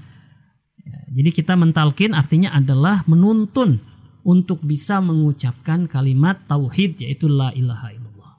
ya. 0.81 0.97
Jadi 1.13 1.29
kita 1.29 1.53
mentalkin 1.53 2.17
artinya 2.17 2.57
adalah 2.57 3.05
menuntun 3.05 3.85
untuk 4.25 4.65
bisa 4.65 4.97
mengucapkan 4.97 5.85
kalimat 5.85 6.41
tauhid 6.49 6.97
yaitu 6.97 7.29
la 7.29 7.53
ilaha 7.53 7.93
illallah. 7.93 8.33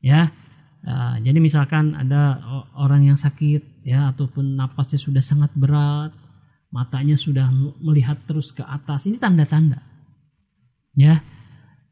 Ya. 0.00 0.32
Nah, 0.80 1.20
jadi 1.20 1.36
misalkan 1.36 1.92
ada 1.92 2.40
orang 2.72 3.12
yang 3.12 3.20
sakit 3.20 3.73
ya 3.84 4.10
ataupun 4.10 4.56
napasnya 4.56 4.98
sudah 4.98 5.20
sangat 5.20 5.52
berat, 5.54 6.10
matanya 6.72 7.14
sudah 7.14 7.46
melihat 7.78 8.18
terus 8.24 8.50
ke 8.50 8.64
atas, 8.64 9.06
ini 9.06 9.20
tanda-tanda. 9.20 9.84
Ya. 10.96 11.20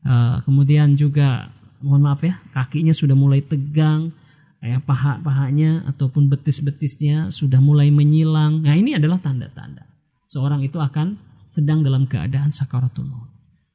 Uh, 0.02 0.42
kemudian 0.42 0.98
juga 0.98 1.54
mohon 1.78 2.02
maaf 2.02 2.26
ya, 2.26 2.42
kakinya 2.50 2.90
sudah 2.90 3.14
mulai 3.14 3.38
tegang, 3.38 4.10
ya 4.58 4.82
paha-pahanya 4.82 5.86
ataupun 5.94 6.26
betis-betisnya 6.26 7.30
sudah 7.30 7.62
mulai 7.62 7.92
menyilang. 7.94 8.66
Nah, 8.66 8.74
ini 8.74 8.98
adalah 8.98 9.22
tanda-tanda 9.22 9.86
seorang 10.26 10.64
itu 10.64 10.80
akan 10.80 11.20
sedang 11.52 11.84
dalam 11.84 12.08
keadaan 12.08 12.48
sakaratul 12.48 13.04
maut 13.04 13.32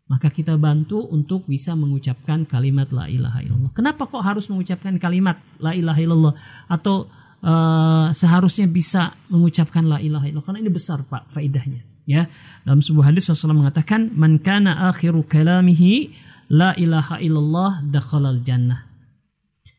maka 0.08 0.32
kita 0.32 0.56
bantu 0.56 1.03
untuk 1.12 1.43
bisa 1.45 1.75
mengucapkan 1.75 2.47
kalimat 2.47 2.88
la 2.95 3.12
ilaha 3.12 3.43
illallah. 3.43 3.71
Kenapa 3.75 4.08
kok 4.08 4.23
harus 4.23 4.47
mengucapkan 4.47 4.95
kalimat 4.95 5.36
la 5.60 5.75
ilaha 5.75 5.99
illallah 5.99 6.34
atau 6.71 7.12
uh, 7.43 8.10
seharusnya 8.13 8.65
bisa 8.69 9.17
mengucapkan 9.30 9.86
la 9.86 9.97
ilaha 10.02 10.26
illallah? 10.26 10.45
Karena 10.45 10.60
ini 10.63 10.71
besar 10.71 11.04
Pak 11.06 11.34
faidahnya. 11.34 11.84
Ya, 12.08 12.32
dalam 12.63 12.80
sebuah 12.80 13.12
hadis 13.12 13.28
Rasulullah 13.28 13.67
mengatakan, 13.67 14.15
"Man 14.15 14.39
kana 14.39 14.88
akhiru 14.88 15.28
kalamihi 15.28 16.15
la 16.47 16.71
ilaha 16.80 17.19
illallah 17.19 17.84
dakhalal 17.84 18.39
jannah." 18.47 18.88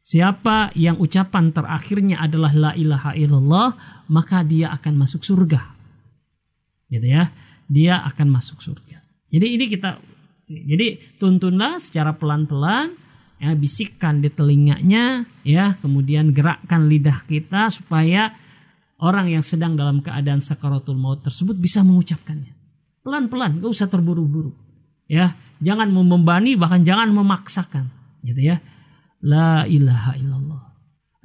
Siapa 0.08 0.72
yang 0.72 0.96
ucapan 1.00 1.52
terakhirnya 1.52 2.20
adalah 2.20 2.52
la 2.56 2.72
ilaha 2.72 3.12
illallah, 3.12 3.76
maka 4.08 4.40
dia 4.40 4.72
akan 4.72 5.04
masuk 5.04 5.20
surga. 5.20 5.60
Gitu 6.88 7.04
ya. 7.04 7.28
Dia 7.68 8.00
akan 8.08 8.32
masuk 8.32 8.64
surga. 8.64 9.04
Jadi 9.28 9.46
ini 9.52 9.64
kita 9.68 10.00
jadi 10.48 10.96
tuntunlah 11.20 11.76
secara 11.76 12.16
pelan-pelan 12.16 12.96
ya 13.38 13.54
bisikkan 13.54 14.18
di 14.18 14.28
telinganya 14.34 15.26
ya 15.46 15.78
kemudian 15.78 16.34
gerakkan 16.34 16.90
lidah 16.90 17.22
kita 17.30 17.70
supaya 17.70 18.34
orang 18.98 19.30
yang 19.30 19.46
sedang 19.46 19.78
dalam 19.78 20.02
keadaan 20.02 20.42
sakaratul 20.42 20.98
maut 20.98 21.22
tersebut 21.22 21.54
bisa 21.54 21.86
mengucapkannya. 21.86 22.54
Pelan-pelan 23.06 23.62
gak 23.62 23.70
usah 23.70 23.88
terburu-buru 23.88 24.52
ya. 25.06 25.38
Jangan 25.58 25.90
membebani 25.90 26.54
bahkan 26.54 26.86
jangan 26.86 27.10
memaksakan 27.10 27.90
gitu 28.22 28.54
ya. 28.54 28.62
La 29.22 29.66
ilaha 29.66 30.14
illallah. 30.14 30.62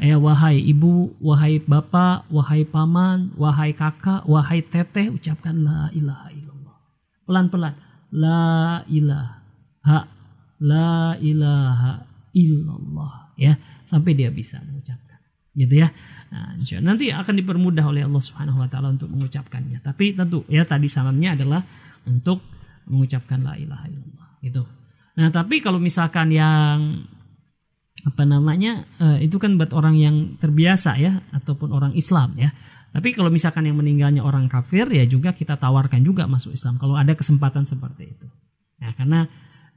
Ya 0.02 0.18
wahai 0.18 0.58
ibu 0.58 1.14
wahai 1.22 1.62
bapak 1.62 2.26
wahai 2.34 2.66
paman 2.66 3.30
wahai 3.38 3.78
kakak 3.78 4.26
wahai 4.26 4.66
teteh 4.66 5.14
ucapkan 5.14 5.54
la 5.62 5.94
ilaha 5.94 6.34
illallah. 6.34 6.76
Pelan-pelan. 7.30 7.74
La 8.14 8.82
ilaha 8.90 10.13
la 10.64 11.20
ilaha 11.20 12.08
illallah 12.32 13.36
ya. 13.36 13.60
Sampai 13.84 14.16
dia 14.16 14.32
bisa 14.32 14.64
mengucapkan 14.64 15.20
gitu 15.54 15.84
ya. 15.84 15.92
Nah, 16.34 16.58
nanti 16.82 17.14
akan 17.14 17.36
dipermudah 17.38 17.86
oleh 17.86 18.02
Allah 18.08 18.24
Subhanahu 18.24 18.58
wa 18.58 18.68
taala 18.72 18.90
untuk 18.90 19.12
mengucapkannya. 19.12 19.86
Tapi 19.86 20.18
tentu 20.18 20.42
ya 20.50 20.66
tadi 20.66 20.90
salamnya 20.90 21.38
adalah 21.38 21.62
untuk 22.10 22.42
mengucapkan 22.90 23.44
la 23.46 23.54
ilaha 23.60 23.86
illallah 23.86 24.30
gitu. 24.44 24.64
Nah 25.14 25.30
tapi 25.30 25.62
kalau 25.62 25.78
misalkan 25.78 26.34
yang 26.34 27.06
apa 28.04 28.24
namanya 28.28 28.84
uh, 29.00 29.16
itu 29.22 29.40
kan 29.40 29.56
buat 29.56 29.72
orang 29.72 29.96
yang 29.96 30.16
terbiasa 30.42 31.00
ya 31.00 31.24
ataupun 31.32 31.70
orang 31.72 31.94
Islam 31.96 32.36
ya. 32.36 32.52
Tapi 32.94 33.10
kalau 33.18 33.34
misalkan 33.34 33.66
yang 33.66 33.78
meninggalnya 33.78 34.22
orang 34.22 34.46
kafir 34.46 34.86
ya 34.94 35.06
juga 35.10 35.34
kita 35.34 35.58
tawarkan 35.58 36.06
juga 36.06 36.30
masuk 36.30 36.54
Islam 36.54 36.78
kalau 36.78 36.94
ada 36.94 37.18
kesempatan 37.18 37.66
seperti 37.66 38.14
itu. 38.14 38.28
Nah, 38.78 38.94
karena 38.94 39.26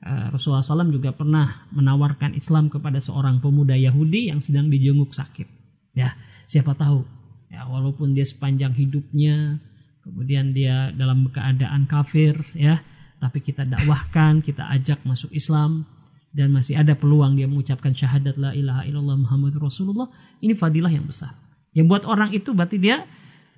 Rasulullah 0.05 0.63
SAW 0.63 0.93
juga 0.93 1.11
pernah 1.11 1.67
menawarkan 1.73 2.37
Islam 2.37 2.69
kepada 2.71 3.01
seorang 3.03 3.41
pemuda 3.43 3.75
Yahudi 3.75 4.31
yang 4.31 4.39
sedang 4.45 4.71
dijenguk 4.71 5.11
sakit. 5.17 5.49
Ya, 5.97 6.15
siapa 6.47 6.77
tahu 6.77 7.03
ya 7.51 7.65
walaupun 7.67 8.13
dia 8.13 8.27
sepanjang 8.27 8.75
hidupnya 8.75 9.63
kemudian 10.07 10.55
dia 10.55 10.95
dalam 10.95 11.27
keadaan 11.33 11.91
kafir 11.91 12.39
ya, 12.55 12.79
tapi 13.19 13.43
kita 13.43 13.67
dakwahkan, 13.67 14.39
kita 14.45 14.71
ajak 14.71 15.03
masuk 15.03 15.35
Islam 15.35 15.83
dan 16.31 16.55
masih 16.55 16.79
ada 16.79 16.95
peluang 16.95 17.35
dia 17.35 17.51
mengucapkan 17.51 17.91
syahadat 17.91 18.39
la 18.39 18.55
ilaha 18.55 18.87
illallah 18.87 19.19
Muhammad 19.19 19.59
Rasulullah, 19.59 20.07
ini 20.39 20.55
fadilah 20.55 20.93
yang 20.95 21.11
besar. 21.11 21.35
Yang 21.75 21.87
buat 21.91 22.05
orang 22.07 22.31
itu 22.31 22.55
berarti 22.55 22.79
dia 22.79 23.03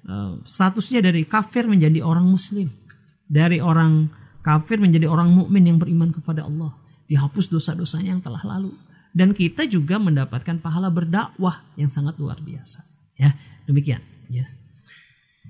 uh, 0.09 0.41
statusnya 0.47 1.05
dari 1.05 1.29
kafir 1.29 1.69
menjadi 1.69 2.01
orang 2.01 2.25
muslim. 2.25 2.73
Dari 3.29 3.61
orang 3.61 4.09
kafir 4.41 4.79
menjadi 4.79 5.07
orang 5.07 5.31
mukmin 5.31 5.65
yang 5.65 5.79
beriman 5.79 6.11
kepada 6.11 6.45
Allah. 6.45 6.75
Dihapus 7.09 7.49
dosa-dosanya 7.49 8.17
yang 8.17 8.23
telah 8.23 8.43
lalu. 8.45 8.73
Dan 9.11 9.33
kita 9.33 9.65
juga 9.65 9.97
mendapatkan 9.97 10.61
pahala 10.61 10.93
berdakwah 10.93 11.65
yang 11.75 11.89
sangat 11.89 12.21
luar 12.21 12.39
biasa. 12.39 12.85
Ya, 13.17 13.35
demikian. 13.65 13.99
Ya. 14.29 14.47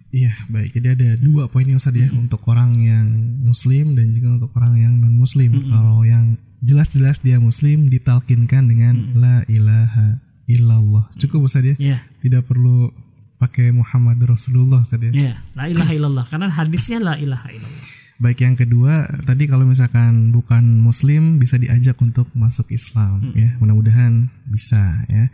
Iya, 0.09 0.33
baik. 0.49 0.73
Jadi 0.73 0.89
ada 0.95 1.09
dua 1.21 1.53
poin 1.53 1.69
Ustaz 1.75 1.93
ya 1.93 2.09
Hmm. 2.09 2.25
untuk 2.25 2.41
orang 2.49 2.81
yang 2.81 3.07
muslim 3.45 3.93
dan 3.93 4.17
juga 4.17 4.41
untuk 4.41 4.51
orang 4.57 4.81
yang 4.81 4.93
non 4.97 5.13
muslim. 5.13 5.53
Hmm. 5.53 5.69
Kalau 5.69 6.01
yang 6.01 6.25
jelas-jelas 6.65 7.21
dia 7.21 7.37
muslim 7.37 7.93
ditalkinkan 7.93 8.73
dengan 8.73 8.95
Hmm. 8.97 9.21
la 9.21 9.37
ilaha 9.45 10.17
illallah. 10.49 11.13
Cukup 11.21 11.45
Ustaz 11.45 11.67
ya. 11.67 11.77
Ya, 11.77 11.99
Tidak 12.25 12.41
perlu 12.49 12.89
pakai 13.37 13.69
Muhammad 13.69 14.17
Rasulullah 14.25 14.81
Ustaz 14.81 15.03
ya. 15.03 15.13
ya, 15.13 15.35
la 15.53 15.69
ilaha 15.69 15.93
illallah 15.93 16.25
karena 16.27 16.49
hadisnya 16.49 16.99
la 17.05 17.15
ilaha 17.21 17.53
illallah. 17.53 17.85
Baik 18.19 18.43
yang 18.43 18.59
kedua, 18.59 19.07
tadi 19.23 19.47
kalau 19.47 19.63
misalkan 19.63 20.35
bukan 20.35 20.83
muslim 20.83 21.39
bisa 21.39 21.55
diajak 21.55 21.95
untuk 22.03 22.27
masuk 22.35 22.67
Islam 22.75 23.31
ya. 23.39 23.55
Mudah-mudahan 23.63 24.27
bisa 24.51 25.07
ya. 25.07 25.31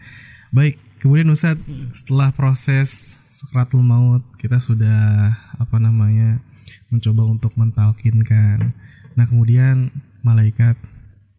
Baik, 0.52 0.76
kemudian 1.00 1.32
Ustadz 1.32 1.64
setelah 1.96 2.28
proses 2.36 3.16
sekratul 3.26 3.80
maut 3.80 4.20
kita 4.36 4.60
sudah 4.60 5.32
apa 5.56 5.80
namanya 5.80 6.44
mencoba 6.92 7.24
untuk 7.24 7.56
mentalkinkan. 7.56 8.76
Nah, 9.16 9.24
kemudian 9.26 9.88
malaikat 10.20 10.76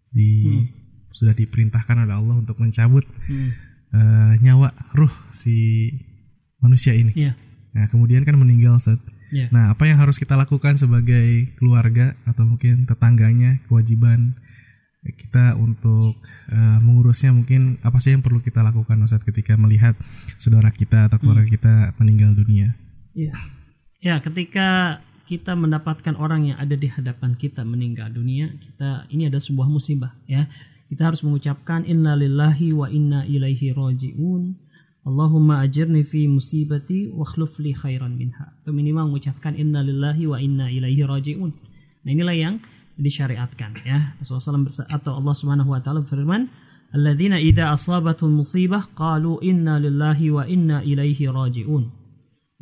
di 0.10 0.66
sudah 1.14 1.32
diperintahkan 1.32 2.10
oleh 2.10 2.16
Allah 2.18 2.36
untuk 2.42 2.60
mencabut 2.60 3.06
Hmm. 3.30 3.54
eh, 3.96 4.34
nyawa 4.44 4.76
ruh 4.92 5.14
si 5.32 5.88
manusia 6.60 6.92
ini. 6.92 7.14
Ya, 7.16 7.38
Nah, 7.76 7.88
kemudian 7.92 8.24
kan 8.24 8.36
meninggal 8.40 8.80
Ustaz. 8.80 9.00
Ya. 9.36 9.52
Nah, 9.52 9.76
apa 9.76 9.84
yang 9.84 10.00
harus 10.00 10.16
kita 10.16 10.40
lakukan 10.40 10.80
sebagai 10.80 11.52
keluarga 11.60 12.16
atau 12.24 12.48
mungkin 12.48 12.88
tetangganya, 12.88 13.60
kewajiban 13.68 14.40
kita 15.06 15.54
untuk 15.54 16.18
eh, 16.50 16.80
mengurusnya 16.82 17.30
mungkin 17.30 17.78
apa 17.86 18.02
sih 18.02 18.18
yang 18.18 18.26
perlu 18.26 18.42
kita 18.42 18.66
lakukan 18.66 18.98
Ustaz 19.06 19.22
ketika 19.22 19.54
melihat 19.54 19.94
saudara 20.42 20.74
kita 20.74 21.06
atau 21.06 21.22
keluarga 21.22 21.46
kita 21.46 21.74
meninggal 22.02 22.34
dunia? 22.34 22.74
Ya. 23.14 23.36
Ya, 24.02 24.18
ketika 24.22 25.00
kita 25.26 25.58
mendapatkan 25.58 26.14
orang 26.18 26.54
yang 26.54 26.58
ada 26.62 26.78
di 26.78 26.90
hadapan 26.90 27.34
kita 27.38 27.66
meninggal 27.66 28.14
dunia, 28.14 28.54
kita 28.62 29.10
ini 29.14 29.30
ada 29.30 29.38
sebuah 29.38 29.70
musibah 29.70 30.18
ya. 30.26 30.50
Kita 30.86 31.10
harus 31.10 31.26
mengucapkan 31.26 31.82
innalillahi 31.86 32.70
wa 32.74 32.86
inna 32.90 33.26
ilaihi 33.26 33.74
rajiun. 33.74 34.65
Allahumma 35.06 35.62
ajirni 35.62 36.02
fi 36.02 36.26
musibati 36.26 37.14
wa 37.14 37.22
khluf 37.30 37.62
li 37.62 37.78
khairan 37.78 38.18
minha. 38.18 38.58
Atau 38.62 38.74
minimal 38.74 39.14
mengucapkan 39.14 39.54
innalillahi 39.54 40.26
wa 40.26 40.42
inna 40.42 40.66
ilaihi 40.74 41.06
rajiun. 41.06 41.54
Nah, 42.02 42.10
inilah 42.10 42.34
yang 42.34 42.56
disyariatkan 42.98 43.86
ya. 43.86 44.18
Rasulullah 44.18 44.66
SAW 44.66 44.90
atau 44.90 45.12
Allah 45.22 45.36
Subhanahu 45.38 45.70
wa 45.70 45.80
taala 45.84 46.02
berfirman, 46.02 46.50
"Alladzina 46.90 47.38
idza 47.38 47.70
asabatuhum 47.70 48.42
musibah 48.42 48.90
qalu 48.98 49.38
inna 49.46 49.78
lillahi 49.78 50.34
wa 50.34 50.44
inna 50.50 50.82
ilaihi 50.82 51.30
rajiun." 51.30 51.86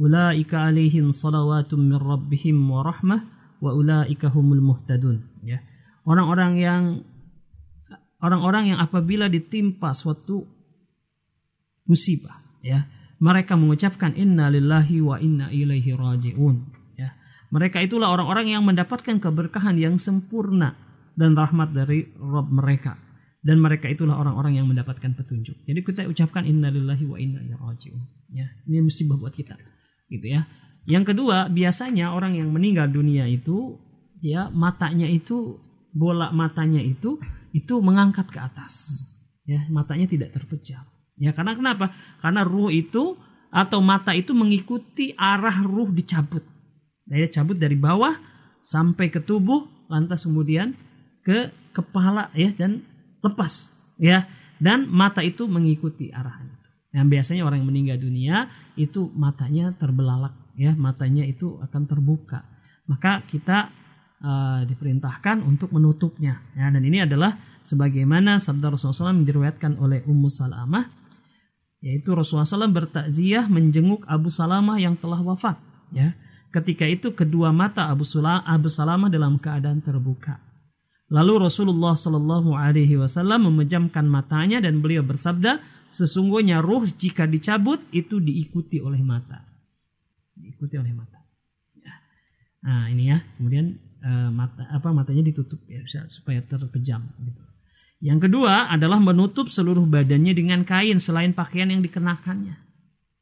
Ulaika 0.03 0.67
alaihim 0.67 1.15
salawatun 1.15 1.95
min 1.95 1.95
rabbihim 1.95 2.59
wa 2.65 2.83
rahmah 2.83 3.19
wa 3.63 3.71
ulaika 3.71 4.27
humul 4.27 4.59
muhtadun 4.59 5.23
ya. 5.47 5.63
Orang-orang 6.03 6.59
yang 6.59 6.83
orang-orang 8.19 8.75
yang 8.75 8.79
apabila 8.83 9.31
ditimpa 9.31 9.95
suatu 9.95 10.43
musibah 11.87 12.43
ya, 12.63 12.87
mereka 13.19 13.55
mengucapkan 13.55 14.15
inna 14.15 14.51
lillahi 14.51 14.99
wa 14.99 15.17
inna 15.19 15.47
ilaihi 15.51 15.95
rajiun 15.95 16.55
ya. 16.99 17.13
Mereka 17.53 17.83
itulah 17.83 18.11
orang-orang 18.11 18.51
yang 18.51 18.63
mendapatkan 18.65 19.19
keberkahan 19.19 19.79
yang 19.79 19.95
sempurna 20.01 20.75
dan 21.13 21.37
rahmat 21.37 21.71
dari 21.71 22.09
Rabb 22.17 22.49
mereka 22.49 22.97
dan 23.43 23.59
mereka 23.59 23.91
itulah 23.91 24.15
orang-orang 24.15 24.55
yang 24.55 24.67
mendapatkan 24.71 25.13
petunjuk. 25.19 25.59
Jadi 25.67 25.79
kita 25.83 26.07
ucapkan 26.07 26.47
inna 26.47 26.71
lillahi 26.71 27.03
wa 27.03 27.19
inna 27.19 27.43
ilaihi 27.43 27.59
rajiun 27.59 28.01
ya. 28.31 28.47
Ini 28.65 28.79
musibah 28.79 29.19
buat 29.19 29.35
kita 29.35 29.59
gitu 30.07 30.27
ya. 30.31 30.47
Yang 30.83 31.15
kedua, 31.15 31.47
biasanya 31.47 32.11
orang 32.11 32.35
yang 32.39 32.51
meninggal 32.51 32.91
dunia 32.91 33.27
itu 33.27 33.79
ya 34.23 34.47
matanya 34.51 35.07
itu 35.07 35.59
bola 35.91 36.31
matanya 36.31 36.79
itu 36.79 37.19
itu 37.51 37.73
mengangkat 37.83 38.27
ke 38.31 38.39
atas. 38.39 39.03
Ya, 39.43 39.67
matanya 39.67 40.07
tidak 40.07 40.31
terpejam. 40.31 40.87
Ya, 41.17 41.31
karena 41.31 41.53
kenapa? 41.53 41.93
Karena 42.19 42.41
ruh 42.41 42.73
itu 42.73 43.17
atau 43.53 43.79
mata 43.85 44.17
itu 44.17 44.33
mengikuti 44.33 45.13
arah 45.13 45.61
ruh 45.61 45.93
dicabut. 45.93 46.41
Dia 47.05 47.29
cabut 47.29 47.59
dari 47.59 47.77
bawah 47.77 48.17
sampai 48.65 49.13
ke 49.13 49.21
tubuh, 49.21 49.69
lantas 49.91 50.25
kemudian 50.25 50.73
ke 51.21 51.53
kepala 51.75 52.33
ya 52.33 52.49
dan 52.57 52.81
lepas 53.21 53.69
ya. 54.01 54.25
Dan 54.57 54.87
mata 54.87 55.19
itu 55.19 55.43
mengikuti 55.45 56.07
arahan 56.09 56.47
itu. 56.47 56.69
Yang 56.95 57.07
biasanya 57.09 57.41
orang 57.43 57.57
yang 57.61 57.69
meninggal 57.69 57.97
dunia 57.99 58.47
itu 58.79 59.11
matanya 59.11 59.75
terbelalak 59.75 60.33
ya, 60.55 60.71
matanya 60.73 61.27
itu 61.27 61.59
akan 61.59 61.83
terbuka. 61.83 62.47
Maka 62.87 63.27
kita 63.27 63.83
uh, 64.23 64.61
diperintahkan 64.65 65.43
untuk 65.43 65.69
menutupnya 65.75 66.41
ya 66.55 66.71
dan 66.71 66.81
ini 66.81 67.03
adalah 67.03 67.35
sebagaimana 67.67 68.39
sabda 68.39 68.73
Rasulullah 68.73 69.13
SAW 69.13 69.27
diriwayatkan 69.27 69.77
oleh 69.77 70.01
Ummu 70.07 70.31
Salamah 70.31 71.02
yaitu 71.83 72.15
Rasulullah 72.15 72.47
SAW 72.47 72.71
bertakziah 72.71 73.51
menjenguk 73.51 74.07
Abu 74.07 74.31
Salamah 74.31 74.79
yang 74.79 74.95
telah 74.95 75.19
wafat 75.19 75.59
ya. 75.91 76.15
Ketika 76.53 76.85
itu 76.87 77.11
kedua 77.17 77.49
mata 77.51 77.89
Abu, 77.89 78.05
Abu 78.23 78.69
Salamah 78.69 79.09
dalam 79.09 79.41
keadaan 79.41 79.81
terbuka. 79.81 80.37
Lalu 81.09 81.49
Rasulullah 81.49 81.97
Shallallahu 81.97 82.53
Alaihi 82.53 82.93
Wasallam 82.95 83.49
memejamkan 83.49 84.05
matanya 84.05 84.61
dan 84.61 84.79
beliau 84.79 85.01
bersabda 85.01 85.59
sesungguhnya 85.89 86.61
ruh 86.61 86.85
jika 86.89 87.25
dicabut 87.25 87.81
itu 87.89 88.21
diikuti 88.21 88.77
oleh 88.79 89.01
mata. 89.01 89.43
Diikuti 90.37 90.77
oleh 90.77 90.93
mata. 90.93 91.19
Ya. 91.73 91.93
nah 92.63 92.85
ini 92.89 93.09
ya. 93.09 93.17
Kemudian 93.37 93.77
eh, 94.01 94.29
mata 94.29 94.69
apa 94.69 94.93
matanya 94.93 95.25
ditutup 95.25 95.57
ya 95.65 95.81
supaya 96.09 96.41
terpejam 96.45 97.01
gitu 97.17 97.52
yang 98.03 98.19
kedua 98.19 98.67
adalah 98.67 98.99
menutup 98.99 99.47
seluruh 99.47 99.87
badannya 99.87 100.35
dengan 100.35 100.67
kain 100.67 100.99
selain 100.99 101.31
pakaian 101.31 101.71
yang 101.71 101.79
dikenakannya. 101.79 102.59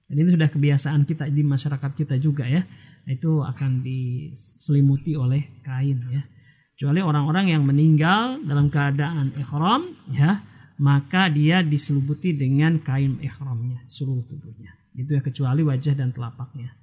Dan 0.10 0.16
ini 0.18 0.30
sudah 0.34 0.50
kebiasaan 0.50 1.06
kita 1.06 1.30
di 1.30 1.46
masyarakat 1.46 1.92
kita 1.94 2.18
juga 2.18 2.50
ya. 2.50 2.66
Itu 3.06 3.46
akan 3.46 3.86
diselimuti 3.86 5.14
oleh 5.14 5.62
kain 5.62 6.02
ya. 6.10 6.26
Kecuali 6.74 6.98
orang-orang 6.98 7.54
yang 7.54 7.62
meninggal 7.62 8.42
dalam 8.42 8.74
keadaan 8.74 9.38
ihram 9.38 9.94
ya, 10.10 10.42
maka 10.82 11.30
dia 11.30 11.62
diselimuti 11.62 12.34
dengan 12.34 12.82
kain 12.82 13.22
ihramnya 13.22 13.86
seluruh 13.86 14.26
tubuhnya. 14.26 14.74
Itu 14.98 15.14
ya 15.14 15.22
kecuali 15.22 15.62
wajah 15.62 15.94
dan 15.94 16.10
telapaknya. 16.10 16.74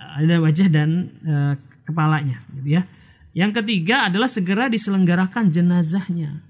Ada 0.00 0.40
wajah 0.40 0.68
dan 0.72 1.12
eh, 1.28 1.54
kepalanya 1.84 2.40
gitu 2.56 2.72
ya. 2.72 2.88
Yang 3.36 3.60
ketiga 3.60 4.08
adalah 4.08 4.32
segera 4.32 4.72
diselenggarakan 4.72 5.52
jenazahnya 5.52 6.47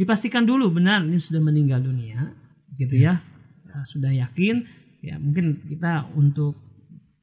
dipastikan 0.00 0.48
dulu 0.48 0.72
benar 0.72 1.04
ini 1.04 1.20
sudah 1.20 1.44
meninggal 1.44 1.84
dunia 1.84 2.32
gitu 2.80 2.96
ya. 2.96 3.20
Nah, 3.68 3.84
sudah 3.84 4.08
yakin 4.08 4.64
ya 5.04 5.20
mungkin 5.20 5.60
kita 5.68 6.08
untuk 6.16 6.56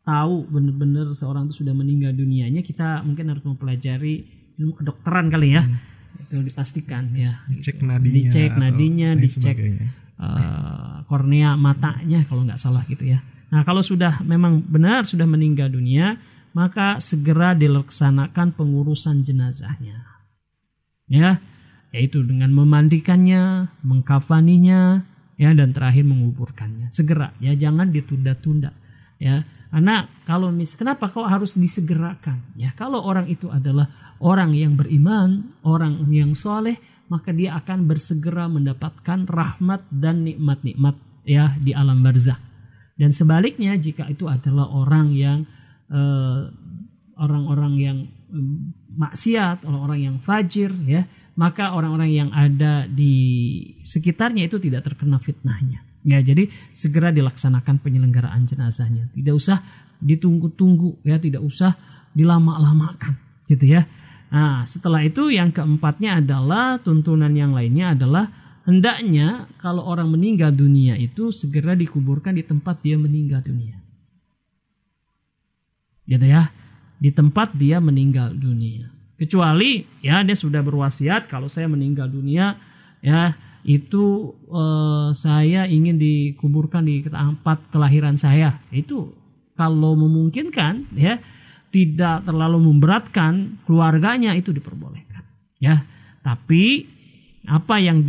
tahu 0.06 0.46
benar-benar 0.46 1.10
seorang 1.18 1.50
itu 1.50 1.66
sudah 1.66 1.74
meninggal 1.74 2.13
dunianya 2.13 2.62
kita 2.62 3.02
mungkin 3.02 3.34
harus 3.34 3.42
mempelajari 3.42 4.30
ilmu 4.62 4.78
kedokteran 4.78 5.34
kali 5.34 5.58
ya. 5.58 5.66
Itu 6.22 6.46
dipastikan 6.46 7.18
ya. 7.18 7.42
Dicek 7.50 7.82
nadinya 7.82 8.30
dicek 8.30 8.52
nadinya 8.54 9.10
dicek 9.18 9.58
sebagainya. 9.58 9.88
eh, 10.22 10.96
kornea 11.10 11.58
matanya 11.58 12.30
kalau 12.30 12.46
nggak 12.46 12.62
salah 12.62 12.86
gitu 12.86 13.10
ya. 13.10 13.26
Nah 13.50 13.66
kalau 13.66 13.82
sudah 13.82 14.22
memang 14.22 14.62
benar 14.62 15.10
sudah 15.10 15.26
meninggal 15.26 15.74
dunia 15.74 16.22
maka 16.54 17.02
segera 17.02 17.58
dilaksanakan 17.58 18.54
pengurusan 18.54 19.26
jenazahnya. 19.26 20.06
Ya 21.10 21.42
yaitu 21.98 22.22
dengan 22.22 22.54
memandikannya, 22.54 23.74
mengkafaninya, 23.82 25.02
ya 25.34 25.50
dan 25.58 25.74
terakhir 25.74 26.06
menguburkannya. 26.06 26.94
Segera, 26.94 27.34
ya 27.42 27.58
jangan 27.58 27.90
ditunda-tunda, 27.90 28.70
ya. 29.18 29.42
Karena 29.74 30.06
kalau 30.24 30.54
mis, 30.54 30.78
kenapa 30.78 31.10
kok 31.10 31.26
harus 31.26 31.58
disegerakan? 31.58 32.54
Ya, 32.56 32.72
kalau 32.78 33.02
orang 33.02 33.28
itu 33.28 33.50
adalah 33.50 34.16
orang 34.22 34.54
yang 34.54 34.78
beriman, 34.78 35.58
orang 35.66 36.06
yang 36.14 36.38
soleh, 36.38 36.78
maka 37.10 37.34
dia 37.34 37.58
akan 37.58 37.90
bersegera 37.90 38.48
mendapatkan 38.48 39.28
rahmat 39.28 39.90
dan 39.92 40.24
nikmat-nikmat 40.24 40.96
ya 41.28 41.58
di 41.60 41.76
alam 41.76 42.00
barzah. 42.00 42.40
Dan 42.96 43.12
sebaliknya 43.12 43.76
jika 43.76 44.08
itu 44.08 44.30
adalah 44.32 44.72
orang 44.72 45.12
yang 45.12 45.44
eh, 45.92 46.42
orang-orang 47.20 47.74
yang 47.76 47.98
eh, 48.08 48.48
maksiat, 48.96 49.68
orang-orang 49.68 50.00
yang 50.00 50.18
fajir, 50.24 50.72
ya 50.88 51.04
maka 51.38 51.78
orang-orang 51.78 52.10
yang 52.10 52.30
ada 52.34 52.89
di 52.89 53.13
sekitarnya 53.86 54.50
itu 54.50 54.58
tidak 54.58 54.89
terkena 54.89 55.21
fitnahnya. 55.21 55.86
Ya, 56.08 56.23
jadi 56.23 56.50
segera 56.73 57.13
dilaksanakan 57.13 57.84
penyelenggaraan 57.84 58.50
jenazahnya. 58.50 59.12
Tidak 59.13 59.34
usah 59.36 59.62
ditunggu-tunggu 60.02 61.06
ya, 61.06 61.21
tidak 61.21 61.45
usah 61.45 61.78
dilama-lamakan 62.17 63.15
gitu 63.45 63.69
ya. 63.69 63.86
Nah, 64.34 64.65
setelah 64.65 65.06
itu 65.06 65.30
yang 65.32 65.54
keempatnya 65.54 66.19
adalah 66.19 66.82
tuntunan 66.82 67.32
yang 67.32 67.54
lainnya 67.54 67.93
adalah 67.95 68.34
hendaknya 68.65 69.47
kalau 69.62 69.86
orang 69.86 70.12
meninggal 70.12 70.52
dunia 70.52 71.00
itu 71.00 71.32
segera 71.32 71.78
dikuburkan 71.78 72.36
di 72.36 72.43
tempat 72.43 72.84
dia 72.84 73.00
meninggal 73.00 73.39
dunia. 73.45 73.88
gitu 76.08 76.23
ya 76.23 76.50
di 76.97 77.12
tempat 77.12 77.54
dia 77.54 77.84
meninggal 77.84 78.34
dunia 78.34 78.97
kecuali 79.18 79.84
ya 80.06 80.22
dia 80.22 80.38
sudah 80.38 80.62
berwasiat 80.62 81.28
kalau 81.28 81.50
saya 81.50 81.66
meninggal 81.66 82.08
dunia 82.08 82.56
ya 83.02 83.34
itu 83.68 84.32
eh, 84.48 85.10
saya 85.12 85.68
ingin 85.68 86.00
dikuburkan 86.00 86.88
di 86.88 87.04
tempat 87.04 87.68
kelahiran 87.68 88.16
saya. 88.16 88.64
Itu 88.72 89.12
kalau 89.60 90.00
memungkinkan 90.00 90.96
ya 90.96 91.20
tidak 91.68 92.24
terlalu 92.24 92.64
memberatkan 92.64 93.60
keluarganya 93.68 94.32
itu 94.40 94.56
diperbolehkan 94.56 95.28
ya. 95.60 95.84
Tapi 96.24 96.88
apa 97.44 97.76
yang 97.84 98.08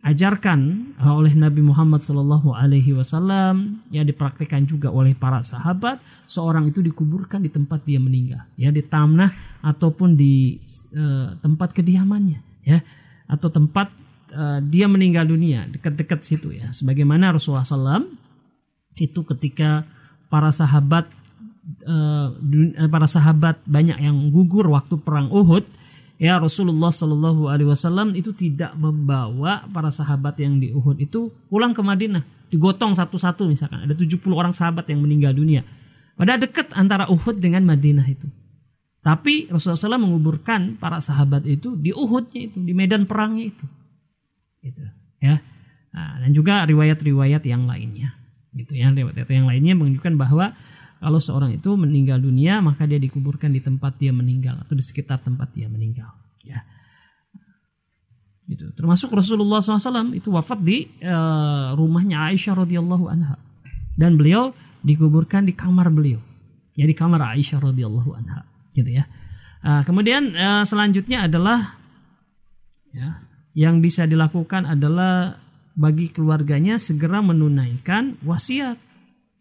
diajarkan 0.00 0.60
oleh 0.96 1.36
Nabi 1.36 1.60
Muhammad 1.60 2.00
Shallallahu 2.00 2.56
Alaihi 2.56 2.96
Wasallam 2.96 3.84
ya 3.92 4.00
dipraktikkan 4.00 4.64
juga 4.64 4.88
oleh 4.88 5.12
para 5.12 5.44
sahabat 5.44 6.00
seorang 6.24 6.72
itu 6.72 6.80
dikuburkan 6.80 7.44
di 7.44 7.52
tempat 7.52 7.84
dia 7.84 8.00
meninggal 8.00 8.48
ya 8.56 8.72
di 8.72 8.80
tanah 8.80 9.60
ataupun 9.60 10.16
di 10.16 10.56
uh, 10.96 11.36
tempat 11.44 11.76
kediamannya 11.76 12.40
ya 12.64 12.80
atau 13.28 13.52
tempat 13.52 13.92
uh, 14.32 14.58
dia 14.64 14.88
meninggal 14.88 15.28
dunia 15.28 15.68
dekat-dekat 15.68 16.24
situ 16.24 16.48
ya. 16.56 16.72
Sebagaimana 16.72 17.36
Rasulullah 17.36 17.68
SAW 17.68 18.08
itu 18.96 19.20
ketika 19.22 19.84
para 20.32 20.50
sahabat 20.50 21.06
para 22.90 23.06
sahabat 23.06 23.62
banyak 23.62 24.00
yang 24.02 24.32
gugur 24.34 24.66
waktu 24.74 24.98
perang 24.98 25.30
Uhud 25.30 25.62
ya 26.20 26.36
Rasulullah 26.36 26.92
Shallallahu 26.92 27.48
Alaihi 27.48 27.72
Wasallam 27.72 28.12
itu 28.12 28.36
tidak 28.36 28.76
membawa 28.76 29.64
para 29.72 29.88
sahabat 29.88 30.36
yang 30.36 30.60
di 30.60 30.68
Uhud 30.70 31.00
itu 31.00 31.32
pulang 31.48 31.72
ke 31.72 31.80
Madinah. 31.80 32.22
Digotong 32.52 32.92
satu-satu 32.92 33.48
misalkan. 33.48 33.88
Ada 33.88 33.96
70 33.96 34.20
orang 34.36 34.52
sahabat 34.52 34.84
yang 34.92 35.00
meninggal 35.00 35.32
dunia. 35.32 35.64
Pada 36.20 36.36
dekat 36.36 36.76
antara 36.76 37.08
Uhud 37.08 37.40
dengan 37.40 37.64
Madinah 37.64 38.04
itu. 38.04 38.28
Tapi 39.00 39.48
Rasulullah 39.48 39.96
SAW 39.96 40.04
menguburkan 40.04 40.76
para 40.76 41.00
sahabat 41.00 41.48
itu 41.48 41.72
di 41.72 41.88
Uhudnya 41.96 42.52
itu 42.52 42.60
di 42.60 42.76
medan 42.76 43.08
perangnya 43.08 43.48
itu. 43.48 43.64
Gitu. 44.60 44.84
Ya. 45.24 45.40
Nah, 45.90 46.20
dan 46.20 46.30
juga 46.36 46.68
riwayat-riwayat 46.68 47.40
yang 47.48 47.64
lainnya. 47.64 48.12
Gitu 48.52 48.76
ya 48.76 48.92
riwayat-riwayat 48.92 49.32
yang 49.32 49.48
lainnya 49.48 49.72
menunjukkan 49.72 50.20
bahwa 50.20 50.52
kalau 51.00 51.16
seorang 51.16 51.56
itu 51.56 51.72
meninggal 51.74 52.20
dunia 52.20 52.60
maka 52.60 52.84
dia 52.84 53.00
dikuburkan 53.00 53.50
di 53.50 53.64
tempat 53.64 53.96
dia 53.96 54.12
meninggal 54.12 54.60
atau 54.60 54.76
di 54.76 54.84
sekitar 54.84 55.24
tempat 55.24 55.50
dia 55.56 55.66
meninggal 55.66 56.12
ya. 56.44 56.60
Itu 58.50 58.74
termasuk 58.74 59.14
Rasulullah 59.14 59.62
SAW 59.62 60.10
itu 60.10 60.34
wafat 60.34 60.58
di 60.58 60.90
uh, 61.06 61.70
rumahnya 61.78 62.34
Aisyah 62.34 62.66
radhiyallahu 62.66 63.06
anha. 63.06 63.38
Dan 63.94 64.18
beliau 64.18 64.50
dikuburkan 64.82 65.46
di 65.46 65.54
kamar 65.54 65.86
beliau. 65.94 66.18
Ya 66.74 66.82
di 66.82 66.96
kamar 66.98 67.22
Aisyah 67.38 67.62
radhiyallahu 67.62 68.10
anha. 68.10 68.42
Gitu 68.74 68.90
ya. 68.90 69.06
Uh, 69.62 69.86
kemudian 69.86 70.34
uh, 70.34 70.66
selanjutnya 70.66 71.30
adalah 71.30 71.78
ya 72.90 73.22
yang 73.54 73.78
bisa 73.78 74.10
dilakukan 74.10 74.66
adalah 74.66 75.38
bagi 75.78 76.10
keluarganya 76.10 76.74
segera 76.74 77.22
menunaikan 77.22 78.18
wasiat 78.26 78.89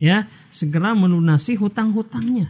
ya 0.01 0.25
segera 0.49 0.95
melunasi 0.97 1.59
hutang-hutangnya. 1.59 2.49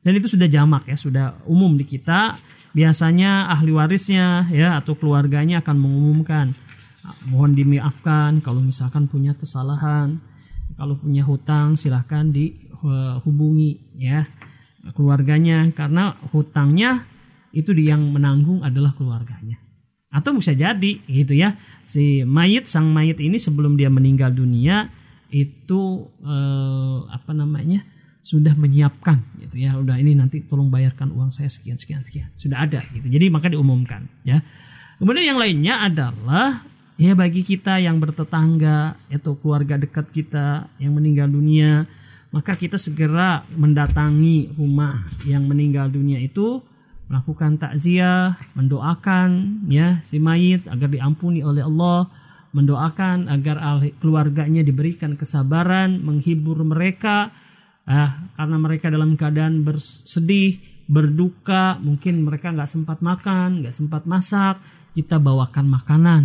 Dan 0.00 0.16
itu 0.16 0.32
sudah 0.32 0.48
jamak 0.48 0.88
ya, 0.88 0.96
sudah 0.96 1.26
umum 1.44 1.74
di 1.76 1.84
kita. 1.84 2.38
Biasanya 2.74 3.54
ahli 3.54 3.70
warisnya 3.70 4.50
ya 4.50 4.78
atau 4.82 4.98
keluarganya 4.98 5.62
akan 5.62 5.76
mengumumkan 5.78 6.58
mohon 7.28 7.52
dimaafkan 7.52 8.40
kalau 8.40 8.64
misalkan 8.64 9.06
punya 9.06 9.36
kesalahan, 9.36 10.18
kalau 10.74 10.96
punya 10.96 11.22
hutang 11.22 11.76
silahkan 11.76 12.32
dihubungi 12.32 13.94
ya 14.00 14.24
keluarganya 14.96 15.68
karena 15.72 16.16
hutangnya 16.32 17.04
itu 17.54 17.70
yang 17.76 18.10
menanggung 18.10 18.64
adalah 18.64 18.96
keluarganya. 18.96 19.60
Atau 20.14 20.38
bisa 20.38 20.54
jadi 20.54 21.02
gitu 21.04 21.34
ya 21.34 21.58
si 21.82 22.22
mayit 22.22 22.70
sang 22.70 22.90
mayit 22.94 23.18
ini 23.18 23.36
sebelum 23.36 23.74
dia 23.74 23.90
meninggal 23.90 24.30
dunia 24.30 24.88
itu 25.34 26.06
eh, 26.22 26.98
apa 27.10 27.34
namanya 27.34 27.82
sudah 28.22 28.54
menyiapkan 28.54 29.18
gitu 29.42 29.58
ya. 29.58 29.74
Udah 29.74 29.98
ini 29.98 30.14
nanti 30.14 30.46
tolong 30.46 30.70
bayarkan 30.70 31.10
uang 31.10 31.34
saya 31.34 31.50
sekian 31.50 31.76
sekian 31.76 32.06
sekian. 32.06 32.30
Sudah 32.38 32.62
ada 32.62 32.86
gitu. 32.94 33.10
Jadi 33.10 33.26
maka 33.34 33.50
diumumkan 33.50 34.06
ya. 34.22 34.38
Kemudian 35.02 35.34
yang 35.34 35.40
lainnya 35.42 35.82
adalah 35.82 36.62
ya 36.94 37.18
bagi 37.18 37.42
kita 37.42 37.82
yang 37.82 37.98
bertetangga 37.98 38.94
atau 39.10 39.34
keluarga 39.34 39.74
dekat 39.74 40.14
kita 40.14 40.70
yang 40.78 40.94
meninggal 40.94 41.26
dunia 41.26 41.90
maka 42.30 42.54
kita 42.58 42.78
segera 42.78 43.46
mendatangi 43.54 44.54
rumah 44.54 45.06
yang 45.26 45.46
meninggal 45.46 45.90
dunia 45.90 46.18
itu 46.22 46.62
melakukan 47.10 47.58
takziah 47.58 48.38
mendoakan 48.54 49.62
ya 49.70 50.02
si 50.06 50.22
mayit 50.22 50.66
agar 50.70 50.90
diampuni 50.90 51.42
oleh 51.42 51.66
Allah 51.66 52.10
mendoakan 52.54 53.26
agar 53.26 53.58
keluarganya 53.98 54.62
diberikan 54.62 55.18
kesabaran, 55.18 55.98
menghibur 56.00 56.62
mereka 56.62 57.34
ah, 57.84 58.30
karena 58.38 58.56
mereka 58.56 58.86
dalam 58.88 59.18
keadaan 59.18 59.66
bersedih, 59.66 60.62
berduka, 60.86 61.80
mungkin 61.80 62.24
mereka 62.24 62.52
nggak 62.52 62.70
sempat 62.70 63.00
makan, 63.00 63.64
nggak 63.64 63.74
sempat 63.74 64.06
masak, 64.06 64.60
kita 64.94 65.16
bawakan 65.18 65.66
makanan, 65.68 66.22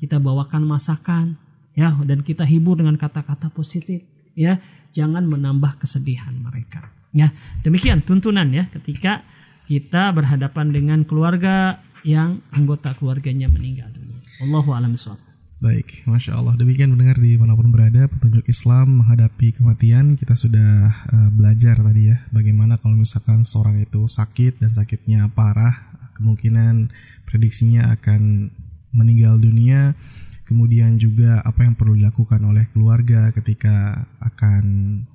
kita 0.00 0.16
bawakan 0.18 0.64
masakan, 0.64 1.36
ya, 1.76 1.92
dan 2.04 2.24
kita 2.24 2.44
hibur 2.44 2.80
dengan 2.80 2.96
kata-kata 2.96 3.52
positif, 3.52 4.02
ya, 4.32 4.60
jangan 4.96 5.28
menambah 5.28 5.78
kesedihan 5.78 6.34
mereka, 6.40 6.90
ya. 7.12 7.30
Demikian 7.62 8.02
tuntunan 8.02 8.48
ya 8.50 8.66
ketika 8.72 9.24
kita 9.68 10.08
berhadapan 10.16 10.72
dengan 10.72 11.04
keluarga 11.04 11.84
yang 12.00 12.40
anggota 12.56 12.96
keluarganya 12.96 13.52
meninggal 13.52 13.92
dunia. 13.92 14.24
Allahu 14.40 14.72
a'lam 14.72 14.96
Baik, 15.58 16.06
Masya 16.06 16.38
Allah. 16.38 16.54
Demikian 16.54 16.94
mendengar 16.94 17.18
di 17.18 17.34
mana 17.34 17.58
pun 17.58 17.74
berada, 17.74 18.06
petunjuk 18.06 18.46
Islam 18.46 19.02
menghadapi 19.02 19.58
kematian. 19.58 20.14
Kita 20.14 20.38
sudah 20.38 20.86
uh, 21.10 21.30
belajar 21.34 21.82
tadi 21.82 22.14
ya, 22.14 22.22
bagaimana 22.30 22.78
kalau 22.78 22.94
misalkan 22.94 23.42
seorang 23.42 23.82
itu 23.82 24.06
sakit 24.06 24.62
dan 24.62 24.70
sakitnya 24.70 25.26
parah, 25.34 25.74
kemungkinan 26.14 26.94
prediksinya 27.26 27.90
akan 27.98 28.54
meninggal 28.94 29.34
dunia 29.42 29.98
kemudian 30.48 30.96
juga 30.96 31.44
apa 31.44 31.60
yang 31.60 31.76
perlu 31.76 31.92
dilakukan 31.92 32.40
oleh 32.40 32.64
keluarga 32.72 33.28
ketika 33.36 34.08
akan 34.16 34.64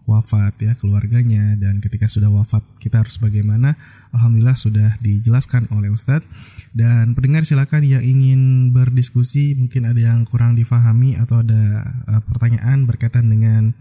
wafat 0.05 0.53
ya 0.61 0.77
keluarganya. 0.77 1.57
Dan 1.57 1.81
ketika 1.81 2.05
sudah 2.05 2.29
wafat 2.29 2.61
kita 2.77 3.01
harus 3.01 3.17
bagaimana? 3.17 3.73
Alhamdulillah 4.13 4.53
sudah 4.53 4.93
dijelaskan 5.01 5.73
oleh 5.73 5.89
Ustadz. 5.89 6.29
Dan 6.69 7.17
pendengar 7.17 7.49
silakan 7.49 7.81
yang 7.81 8.05
ingin 8.05 8.69
berdiskusi 8.69 9.57
mungkin 9.57 9.89
ada 9.89 9.97
yang 9.97 10.29
kurang 10.29 10.53
difahami 10.53 11.17
atau 11.17 11.41
ada 11.41 11.81
uh, 12.05 12.21
pertanyaan 12.21 12.85
berkaitan 12.85 13.25
dengan 13.33 13.73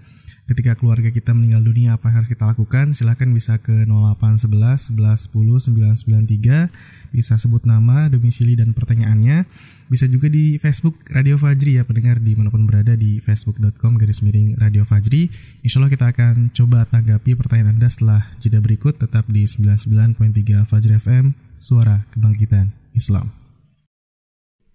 ketika 0.50 0.74
keluarga 0.74 1.08
kita 1.14 1.30
meninggal 1.30 1.62
dunia 1.62 1.94
apa 1.94 2.10
yang 2.10 2.22
harus 2.22 2.30
kita 2.30 2.44
lakukan 2.44 2.92
silahkan 2.92 3.30
bisa 3.30 3.62
ke 3.62 3.86
0811 3.86 4.90
11 4.90 5.30
10 5.30 5.70
993 6.74 7.14
bisa 7.14 7.34
sebut 7.38 7.62
nama 7.62 8.10
domisili 8.10 8.58
dan 8.58 8.74
pertanyaannya 8.74 9.46
bisa 9.92 10.08
juga 10.08 10.32
di 10.32 10.56
Facebook 10.56 11.04
Radio 11.12 11.36
Fajri 11.36 11.76
ya 11.76 11.84
pendengar 11.84 12.16
di 12.16 12.32
mana 12.32 12.48
pun 12.48 12.64
berada 12.64 12.96
di 12.96 13.20
facebook.com 13.20 14.00
garis 14.00 14.24
miring 14.24 14.56
Radio 14.56 14.88
Fajri. 14.88 15.28
Insya 15.60 15.84
Allah 15.84 15.92
kita 15.92 16.08
akan 16.08 16.48
coba 16.56 16.88
tanggapi 16.88 17.36
pertanyaan 17.36 17.76
Anda 17.76 17.92
setelah 17.92 18.32
jeda 18.40 18.64
berikut 18.64 18.96
tetap 18.96 19.28
di 19.28 19.44
99.3 19.44 20.64
Fajri 20.64 20.96
FM 20.96 21.36
Suara 21.60 22.08
Kebangkitan 22.08 22.72
Islam. 22.96 23.41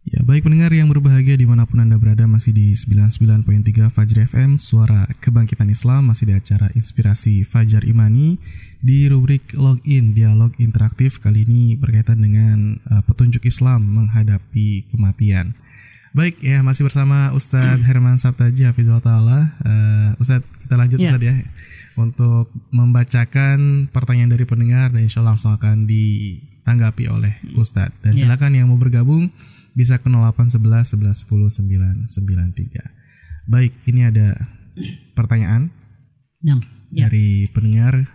Ya 0.07 0.23
baik 0.23 0.47
pendengar 0.47 0.71
yang 0.71 0.87
berbahagia 0.87 1.35
di 1.35 1.43
mana 1.43 1.67
pun 1.67 1.83
Anda 1.83 1.99
berada 1.99 2.23
masih 2.23 2.55
di 2.55 2.71
99.3 2.71 3.91
Fajri 3.91 4.23
FM 4.23 4.55
Suara 4.55 5.03
Kebangkitan 5.19 5.67
Islam 5.67 6.15
masih 6.15 6.31
di 6.31 6.33
acara 6.39 6.71
Inspirasi 6.71 7.43
Fajar 7.43 7.83
Imani 7.83 8.39
di 8.79 9.11
rubrik 9.11 9.51
login 9.51 10.15
dialog 10.15 10.55
interaktif 10.63 11.19
kali 11.19 11.43
ini 11.43 11.75
berkaitan 11.75 12.23
dengan 12.23 12.79
uh, 12.87 13.03
petunjuk 13.03 13.43
Islam 13.51 13.83
menghadapi 13.83 14.87
kematian. 14.95 15.59
Baik 16.15 16.39
ya 16.39 16.63
masih 16.63 16.87
bersama 16.87 17.35
Ustadz 17.35 17.83
Herman 17.83 18.15
Sabtaji 18.15 18.63
Hafizullah 18.63 19.03
Taala. 19.03 19.59
Uh, 19.59 20.23
Ustadz 20.23 20.47
kita 20.63 20.75
lanjut 20.79 21.03
yeah. 21.03 21.07
Ustadz 21.11 21.27
ya 21.27 21.35
untuk 21.99 22.47
membacakan 22.71 23.91
pertanyaan 23.91 24.31
dari 24.31 24.47
pendengar 24.47 24.87
dan 24.95 25.03
insya 25.03 25.19
Allah 25.19 25.35
langsung 25.35 25.51
akan 25.51 25.83
ditanggapi 25.83 27.11
oleh 27.11 27.43
Ustadz. 27.59 28.07
Dan 28.07 28.15
yeah. 28.15 28.23
silakan 28.23 28.55
yang 28.55 28.71
mau 28.71 28.79
bergabung 28.79 29.35
bisa 29.77 30.01
ke 30.01 30.09
0811 30.09 30.97
11 30.97 31.29
10 31.29 32.09
993. 32.09 32.81
Baik, 33.45 33.77
ini 33.85 34.09
ada 34.09 34.33
pertanyaan 35.13 35.69
ya. 36.41 36.57
dari 36.89 37.45
pendengar 37.53 38.09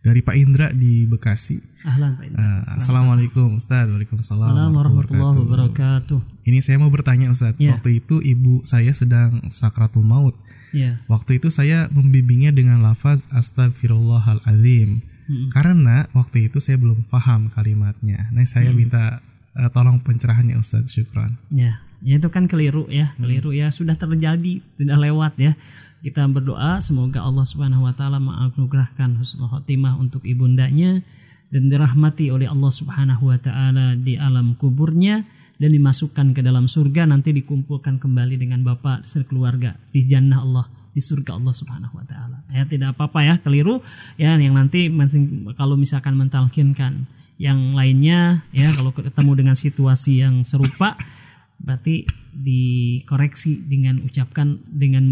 dari 0.00 0.24
Pak 0.24 0.36
Indra 0.40 0.72
di 0.72 1.04
Bekasi. 1.04 1.60
Ahlan 1.84 2.16
Pak 2.16 2.24
Indra. 2.24 2.40
Uh, 2.40 2.62
Assalamualaikum 2.80 3.60
Ustaz. 3.60 3.84
Waalaikumsalam 3.92 4.48
Assalamualaikum 4.48 4.80
warahmatullahi 4.80 5.38
wabarakatuh. 5.44 6.18
Ini 6.48 6.58
saya 6.64 6.80
mau 6.80 6.88
bertanya 6.88 7.28
Ustaz. 7.28 7.52
Yeah. 7.60 7.76
Waktu 7.76 8.00
itu 8.00 8.24
ibu 8.24 8.64
saya 8.64 8.96
sedang 8.96 9.44
sakratul 9.52 10.08
maut. 10.08 10.32
Yeah. 10.72 11.04
Waktu 11.12 11.36
itu 11.36 11.52
saya 11.52 11.92
membimbingnya 11.92 12.56
dengan 12.56 12.80
lafaz 12.80 13.28
astagfirullahaladzim. 13.28 15.04
Hmm. 15.28 15.48
Karena 15.52 16.08
waktu 16.16 16.48
itu 16.48 16.56
saya 16.56 16.80
belum 16.80 17.04
paham 17.12 17.52
kalimatnya. 17.52 18.32
Nah, 18.32 18.48
saya 18.48 18.72
minta 18.72 19.20
uh, 19.58 19.70
tolong 19.74 19.98
pencerahannya 19.98 20.54
Ustadz 20.56 20.94
Syukron. 20.94 21.34
Ya, 21.50 21.82
ya 22.00 22.22
itu 22.22 22.30
kan 22.30 22.46
keliru 22.46 22.86
ya, 22.86 23.12
keliru 23.18 23.50
ya 23.50 23.74
sudah 23.74 23.98
terjadi, 23.98 24.62
tidak 24.78 24.98
lewat 25.02 25.34
ya. 25.36 25.58
Kita 25.98 26.22
berdoa 26.30 26.78
semoga 26.78 27.26
Allah 27.26 27.42
Subhanahu 27.42 27.82
wa 27.82 27.90
taala 27.90 28.22
menganugerahkan 28.22 29.18
husnul 29.18 29.50
khotimah 29.50 29.98
untuk 29.98 30.22
ibundanya 30.22 31.02
dan 31.50 31.66
dirahmati 31.66 32.30
oleh 32.30 32.46
Allah 32.46 32.70
Subhanahu 32.70 33.34
wa 33.34 33.38
taala 33.42 33.98
di 33.98 34.14
alam 34.14 34.54
kuburnya 34.54 35.26
dan 35.58 35.74
dimasukkan 35.74 36.38
ke 36.38 36.40
dalam 36.40 36.70
surga 36.70 37.10
nanti 37.10 37.34
dikumpulkan 37.34 37.98
kembali 37.98 38.38
dengan 38.38 38.62
bapak 38.62 39.02
sekeluarga 39.02 39.74
di 39.90 40.06
jannah 40.06 40.38
Allah 40.38 40.66
di 40.94 41.02
surga 41.02 41.34
Allah 41.34 41.50
Subhanahu 41.50 41.98
wa 41.98 42.06
taala. 42.06 42.46
Ya 42.54 42.62
tidak 42.62 42.94
apa-apa 42.94 43.26
ya 43.26 43.34
keliru 43.42 43.82
ya 44.14 44.38
yang 44.38 44.54
nanti 44.54 44.86
masing 44.86 45.50
kalau 45.58 45.74
misalkan 45.74 46.14
mentalkinkan 46.14 47.10
yang 47.38 47.72
lainnya 47.72 48.42
ya 48.50 48.74
kalau 48.74 48.90
ketemu 48.90 49.32
dengan 49.38 49.54
situasi 49.54 50.20
yang 50.20 50.42
serupa 50.42 50.98
berarti 51.58 52.06
dikoreksi 52.34 53.58
dengan 53.62 54.02
ucapkan 54.02 54.58
dengan 54.66 55.02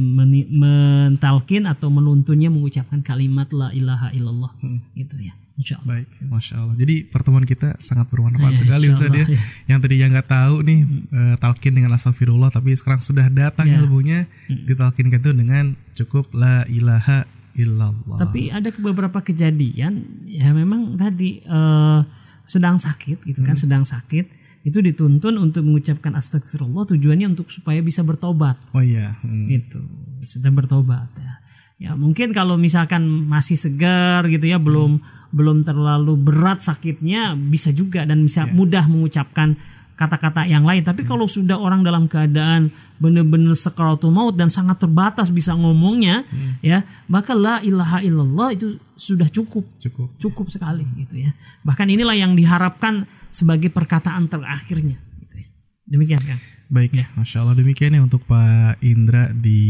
mentalkin 0.51 1.67
atau 1.67 1.91
menuntunnya 1.91 2.51
mengucapkan 2.51 3.03
kalimat 3.03 3.51
la 3.51 3.71
ilaha 3.71 4.11
illallah 4.15 4.51
gitu 4.95 5.15
ya 5.19 5.35
insya 5.57 5.81
Allah 5.81 6.05
Baik, 6.05 6.09
masya 6.29 6.55
Allah. 6.61 6.77
Jadi 6.77 6.95
pertemuan 7.09 7.49
kita 7.49 7.81
sangat 7.81 8.13
bermanfaat 8.13 8.53
Ya, 8.55 8.61
sekali 8.61 8.93
Ustadz 8.93 9.17
ya. 9.17 9.25
Ya. 9.25 9.41
Yang 9.73 9.79
tadi 9.89 9.95
yang 9.97 10.11
nggak 10.13 10.29
tahu 10.29 10.55
nih 10.61 10.79
eh, 11.09 11.35
talkin 11.41 11.73
dengan 11.73 11.97
astagfirullah, 11.97 12.53
tapi 12.53 12.77
sekarang 12.77 13.01
sudah 13.01 13.25
datang 13.33 13.73
Ya. 13.73 13.81
ilmunya 13.81 14.29
ditalkinkan 14.53 15.17
itu 15.25 15.33
dengan 15.33 15.73
cukup 15.97 16.29
la 16.37 16.69
ilaha 16.69 17.25
illallah. 17.57 18.21
Tapi 18.21 18.53
ada 18.53 18.69
beberapa 18.77 19.25
kejadian 19.25 20.25
ya 20.29 20.53
memang 20.53 21.01
tadi 21.01 21.41
eh, 21.41 22.01
sedang 22.47 22.79
sakit 22.79 23.27
gitu 23.27 23.41
kan, 23.43 23.57
sedang 23.59 23.83
sakit 23.83 24.47
itu 24.67 24.79
dituntun 24.83 25.39
untuk 25.39 25.63
mengucapkan 25.63 26.15
astagfirullah 26.19 26.91
tujuannya 26.91 27.39
untuk 27.39 27.55
supaya 27.55 27.79
bisa 27.81 28.03
bertobat 28.03 28.59
oh 28.75 28.83
iya, 28.83 29.15
hmm. 29.23 29.47
gitu, 29.47 29.81
sedang 30.27 30.59
bertobat 30.59 31.11
ya. 31.17 31.33
Ya 31.77 31.93
mungkin 31.93 32.33
kalau 32.33 32.57
misalkan 32.57 33.05
masih 33.05 33.61
segar 33.61 34.25
gitu 34.33 34.49
ya, 34.49 34.57
belum 34.57 34.97
belum 35.29 35.69
terlalu 35.69 36.17
berat 36.17 36.65
sakitnya 36.65 37.37
bisa 37.37 37.69
juga 37.69 38.09
dan 38.09 38.25
bisa 38.25 38.49
mudah 38.49 38.89
mengucapkan 38.89 39.61
kata-kata 39.97 40.45
yang 40.45 40.63
lain. 40.63 40.85
Tapi 40.85 41.09
kalau 41.09 41.25
sudah 41.25 41.57
orang 41.57 41.81
dalam 41.81 42.05
keadaan 42.07 42.69
benar-benar 43.01 43.57
sekaratul 43.57 44.13
maut 44.13 44.37
dan 44.37 44.53
sangat 44.53 44.85
terbatas 44.85 45.33
bisa 45.33 45.57
ngomongnya, 45.57 46.29
ya 46.61 46.85
maka 47.09 47.33
la 47.33 47.65
ilaha 47.65 48.05
illallah 48.05 48.49
itu 48.53 48.77
sudah 48.97 49.29
cukup 49.33 49.65
cukup. 49.81 50.09
cukup 50.21 50.47
sekali 50.53 50.85
gitu 51.01 51.27
ya. 51.27 51.33
Bahkan 51.65 51.89
inilah 51.89 52.17
yang 52.17 52.37
diharapkan 52.37 53.09
sebagai 53.33 53.73
perkataan 53.73 54.29
terakhirnya. 54.29 55.01
Gitu 55.25 55.35
ya. 55.41 55.49
Demikian 55.89 56.23
kan. 56.23 56.39
Baik, 56.67 56.99
masya 57.15 57.47
Allah 57.47 57.57
demikian 57.57 57.95
ya 57.95 58.03
untuk 58.03 58.27
Pak 58.27 58.83
Indra 58.83 59.31
di 59.31 59.63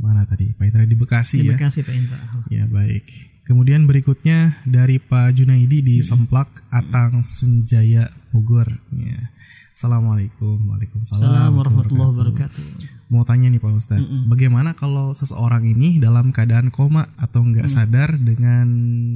mana 0.00 0.24
tadi? 0.24 0.54
Pak 0.56 0.64
Indra 0.64 0.84
di 0.88 0.96
Bekasi 0.96 1.44
ya. 1.44 1.54
Terima 1.54 1.60
kasih 1.60 1.80
Pak 1.84 1.94
Indra. 1.94 2.18
Ya 2.48 2.64
baik. 2.64 3.06
Kemudian 3.48 3.88
berikutnya 3.88 4.60
dari 4.68 5.00
Pak 5.00 5.32
Junaidi 5.32 5.80
di 5.80 5.96
Semplak 6.04 6.68
Atang 6.68 7.24
Senjaya 7.24 8.04
Bogor. 8.30 8.68
Ya. 8.92 9.30
Assalamualaikum, 9.72 10.58
waalaikumsalam. 10.66 11.54
Warahmatullahi 11.54 12.10
wabarakatuh. 12.10 12.62
Mau 13.08 13.22
tanya 13.22 13.46
nih 13.46 13.56
Pak 13.56 13.72
Ustadz, 13.72 14.04
bagaimana 14.26 14.74
kalau 14.74 15.14
seseorang 15.14 15.64
ini 15.64 15.96
dalam 15.96 16.28
keadaan 16.28 16.68
koma 16.68 17.08
atau 17.14 17.40
nggak 17.40 17.70
sadar 17.70 18.18
dengan 18.18 18.66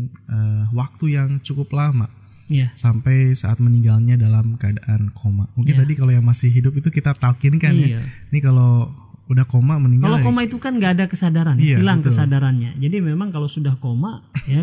eh, 0.09 0.65
waktu 0.71 1.05
yang 1.13 1.31
cukup 1.41 1.73
lama 1.73 2.07
Ya. 2.47 2.69
sampai 2.73 3.33
saat 3.33 3.59
meninggalnya 3.59 4.15
dalam 4.15 4.55
keadaan 4.55 5.11
koma? 5.13 5.51
Mungkin 5.53 5.75
Ya. 5.75 5.81
tadi 5.83 5.93
kalau 5.93 6.09
yang 6.11 6.23
masih 6.23 6.49
hidup 6.49 6.73
itu 6.73 6.89
kita 6.89 7.13
talkinkan 7.13 7.75
ya. 7.75 7.87
Iya. 7.99 8.01
Ini 8.31 8.39
kalau 8.39 8.93
udah 9.27 9.45
koma 9.45 9.77
meninggal. 9.77 10.09
Kalau 10.09 10.21
ya- 10.21 10.27
koma 10.27 10.41
itu 10.43 10.57
kan 10.57 10.79
nggak 10.79 10.93
ada 10.95 11.05
kesadaran, 11.07 11.57
Iya, 11.59 11.83
hilang 11.83 12.01
betul. 12.01 12.15
kesadarannya. 12.15 12.71
Jadi 12.79 12.97
memang 13.03 13.29
kalau 13.29 13.51
sudah 13.51 13.75
koma 13.77 14.23
ya 14.47 14.63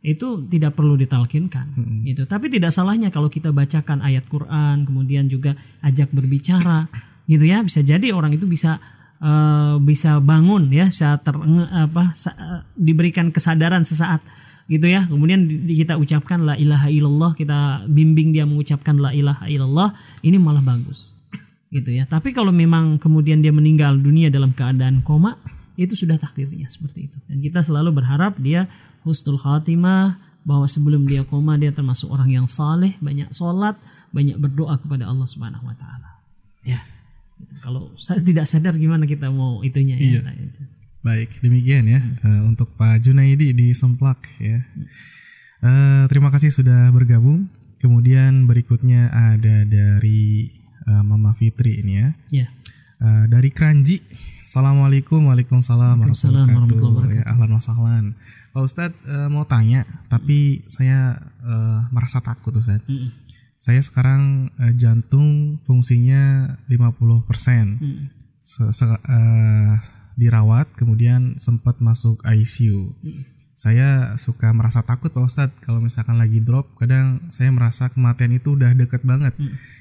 itu 0.00 0.48
tidak 0.48 0.80
perlu 0.80 0.96
ditalkinkan 0.96 1.76
gitu. 2.08 2.24
Tapi 2.24 2.48
tidak 2.48 2.72
salahnya 2.72 3.12
kalau 3.12 3.28
kita 3.28 3.52
bacakan 3.52 4.00
ayat 4.00 4.24
Quran, 4.32 4.88
kemudian 4.88 5.28
juga 5.28 5.52
ajak 5.84 6.08
berbicara 6.16 6.88
gitu 7.28 7.44
ya. 7.44 7.60
Bisa 7.60 7.84
jadi 7.84 8.08
orang 8.12 8.32
itu 8.32 8.48
bisa 8.48 8.80
eh, 9.20 9.76
bisa 9.84 10.16
bangun 10.24 10.72
ya, 10.72 10.88
bisa 10.88 11.20
ter 11.20 11.36
apa 11.36 12.16
sa- 12.16 12.32
eh, 12.32 12.60
diberikan 12.72 13.28
kesadaran 13.28 13.84
sesaat 13.84 14.24
gitu 14.72 14.88
ya. 14.88 15.04
Kemudian 15.04 15.44
di- 15.44 15.60
di- 15.68 15.76
kita 15.84 16.00
ucapkan 16.00 16.48
la 16.48 16.56
ilaha 16.56 16.88
illallah, 16.88 17.36
kita 17.36 17.84
bimbing 17.84 18.32
dia 18.32 18.48
mengucapkan 18.48 18.96
la 18.96 19.12
ilaha 19.12 19.44
illallah, 19.52 19.92
ini 20.24 20.40
malah 20.40 20.64
bagus 20.64 21.12
gitu 21.68 21.92
ya. 21.92 22.08
Tapi 22.08 22.32
kalau 22.32 22.50
memang 22.50 22.96
kemudian 22.96 23.44
dia 23.44 23.52
meninggal 23.52 24.00
dunia 24.00 24.32
dalam 24.32 24.56
keadaan 24.56 25.04
koma, 25.04 25.36
itu 25.76 25.92
sudah 25.92 26.16
takdirnya 26.16 26.72
seperti 26.72 27.12
itu. 27.12 27.16
Dan 27.28 27.44
kita 27.44 27.60
selalu 27.60 27.92
berharap 28.00 28.40
dia 28.40 28.66
husnul 29.04 29.40
khatimah 29.40 30.20
bahwa 30.44 30.64
sebelum 30.64 31.04
dia 31.04 31.22
koma 31.24 31.60
dia 31.60 31.72
termasuk 31.72 32.08
orang 32.08 32.32
yang 32.32 32.46
saleh, 32.48 32.96
banyak 33.00 33.28
sholat, 33.32 33.76
banyak 34.10 34.40
berdoa 34.40 34.80
kepada 34.80 35.06
Allah 35.06 35.28
Subhanahu 35.28 35.68
wa 35.68 35.76
taala. 35.76 36.24
Ya. 36.64 36.80
Kalau 37.64 37.92
sa- 37.96 38.20
tidak 38.20 38.44
sadar 38.48 38.76
gimana 38.76 39.04
kita 39.08 39.28
mau 39.32 39.60
itunya 39.64 39.96
ya. 39.96 40.20
Iya. 40.20 40.20
Baik, 41.00 41.40
demikian 41.40 41.88
ya 41.88 42.00
eh, 42.04 42.40
untuk 42.44 42.76
Pak 42.76 43.00
Junaidi 43.00 43.56
di 43.56 43.72
Semplak 43.72 44.28
ya. 44.36 44.60
Eh, 45.60 46.04
terima 46.08 46.28
kasih 46.32 46.52
sudah 46.52 46.88
bergabung. 46.92 47.48
Kemudian 47.80 48.44
berikutnya 48.44 49.08
ada 49.08 49.64
dari 49.64 50.52
eh, 50.84 51.02
Mama 51.04 51.32
Fitri 51.32 51.80
ini 51.80 51.92
ya. 52.00 52.08
Ya. 52.32 52.46
Eh, 53.00 53.24
dari 53.32 53.48
Kranji. 53.48 54.00
Assalamualaikum, 54.44 55.30
waalaikumsalam 55.30 56.00
warahmatullahi 56.00 56.52
wabarakatuh. 56.52 57.16
Ya, 57.16 57.24
ahlan 57.28 57.50
wasahlan. 57.54 58.04
Pak 58.50 58.62
Ustadz 58.62 58.98
eh, 59.04 59.28
mau 59.28 59.44
tanya, 59.44 59.86
tapi 60.06 60.66
saya 60.66 61.14
eh, 61.40 61.78
merasa 61.90 62.18
takut 62.18 62.50
Ustadz. 62.52 62.82
Mm-mm. 62.86 63.10
Saya 63.56 63.78
sekarang 63.78 64.48
eh, 64.56 64.72
jantung 64.74 65.60
fungsinya 65.62 66.54
50% 66.66 66.74
Mm-mm. 67.78 68.08
se- 68.42 68.72
se- 68.72 68.86
eh, 69.06 69.72
dirawat 70.16 70.66
kemudian 70.74 71.36
sempat 71.36 71.78
masuk 71.78 72.20
ICU. 72.22 72.92
Saya 73.54 74.16
suka 74.16 74.50
merasa 74.50 74.80
takut 74.80 75.12
Pak 75.12 75.20
Ustadz 75.22 75.58
kalau 75.60 75.78
misalkan 75.78 76.16
lagi 76.16 76.40
drop 76.40 76.74
kadang 76.74 77.28
saya 77.28 77.52
merasa 77.52 77.86
kematian 77.86 78.32
itu 78.32 78.56
udah 78.56 78.72
deket 78.72 79.04
banget. 79.04 79.36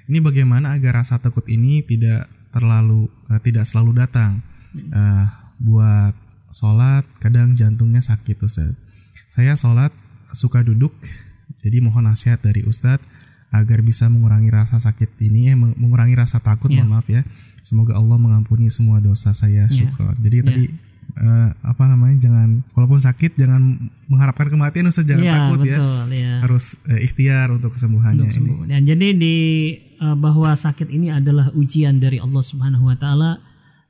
Ini 0.05 0.19
bagaimana 0.19 0.75
agar 0.75 0.99
rasa 0.99 1.17
takut 1.17 1.47
ini 1.47 1.79
tidak 1.81 2.27
terlalu 2.51 3.07
eh, 3.31 3.39
tidak 3.41 3.63
selalu 3.63 4.03
datang. 4.03 4.43
Eh, 4.75 5.25
buat 5.59 6.13
sholat 6.51 7.05
kadang 7.17 7.53
jantungnya 7.53 7.99
sakit 7.99 8.37
Ustadz. 8.39 8.77
Saya 9.29 9.53
sholat 9.53 9.93
suka 10.31 10.61
duduk 10.61 10.93
jadi 11.59 11.79
mohon 11.79 12.05
nasihat 12.05 12.39
dari 12.39 12.61
Ustadz 12.61 13.03
agar 13.49 13.81
bisa 13.81 14.05
mengurangi 14.05 14.53
rasa 14.53 14.77
sakit 14.77 15.17
ini, 15.19 15.49
eh, 15.49 15.57
meng- 15.57 15.73
mengurangi 15.73 16.13
rasa 16.13 16.37
takut, 16.37 16.69
Ya. 16.69 16.81
mohon 16.81 16.93
maaf 16.93 17.09
ya. 17.09 17.25
Semoga 17.65 17.97
Allah 17.97 18.15
mengampuni 18.15 18.69
semua 18.69 19.01
dosa 19.01 19.33
saya, 19.33 19.65
Ya. 19.65 19.73
syukur. 19.73 20.13
Jadi 20.17 20.37
Ya. 20.37 20.45
tadi 20.45 20.65
eh, 21.09 21.49
apa 21.65 21.89
namanya, 21.89 22.21
jangan, 22.21 22.61
walaupun 22.71 23.01
sakit 23.01 23.33
jangan 23.33 23.89
mengharapkan 24.05 24.45
kematian, 24.45 24.85
Ustaz 24.87 25.03
jangan 25.03 25.25
Iya, 25.25 25.33
takut 25.33 25.59
ya. 25.65 25.77
betul, 25.81 26.05
ya. 26.13 26.33
Harus 26.45 26.65
eh, 26.85 26.99
ikhtiar 27.01 27.47
untuk 27.49 27.73
kesembuhannya 27.73 28.23
untuk 28.23 28.29
ini. 28.29 28.37
sembuh. 28.37 28.59
Dan 28.69 28.81
jadi 28.85 29.07
di 29.17 29.35
eh, 29.99 30.15
bahwa 30.15 30.53
sakit 30.53 30.85
ini 30.87 31.09
adalah 31.09 31.49
ujian 31.51 31.97
dari 31.97 32.21
Allah 32.21 32.39
Subhanahu 32.39 32.85
wa 32.85 32.95
taala, 32.95 33.41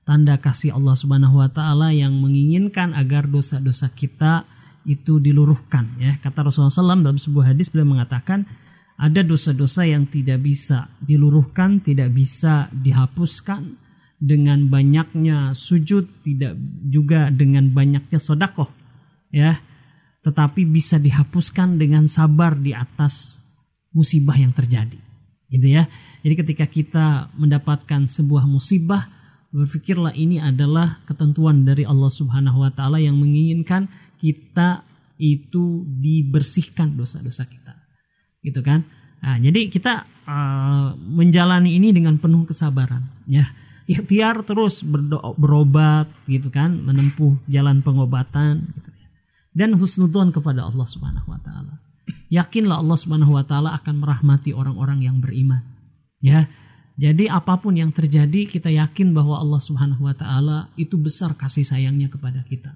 tanda 0.10 0.42
kasih 0.42 0.74
Allah 0.74 0.98
Subhanahu 0.98 1.38
wa 1.38 1.50
taala 1.54 1.94
yang 1.94 2.18
menginginkan 2.18 2.98
agar 2.98 3.30
dosa-dosa 3.30 3.94
kita 3.94 4.50
itu 4.90 5.22
diluruhkan 5.22 5.94
ya. 6.02 6.18
Kata 6.18 6.50
Rasulullah 6.50 6.74
SAW 6.74 7.06
dalam 7.06 7.22
sebuah 7.22 7.54
hadis 7.54 7.70
beliau 7.70 7.94
mengatakan 7.94 8.50
ada 8.98 9.22
dosa-dosa 9.22 9.86
yang 9.86 10.10
tidak 10.10 10.42
bisa 10.42 10.90
diluruhkan, 10.98 11.78
tidak 11.86 12.10
bisa 12.10 12.74
dihapuskan 12.74 13.78
dengan 14.18 14.66
banyaknya 14.66 15.54
sujud, 15.54 16.26
tidak 16.26 16.58
juga 16.90 17.30
dengan 17.30 17.70
banyaknya 17.70 18.18
sodakoh 18.18 18.74
ya 19.30 19.62
tetapi 20.20 20.68
bisa 20.68 21.00
dihapuskan 21.00 21.80
dengan 21.80 22.06
sabar 22.06 22.60
di 22.60 22.76
atas 22.76 23.40
musibah 23.96 24.36
yang 24.36 24.52
terjadi. 24.52 25.00
Gitu 25.50 25.68
ya. 25.68 25.88
Jadi 26.20 26.34
ketika 26.36 26.66
kita 26.68 27.08
mendapatkan 27.40 28.06
sebuah 28.06 28.44
musibah, 28.44 29.08
berpikirlah 29.50 30.14
ini 30.14 30.38
adalah 30.38 31.02
ketentuan 31.10 31.66
dari 31.66 31.84
Allah 31.86 32.12
Subhanahu 32.12 32.62
wa 32.62 32.72
taala 32.74 33.02
yang 33.02 33.18
menginginkan 33.18 33.90
kita 34.22 34.86
itu 35.20 35.84
dibersihkan 35.88 36.96
dosa-dosa 36.96 37.46
kita. 37.50 37.76
Gitu 38.40 38.62
kan? 38.64 38.88
Nah, 39.20 39.36
jadi 39.36 39.68
kita 39.68 40.08
uh, 40.24 40.96
menjalani 40.96 41.76
ini 41.76 41.92
dengan 41.92 42.16
penuh 42.16 42.48
kesabaran, 42.48 43.04
ya. 43.28 43.52
Ikhtiar 43.90 44.46
terus 44.46 44.86
berdo- 44.86 45.34
berobat 45.34 46.08
gitu 46.30 46.54
kan, 46.54 46.78
menempuh 46.78 47.42
jalan 47.50 47.82
pengobatan 47.82 48.70
gitu 48.78 48.90
dan 49.60 49.76
husnudzon 49.76 50.30
kepada 50.32 50.70
Allah 50.70 50.88
Subhanahu 50.88 51.28
wa 51.30 51.40
taala. 51.42 51.82
Yakinlah 52.30 52.82
Allah 52.82 52.98
Subhanahu 52.98 53.34
wa 53.34 53.44
taala 53.46 53.74
akan 53.76 54.02
merahmati 54.02 54.54
orang-orang 54.54 55.04
yang 55.04 55.18
beriman. 55.20 55.66
Ya. 56.22 56.48
Jadi 57.00 57.32
apa 57.32 57.56
pun 57.56 57.80
yang 57.80 57.96
terjadi 57.96 58.44
kita 58.44 58.68
yakin 58.68 59.16
bahwa 59.16 59.40
Allah 59.40 59.64
Subhanahu 59.64 60.04
wa 60.04 60.12
taala 60.12 60.68
itu 60.76 61.00
besar 61.00 61.32
kasih 61.32 61.64
sayangnya 61.64 62.12
kepada 62.12 62.44
kita. 62.44 62.76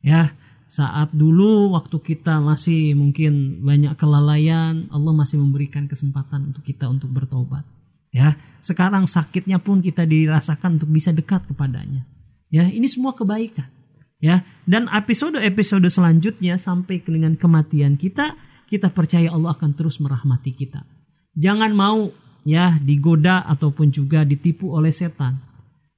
Ya, 0.00 0.32
saat 0.72 1.12
dulu 1.12 1.76
waktu 1.76 2.00
kita 2.00 2.40
masih 2.40 2.96
mungkin 2.96 3.60
banyak 3.60 3.92
kelalaian, 4.00 4.88
Allah 4.88 5.12
masih 5.12 5.36
memberikan 5.36 5.84
kesempatan 5.84 6.48
untuk 6.48 6.64
kita 6.64 6.88
untuk 6.88 7.12
bertobat. 7.12 7.68
Ya, 8.08 8.40
sekarang 8.64 9.04
sakitnya 9.04 9.60
pun 9.60 9.84
kita 9.84 10.08
dirasakan 10.08 10.80
untuk 10.80 10.88
bisa 10.88 11.12
dekat 11.12 11.44
kepadanya. 11.44 12.08
Ya, 12.48 12.72
ini 12.72 12.88
semua 12.88 13.12
kebaikan. 13.12 13.68
Ya, 14.16 14.48
dan 14.64 14.88
episode-episode 14.88 15.92
selanjutnya 15.92 16.56
sampai 16.56 17.04
dengan 17.04 17.36
kematian 17.36 18.00
kita, 18.00 18.32
kita 18.64 18.88
percaya 18.96 19.28
Allah 19.28 19.52
akan 19.52 19.76
terus 19.76 20.00
merahmati 20.00 20.56
kita. 20.56 20.88
Jangan 21.36 21.72
mau 21.76 22.12
ya 22.42 22.78
digoda 22.78 23.42
ataupun 23.46 23.90
juga 23.90 24.22
ditipu 24.26 24.70
oleh 24.74 24.90
setan. 24.94 25.40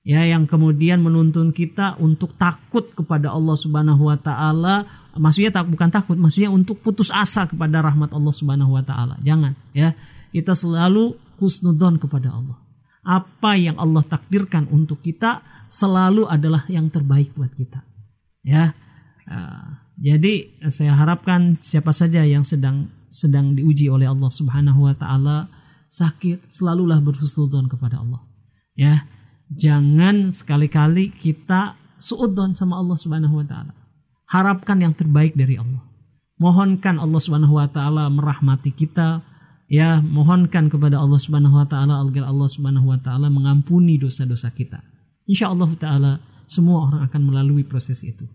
Ya 0.05 0.21
yang 0.29 0.45
kemudian 0.45 1.01
menuntun 1.01 1.57
kita 1.57 1.97
untuk 1.97 2.37
takut 2.37 2.93
kepada 2.93 3.33
Allah 3.33 3.57
Subhanahu 3.57 4.13
wa 4.13 4.21
taala. 4.21 4.85
Maksudnya 5.17 5.55
tak 5.55 5.71
bukan 5.73 5.89
takut 5.89 6.21
maksudnya 6.21 6.53
untuk 6.53 6.85
putus 6.85 7.09
asa 7.09 7.49
kepada 7.49 7.81
rahmat 7.81 8.13
Allah 8.13 8.35
Subhanahu 8.35 8.77
wa 8.77 8.85
taala. 8.85 9.17
Jangan 9.25 9.57
ya. 9.73 9.97
Kita 10.35 10.53
selalu 10.53 11.15
husnudzon 11.39 11.97
kepada 12.03 12.35
Allah. 12.35 12.59
Apa 13.07 13.55
yang 13.55 13.79
Allah 13.81 14.03
takdirkan 14.05 14.67
untuk 14.69 15.01
kita 15.01 15.41
selalu 15.71 16.27
adalah 16.27 16.67
yang 16.69 16.91
terbaik 16.93 17.33
buat 17.33 17.55
kita 17.55 17.95
ya. 18.45 18.77
Uh, 19.25 19.81
jadi 19.97 20.53
saya 20.69 20.93
harapkan 20.93 21.57
siapa 21.57 21.91
saja 21.97 22.23
yang 22.29 22.45
sedang 22.45 22.93
sedang 23.09 23.57
diuji 23.57 23.89
oleh 23.89 24.05
Allah 24.05 24.29
Subhanahu 24.29 24.85
wa 24.85 24.95
taala 24.95 25.49
sakit 25.95 26.51
selalulah 26.51 26.99
berhusnudzon 26.99 27.71
kepada 27.71 28.03
Allah 28.03 28.27
ya 28.75 29.07
jangan 29.55 30.35
sekali-kali 30.35 31.15
kita 31.15 31.79
suudon 32.05 32.53
sama 32.53 32.77
Allah 32.77 32.97
Subhanahu 33.01 33.41
wa 33.41 33.47
taala. 33.49 33.73
Harapkan 34.29 34.85
yang 34.85 34.93
terbaik 34.93 35.33
dari 35.33 35.57
Allah. 35.57 35.81
Mohonkan 36.37 37.01
Allah 37.01 37.21
Subhanahu 37.23 37.57
wa 37.57 37.69
taala 37.71 38.11
merahmati 38.13 38.75
kita, 38.75 39.25
ya, 39.71 40.05
mohonkan 40.05 40.69
kepada 40.69 41.01
Allah 41.01 41.17
Subhanahu 41.17 41.57
wa 41.57 41.65
taala 41.65 42.05
agar 42.05 42.29
Allah 42.29 42.49
Subhanahu 42.51 42.93
wa 42.93 42.99
taala 43.01 43.33
mengampuni 43.33 43.97
dosa-dosa 43.97 44.53
kita. 44.53 44.85
Insya 45.25 45.49
Allah 45.49 45.71
taala 45.81 46.13
semua 46.45 46.91
orang 46.91 47.01
akan 47.09 47.21
melalui 47.25 47.65
proses 47.65 48.05
itu. 48.05 48.29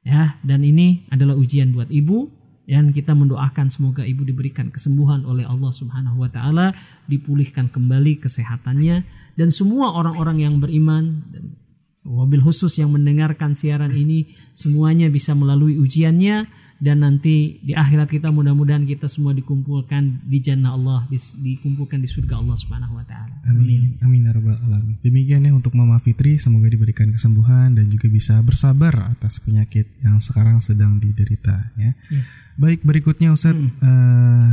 Ya, 0.00 0.40
dan 0.40 0.64
ini 0.64 1.04
adalah 1.12 1.36
ujian 1.36 1.76
buat 1.76 1.92
ibu 1.92 2.32
dan 2.70 2.94
kita 2.94 3.18
mendoakan 3.18 3.66
semoga 3.66 4.06
ibu 4.06 4.22
diberikan 4.22 4.70
kesembuhan 4.70 5.26
oleh 5.26 5.42
Allah 5.42 5.74
Subhanahu 5.74 6.22
wa 6.22 6.30
taala, 6.30 6.70
dipulihkan 7.10 7.66
kembali 7.66 8.22
kesehatannya. 8.22 9.02
Dan 9.34 9.50
semua 9.50 9.90
orang-orang 9.98 10.46
yang 10.46 10.54
beriman 10.62 11.26
dan 11.34 11.58
wabil 12.06 12.38
khusus 12.38 12.78
yang 12.78 12.94
mendengarkan 12.94 13.58
siaran 13.58 13.90
ini 13.90 14.30
semuanya 14.54 15.10
bisa 15.10 15.34
melalui 15.34 15.82
ujiannya 15.82 16.46
dan 16.80 17.04
nanti 17.04 17.60
di 17.60 17.76
akhirat 17.76 18.08
kita 18.08 18.32
mudah-mudahan 18.32 18.88
kita 18.88 19.04
semua 19.04 19.36
dikumpulkan 19.36 20.24
di 20.24 20.40
jannah 20.40 20.72
Allah 20.72 21.04
dikumpulkan 21.36 22.00
di 22.00 22.08
surga 22.08 22.40
Allah 22.40 22.56
Subhanahu 22.56 22.96
wa 22.96 23.04
taala. 23.04 23.36
Amin. 23.52 24.00
Amin 24.00 24.24
ya 24.24 24.32
rabbal 24.32 24.56
alamin. 24.56 24.96
Demikian 25.04 25.44
ya 25.44 25.52
untuk 25.52 25.76
Mama 25.76 26.00
Fitri 26.00 26.40
semoga 26.40 26.72
diberikan 26.72 27.12
kesembuhan 27.12 27.76
dan 27.76 27.86
juga 27.92 28.08
bisa 28.08 28.40
bersabar 28.40 29.12
atas 29.12 29.44
penyakit 29.44 29.92
yang 30.00 30.24
sekarang 30.24 30.64
sedang 30.64 30.96
diderita 30.96 31.68
ya. 31.76 31.92
ya. 32.08 32.22
Baik 32.56 32.80
berikutnya 32.80 33.36
Ustaz 33.36 33.52
hmm. 33.52 33.76
uh, 33.84 34.50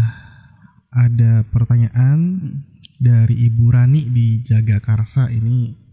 ada 0.92 1.48
pertanyaan 1.48 2.20
hmm 2.20 2.76
dari 2.98 3.46
Ibu 3.48 3.66
Rani 3.70 4.10
di 4.10 4.42
Jagakarsa 4.42 5.30
ini 5.30 5.87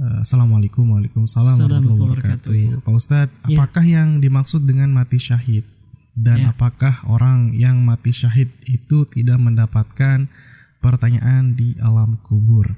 Assalamualaikum 0.00 0.88
Waalaikumsalam 0.88 1.60
warahmatullahi 1.60 2.00
wabarakatuh. 2.00 2.52
Pak 2.80 2.94
Ustadz 2.96 3.34
ya. 3.44 3.60
apakah 3.60 3.84
yang 3.84 4.08
dimaksud 4.24 4.64
dengan 4.64 4.88
mati 4.88 5.20
syahid 5.20 5.68
dan 6.16 6.48
ya. 6.48 6.56
apakah 6.56 7.04
orang 7.04 7.52
yang 7.52 7.76
mati 7.84 8.08
syahid 8.12 8.48
itu 8.64 9.04
tidak 9.12 9.36
mendapatkan 9.36 10.32
pertanyaan 10.80 11.52
di 11.52 11.76
alam 11.80 12.16
kubur 12.24 12.72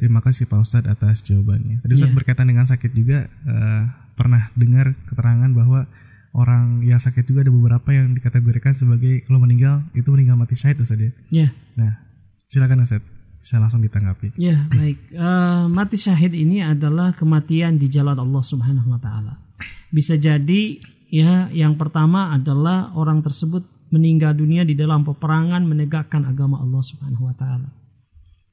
Terima 0.00 0.24
kasih 0.24 0.48
Pak 0.48 0.62
Ustadz 0.64 0.88
atas 0.88 1.26
jawabannya 1.26 1.82
Tadi 1.82 1.92
Ustadz 1.92 2.14
ya. 2.14 2.18
berkaitan 2.22 2.46
dengan 2.46 2.64
sakit 2.64 2.90
juga 2.94 3.26
uh, 3.44 3.84
pernah 4.14 4.48
dengar 4.54 4.94
keterangan 5.10 5.50
bahwa 5.50 5.90
orang 6.32 6.86
yang 6.86 7.02
sakit 7.02 7.26
juga 7.26 7.44
ada 7.44 7.52
beberapa 7.52 7.90
yang 7.90 8.14
dikategorikan 8.14 8.78
sebagai 8.78 9.26
kalau 9.26 9.42
meninggal 9.42 9.82
itu 9.92 10.06
meninggal 10.08 10.38
mati 10.38 10.54
syahid 10.54 10.78
Ustadz 10.78 11.02
ya. 11.02 11.10
ya. 11.28 11.48
Nah, 11.74 12.10
Silakan 12.50 12.82
Ustaz. 12.82 12.98
Bisa 13.40 13.56
langsung 13.56 13.80
ditanggapi. 13.80 14.36
Ya, 14.36 14.68
baik. 14.68 15.16
Uh, 15.16 15.64
mati 15.72 15.96
syahid 15.96 16.36
ini 16.36 16.60
adalah 16.60 17.16
kematian 17.16 17.80
di 17.80 17.88
jalan 17.88 18.20
Allah 18.20 18.44
Subhanahu 18.44 18.92
wa 18.92 19.00
taala. 19.00 19.40
Bisa 19.88 20.20
jadi 20.20 20.76
ya 21.08 21.48
yang 21.50 21.80
pertama 21.80 22.36
adalah 22.36 22.92
orang 22.92 23.24
tersebut 23.24 23.64
meninggal 23.90 24.36
dunia 24.36 24.62
di 24.62 24.78
dalam 24.78 25.02
peperangan 25.02 25.66
menegakkan 25.66 26.28
agama 26.28 26.60
Allah 26.60 26.84
Subhanahu 26.84 27.26
wa 27.26 27.34
taala. 27.34 27.68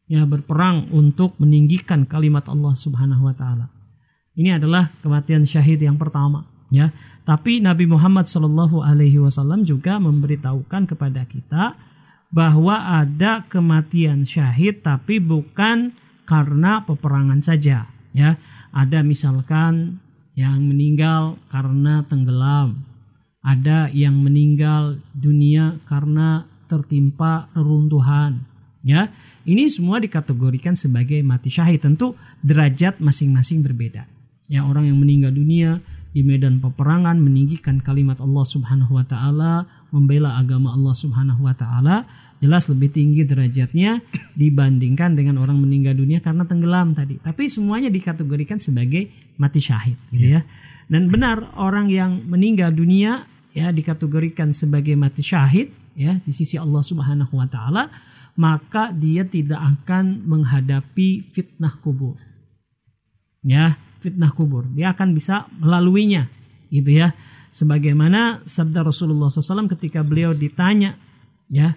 Ya, 0.08 0.24
berperang 0.24 0.88
untuk 0.96 1.36
meninggikan 1.36 2.08
kalimat 2.08 2.48
Allah 2.48 2.72
Subhanahu 2.72 3.28
wa 3.28 3.36
taala. 3.36 3.68
Ini 4.40 4.56
adalah 4.56 4.96
kematian 5.04 5.44
syahid 5.44 5.84
yang 5.84 6.00
pertama, 6.00 6.48
ya. 6.72 6.96
Tapi 7.28 7.60
Nabi 7.60 7.92
Muhammad 7.92 8.32
Shallallahu 8.32 8.88
alaihi 8.88 9.20
wasallam 9.20 9.68
juga 9.68 10.00
memberitahukan 10.00 10.96
kepada 10.96 11.28
kita 11.28 11.76
bahwa 12.30 13.00
ada 13.02 13.48
kematian 13.48 14.28
syahid 14.28 14.84
tapi 14.84 15.18
bukan 15.18 15.96
karena 16.28 16.84
peperangan 16.84 17.40
saja 17.40 17.88
ya. 18.12 18.36
Ada 18.76 19.02
misalkan 19.02 20.04
yang 20.38 20.70
meninggal 20.70 21.40
karena 21.50 22.06
tenggelam 22.06 22.88
ada 23.48 23.88
yang 23.96 24.20
meninggal 24.20 25.00
dunia 25.16 25.80
karena 25.88 26.44
tertimpa 26.68 27.48
reruntuhan 27.56 28.44
ya. 28.84 29.08
Ini 29.48 29.72
semua 29.72 30.04
dikategorikan 30.04 30.76
sebagai 30.76 31.24
mati 31.24 31.48
syahid. 31.48 31.80
Tentu 31.80 32.20
derajat 32.44 33.00
masing-masing 33.00 33.64
berbeda 33.64 34.04
ya. 34.52 34.68
Orang 34.68 34.92
yang 34.92 35.00
meninggal 35.00 35.32
dunia 35.32 35.80
di 36.12 36.20
medan 36.28 36.60
peperangan 36.60 37.16
meninggikan 37.24 37.80
kalimat 37.80 38.20
Allah 38.20 38.44
Subhanahu 38.44 39.00
wa 39.00 39.08
taala 39.08 39.64
membela 39.92 40.36
agama 40.36 40.76
Allah 40.76 40.96
Subhanahu 40.96 41.48
wa 41.48 41.56
taala 41.56 42.08
jelas 42.38 42.70
lebih 42.70 42.94
tinggi 42.94 43.26
derajatnya 43.26 44.04
dibandingkan 44.38 45.18
dengan 45.18 45.42
orang 45.42 45.58
meninggal 45.58 45.98
dunia 45.98 46.22
karena 46.22 46.46
tenggelam 46.46 46.94
tadi. 46.94 47.18
Tapi 47.18 47.50
semuanya 47.50 47.90
dikategorikan 47.90 48.62
sebagai 48.62 49.10
mati 49.42 49.58
syahid 49.58 49.98
gitu 50.14 50.38
ya. 50.38 50.42
Dan 50.88 51.12
benar 51.12 51.58
orang 51.60 51.92
yang 51.92 52.24
meninggal 52.30 52.72
dunia 52.72 53.28
ya 53.52 53.74
dikategorikan 53.74 54.54
sebagai 54.54 54.94
mati 54.94 55.26
syahid 55.26 55.74
ya 55.98 56.22
di 56.22 56.32
sisi 56.32 56.56
Allah 56.56 56.86
Subhanahu 56.86 57.34
wa 57.36 57.48
taala 57.50 57.90
maka 58.38 58.94
dia 58.94 59.26
tidak 59.26 59.58
akan 59.58 60.22
menghadapi 60.30 61.34
fitnah 61.34 61.74
kubur. 61.82 62.22
Ya, 63.42 63.82
fitnah 63.98 64.30
kubur. 64.30 64.70
Dia 64.78 64.94
akan 64.94 65.18
bisa 65.18 65.50
melaluinya 65.58 66.30
gitu 66.70 66.92
ya 66.94 67.16
sebagaimana 67.58 68.46
sabda 68.46 68.86
Rasulullah 68.86 69.34
SAW 69.34 69.66
ketika 69.74 70.06
beliau 70.06 70.30
ditanya 70.30 70.94
ya 71.50 71.74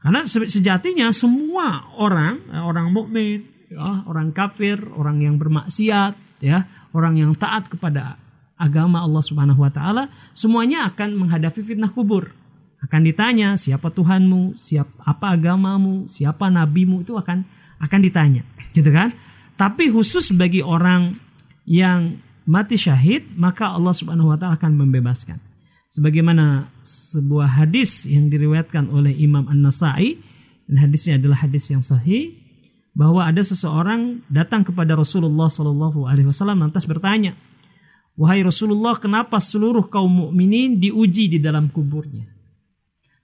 karena 0.00 0.24
sejatinya 0.24 1.12
semua 1.12 1.92
orang 2.00 2.48
eh, 2.48 2.64
orang 2.64 2.88
mukmin 2.88 3.44
ya, 3.68 4.08
orang 4.08 4.32
kafir 4.32 4.80
orang 4.96 5.20
yang 5.20 5.36
bermaksiat 5.36 6.40
ya 6.40 6.64
orang 6.96 7.20
yang 7.20 7.36
taat 7.36 7.68
kepada 7.68 8.16
agama 8.58 9.04
Allah 9.04 9.22
Subhanahu 9.22 9.62
Wa 9.62 9.70
Taala 9.70 10.04
semuanya 10.34 10.90
akan 10.90 11.14
menghadapi 11.14 11.62
fitnah 11.62 11.94
kubur. 11.94 12.34
Akan 12.78 13.02
ditanya 13.02 13.58
siapa 13.58 13.90
Tuhanmu? 13.90 14.54
Siapa 14.54 15.02
apa 15.02 15.34
agamamu? 15.34 16.06
Siapa 16.06 16.46
nabimu? 16.46 17.02
Itu 17.02 17.18
akan 17.18 17.42
akan 17.82 18.00
ditanya 18.02 18.42
gitu 18.74 18.90
kan? 18.90 19.14
Tapi 19.58 19.90
khusus 19.90 20.30
bagi 20.34 20.62
orang 20.62 21.18
yang 21.66 22.22
mati 22.48 22.80
syahid, 22.80 23.28
maka 23.36 23.68
Allah 23.68 23.92
Subhanahu 23.92 24.32
wa 24.32 24.36
taala 24.40 24.56
akan 24.56 24.72
membebaskan. 24.80 25.36
Sebagaimana 25.92 26.72
sebuah 26.84 27.60
hadis 27.60 28.08
yang 28.08 28.32
diriwayatkan 28.32 28.88
oleh 28.88 29.12
Imam 29.12 29.44
An-Nasai 29.48 30.16
dan 30.68 30.76
hadisnya 30.80 31.20
adalah 31.20 31.44
hadis 31.44 31.68
yang 31.68 31.84
sahih 31.84 32.36
bahwa 32.96 33.24
ada 33.24 33.40
seseorang 33.44 34.24
datang 34.32 34.64
kepada 34.64 34.96
Rasulullah 34.96 35.48
Shallallahu 35.48 36.08
alaihi 36.08 36.28
wasallam 36.28 36.64
lantas 36.64 36.88
bertanya, 36.88 37.36
"Wahai 38.16 38.40
Rasulullah, 38.44 38.96
kenapa 38.96 39.40
seluruh 39.40 39.88
kaum 39.92 40.28
mukminin 40.28 40.80
diuji 40.80 41.28
di 41.28 41.38
dalam 41.40 41.68
kuburnya? 41.68 42.26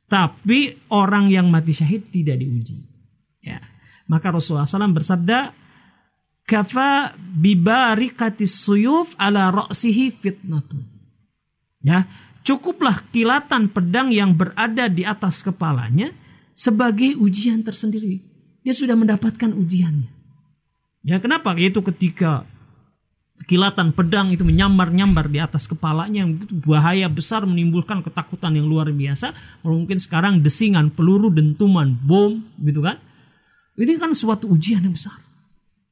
Tapi 0.09 0.89
orang 0.93 1.33
yang 1.33 1.49
mati 1.49 1.73
syahid 1.73 2.13
tidak 2.13 2.41
diuji." 2.41 2.81
Ya. 3.45 3.61
Maka 4.05 4.33
Rasulullah 4.33 4.69
SAW 4.69 4.93
bersabda, 4.93 5.64
kafa 6.45 7.17
bibarikatis 7.17 8.61
suyuf 8.65 9.17
ala 9.17 9.51
ra'sihi 9.53 10.13
fitnatun. 10.13 10.85
Ya, 11.85 12.09
cukuplah 12.45 13.05
kilatan 13.13 13.69
pedang 13.69 14.09
yang 14.13 14.33
berada 14.33 14.89
di 14.89 15.05
atas 15.05 15.45
kepalanya 15.45 16.13
sebagai 16.57 17.17
ujian 17.21 17.61
tersendiri. 17.61 18.21
Dia 18.65 18.73
sudah 18.73 18.97
mendapatkan 18.97 19.53
ujiannya. 19.53 20.09
Ya 21.05 21.21
kenapa? 21.21 21.53
Yaitu 21.53 21.85
ketika 21.85 22.49
kilatan 23.45 23.93
pedang 23.93 24.33
itu 24.33 24.41
menyambar-nyambar 24.47 25.29
di 25.29 25.37
atas 25.43 25.69
kepalanya 25.69 26.25
yang 26.25 26.41
bahaya 26.65 27.11
besar 27.13 27.45
menimbulkan 27.45 28.01
ketakutan 28.01 28.57
yang 28.57 28.65
luar 28.65 28.89
biasa. 28.89 29.37
Mungkin 29.61 30.01
sekarang 30.01 30.41
desingan 30.41 30.89
peluru, 30.89 31.29
dentuman, 31.29 31.93
bom, 31.93 32.41
gitu 32.63 32.81
kan? 32.81 32.97
Ini 33.77 34.01
kan 34.01 34.17
suatu 34.17 34.49
ujian 34.49 34.81
yang 34.87 34.97
besar. 34.97 35.24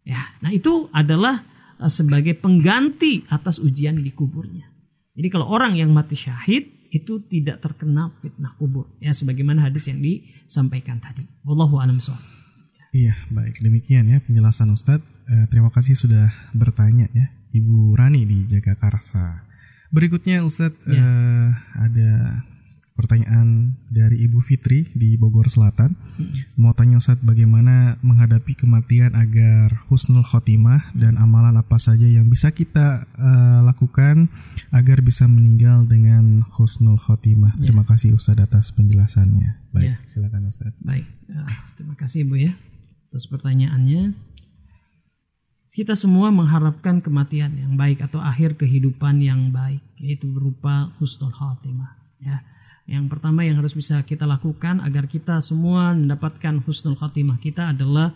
Ya, 0.02 0.34
nah 0.42 0.50
itu 0.50 0.90
adalah 0.90 1.46
eh, 1.78 1.90
sebagai 1.90 2.34
pengganti 2.34 3.22
atas 3.30 3.62
ujian 3.62 4.02
di 4.02 4.10
kuburnya. 4.10 4.66
Jadi 5.12 5.28
kalau 5.28 5.46
orang 5.48 5.76
yang 5.76 5.92
mati 5.92 6.16
syahid 6.16 6.88
itu 6.92 7.24
tidak 7.28 7.64
terkena 7.64 8.12
fitnah 8.20 8.52
kubur. 8.60 8.92
Ya, 9.00 9.16
sebagaimana 9.16 9.68
hadis 9.68 9.88
yang 9.88 10.00
disampaikan 10.00 11.00
tadi. 11.00 11.24
Wallahu 11.44 11.80
a'lam 11.80 12.00
Iya, 12.92 13.16
baik. 13.32 13.64
Demikian 13.64 14.04
ya 14.04 14.20
penjelasan 14.20 14.68
Ustadz. 14.76 15.04
Eh, 15.24 15.46
terima 15.48 15.72
kasih 15.72 15.96
sudah 15.96 16.28
bertanya 16.52 17.08
ya. 17.16 17.32
Ibu 17.52 17.96
Rani 17.96 18.28
di 18.28 18.44
Jagakarsa. 18.48 19.48
Berikutnya 19.92 20.44
Ustadz 20.44 20.88
ya. 20.88 21.00
uh, 21.00 21.48
ada 21.76 22.10
pertanyaan 22.92 23.78
dari 23.88 24.24
Ibu 24.28 24.38
Fitri 24.44 24.88
di 24.92 25.16
Bogor 25.16 25.48
Selatan. 25.48 25.96
Mau 26.60 26.76
tanya 26.76 27.00
Ustadz 27.00 27.24
bagaimana 27.24 27.96
menghadapi 28.04 28.52
kematian 28.54 29.16
agar 29.16 29.84
husnul 29.88 30.24
khotimah 30.24 30.92
dan 30.92 31.16
amalan 31.16 31.56
apa 31.56 31.80
saja 31.80 32.04
yang 32.04 32.28
bisa 32.28 32.52
kita 32.52 33.08
uh, 33.16 33.60
lakukan 33.64 34.28
agar 34.70 35.00
bisa 35.00 35.24
meninggal 35.24 35.88
dengan 35.88 36.44
husnul 36.56 37.00
khotimah. 37.00 37.56
Ya. 37.58 37.72
Terima 37.72 37.84
kasih 37.88 38.12
Ustadz 38.12 38.44
atas 38.44 38.70
penjelasannya. 38.76 39.72
Baik, 39.72 39.88
ya. 39.88 39.96
silakan 40.04 40.52
Ustadz. 40.52 40.76
Baik, 40.84 41.08
uh, 41.32 41.48
terima 41.80 41.96
kasih 41.96 42.28
Ibu 42.28 42.36
ya 42.36 42.52
atas 43.12 43.28
pertanyaannya 43.28 44.16
kita 45.68 45.92
semua 45.92 46.32
mengharapkan 46.32 47.04
kematian 47.04 47.60
yang 47.60 47.76
baik 47.76 48.00
atau 48.00 48.24
akhir 48.24 48.56
kehidupan 48.56 49.20
yang 49.20 49.52
baik 49.52 49.84
yaitu 50.00 50.32
berupa 50.32 50.96
husnul 50.96 51.28
khatimah 51.28 51.92
ya 52.24 52.40
yang 52.86 53.06
pertama 53.06 53.46
yang 53.46 53.62
harus 53.62 53.72
bisa 53.78 54.02
kita 54.02 54.26
lakukan 54.26 54.82
agar 54.82 55.06
kita 55.06 55.38
semua 55.38 55.94
mendapatkan 55.94 56.58
husnul 56.66 56.98
khatimah 56.98 57.38
kita 57.38 57.70
adalah 57.70 58.10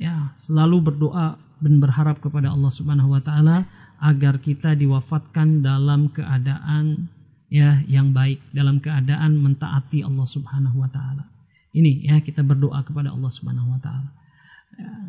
ya 0.00 0.32
selalu 0.40 0.92
berdoa 0.92 1.36
dan 1.60 1.74
berharap 1.82 2.22
kepada 2.22 2.50
Allah 2.50 2.72
Subhanahu 2.72 3.12
wa 3.12 3.22
taala 3.22 3.68
agar 3.98 4.38
kita 4.38 4.78
diwafatkan 4.78 5.60
dalam 5.60 6.08
keadaan 6.08 7.10
ya 7.52 7.82
yang 7.84 8.14
baik 8.14 8.40
dalam 8.54 8.78
keadaan 8.78 9.36
mentaati 9.38 10.04
Allah 10.06 10.26
Subhanahu 10.26 10.80
wa 10.80 10.90
taala. 10.90 11.28
Ini 11.74 12.08
ya 12.08 12.16
kita 12.24 12.40
berdoa 12.40 12.80
kepada 12.86 13.12
Allah 13.12 13.28
Subhanahu 13.28 13.76
wa 13.76 13.80
taala. 13.82 14.17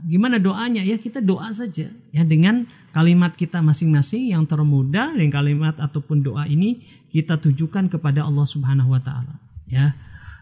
Gimana 0.09 0.41
doanya? 0.41 0.81
Ya 0.81 0.97
kita 0.97 1.21
doa 1.21 1.53
saja 1.53 1.93
ya 1.93 2.23
dengan 2.25 2.65
kalimat 2.89 3.37
kita 3.37 3.61
masing-masing 3.61 4.33
yang 4.33 4.49
termuda 4.49 5.13
dengan 5.13 5.29
kalimat 5.37 5.75
ataupun 5.77 6.25
doa 6.25 6.49
ini 6.49 6.81
kita 7.13 7.37
tujukan 7.37 7.89
kepada 7.93 8.25
Allah 8.25 8.45
Subhanahu 8.49 8.97
wa 8.97 9.01
taala. 9.01 9.37
Ya. 9.69 9.93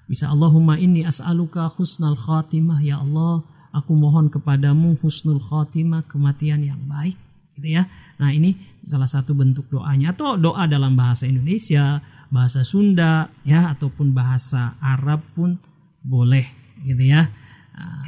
Bisa 0.07 0.31
Allahumma 0.31 0.79
inni 0.79 1.03
as'aluka 1.03 1.67
husnal 1.75 2.15
khatimah 2.15 2.79
ya 2.79 3.03
Allah, 3.03 3.43
aku 3.75 3.91
mohon 3.91 4.31
kepadamu 4.31 4.95
husnul 5.03 5.43
khatimah, 5.43 6.07
kematian 6.07 6.63
yang 6.63 6.79
baik 6.87 7.19
gitu 7.59 7.75
ya. 7.75 7.91
Nah, 8.15 8.31
ini 8.31 8.55
salah 8.87 9.09
satu 9.09 9.35
bentuk 9.35 9.67
doanya 9.67 10.15
atau 10.15 10.39
doa 10.39 10.63
dalam 10.63 10.95
bahasa 10.95 11.27
Indonesia, 11.27 11.99
bahasa 12.31 12.63
Sunda 12.63 13.27
ya 13.43 13.75
ataupun 13.75 14.15
bahasa 14.15 14.79
Arab 14.79 15.27
pun 15.35 15.59
boleh 16.07 16.47
gitu 16.87 17.03
ya. 17.03 17.27
Nah, 17.75 18.06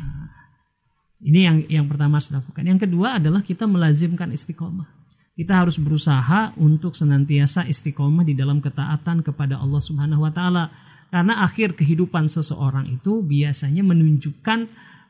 ini 1.20 1.40
yang 1.44 1.58
yang 1.68 1.86
pertama 1.92 2.18
harus 2.20 2.32
dilakukan. 2.32 2.64
Yang 2.64 2.80
kedua 2.88 3.20
adalah 3.20 3.44
kita 3.44 3.68
melazimkan 3.68 4.32
istiqomah. 4.32 4.88
Kita 5.36 5.56
harus 5.56 5.80
berusaha 5.80 6.52
untuk 6.60 6.96
senantiasa 6.96 7.64
istiqomah 7.68 8.28
di 8.28 8.36
dalam 8.36 8.60
ketaatan 8.60 9.24
kepada 9.24 9.60
Allah 9.60 9.80
Subhanahu 9.84 10.24
wa 10.24 10.32
taala. 10.32 10.72
Karena 11.10 11.44
akhir 11.44 11.76
kehidupan 11.80 12.30
seseorang 12.30 12.88
itu 12.92 13.24
biasanya 13.24 13.82
menunjukkan 13.82 14.60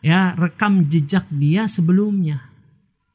ya 0.02 0.34
rekam 0.38 0.86
jejak 0.90 1.28
dia 1.30 1.66
sebelumnya. 1.70 2.46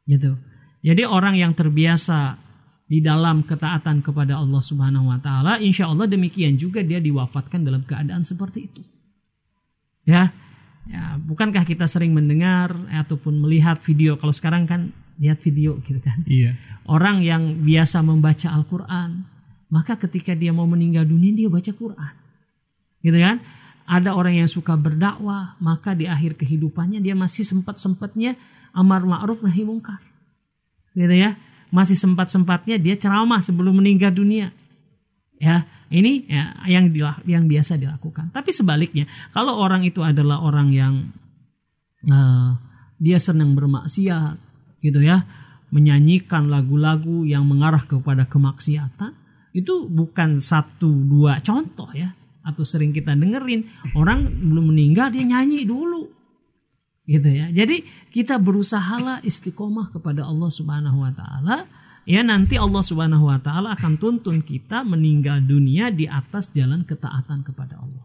Gitu. 0.04 0.36
Jadi 0.84 1.02
orang 1.08 1.34
yang 1.38 1.56
terbiasa 1.56 2.36
di 2.84 3.00
dalam 3.00 3.42
ketaatan 3.42 4.04
kepada 4.04 4.36
Allah 4.36 4.60
Subhanahu 4.60 5.08
wa 5.08 5.18
taala, 5.18 5.56
insya 5.58 5.88
Allah 5.88 6.04
demikian 6.04 6.60
juga 6.60 6.84
dia 6.84 7.00
diwafatkan 7.00 7.64
dalam 7.64 7.82
keadaan 7.82 8.22
seperti 8.22 8.68
itu. 8.68 8.82
Ya, 10.04 10.36
Ya, 10.84 11.16
bukankah 11.16 11.64
kita 11.64 11.88
sering 11.88 12.12
mendengar 12.12 12.76
ataupun 12.92 13.40
melihat 13.40 13.80
video 13.80 14.20
kalau 14.20 14.36
sekarang 14.36 14.68
kan 14.68 14.92
lihat 15.16 15.40
video 15.40 15.80
gitu 15.84 16.00
kan. 16.02 16.20
Iya. 16.28 16.58
Orang 16.84 17.24
yang 17.24 17.64
biasa 17.64 18.04
membaca 18.04 18.52
Al-Qur'an, 18.52 19.24
maka 19.72 19.96
ketika 19.96 20.36
dia 20.36 20.52
mau 20.52 20.68
meninggal 20.68 21.08
dunia 21.08 21.32
dia 21.32 21.48
baca 21.48 21.72
Quran. 21.72 22.14
Gitu 23.00 23.16
kan? 23.16 23.40
Ada 23.84 24.16
orang 24.16 24.40
yang 24.40 24.48
suka 24.48 24.76
berdakwah, 24.76 25.56
maka 25.60 25.92
di 25.92 26.08
akhir 26.08 26.40
kehidupannya 26.40 27.04
dia 27.04 27.12
masih 27.12 27.44
sempat-sempatnya 27.44 28.36
amar 28.72 29.04
ma'ruf 29.04 29.40
nahi 29.44 29.64
mungkar. 29.64 30.00
Gitu 30.92 31.12
ya. 31.12 31.36
Masih 31.72 31.96
sempat-sempatnya 31.98 32.76
dia 32.76 32.94
ceramah 32.96 33.40
sebelum 33.40 33.80
meninggal 33.80 34.12
dunia. 34.12 34.52
Ya, 35.42 35.66
ini 35.94 36.26
ya, 36.26 36.58
yang 36.66 36.90
yang 37.22 37.46
biasa 37.46 37.78
dilakukan. 37.78 38.34
Tapi 38.34 38.50
sebaliknya, 38.50 39.06
kalau 39.30 39.62
orang 39.62 39.86
itu 39.86 40.02
adalah 40.02 40.42
orang 40.42 40.74
yang 40.74 41.14
uh, 42.10 42.58
dia 42.98 43.22
senang 43.22 43.54
bermaksiat, 43.54 44.34
gitu 44.82 44.98
ya, 44.98 45.22
menyanyikan 45.70 46.50
lagu-lagu 46.50 47.22
yang 47.22 47.46
mengarah 47.46 47.86
kepada 47.86 48.26
kemaksiatan, 48.26 49.14
itu 49.54 49.86
bukan 49.86 50.42
satu 50.42 50.90
dua 50.90 51.38
contoh 51.38 51.88
ya, 51.94 52.10
atau 52.42 52.66
sering 52.66 52.90
kita 52.90 53.14
dengerin 53.14 53.94
orang 53.94 54.26
belum 54.26 54.74
meninggal 54.74 55.14
dia 55.14 55.22
nyanyi 55.22 55.62
dulu, 55.62 56.10
gitu 57.06 57.30
ya. 57.30 57.54
Jadi 57.54 58.10
kita 58.10 58.42
berusahalah 58.42 59.22
istiqomah 59.22 59.94
kepada 59.94 60.26
Allah 60.26 60.50
Subhanahu 60.50 61.06
Wa 61.06 61.12
Taala 61.14 61.83
ya 62.04 62.20
nanti 62.24 62.56
Allah 62.56 62.84
Subhanahu 62.84 63.28
wa 63.28 63.40
taala 63.40 63.76
akan 63.76 64.00
tuntun 64.00 64.44
kita 64.44 64.84
meninggal 64.84 65.40
dunia 65.44 65.88
di 65.92 66.08
atas 66.08 66.52
jalan 66.52 66.84
ketaatan 66.84 67.44
kepada 67.44 67.80
Allah. 67.80 68.04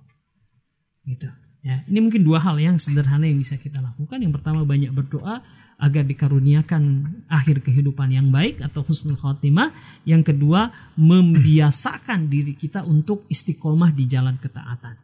Gitu. 1.08 1.28
Ya, 1.60 1.84
ini 1.92 2.00
mungkin 2.00 2.24
dua 2.24 2.40
hal 2.40 2.56
yang 2.56 2.80
sederhana 2.80 3.28
yang 3.28 3.40
bisa 3.40 3.60
kita 3.60 3.84
lakukan. 3.84 4.16
Yang 4.24 4.40
pertama 4.40 4.64
banyak 4.64 4.96
berdoa 4.96 5.44
agar 5.80 6.04
dikaruniakan 6.08 6.84
akhir 7.28 7.64
kehidupan 7.64 8.12
yang 8.12 8.32
baik 8.32 8.64
atau 8.64 8.84
husnul 8.84 9.20
khotimah. 9.20 9.76
Yang 10.08 10.36
kedua 10.36 10.72
membiasakan 10.96 12.32
diri 12.32 12.56
kita 12.56 12.88
untuk 12.88 13.28
istiqomah 13.28 13.92
di 13.92 14.08
jalan 14.08 14.40
ketaatan. 14.40 14.96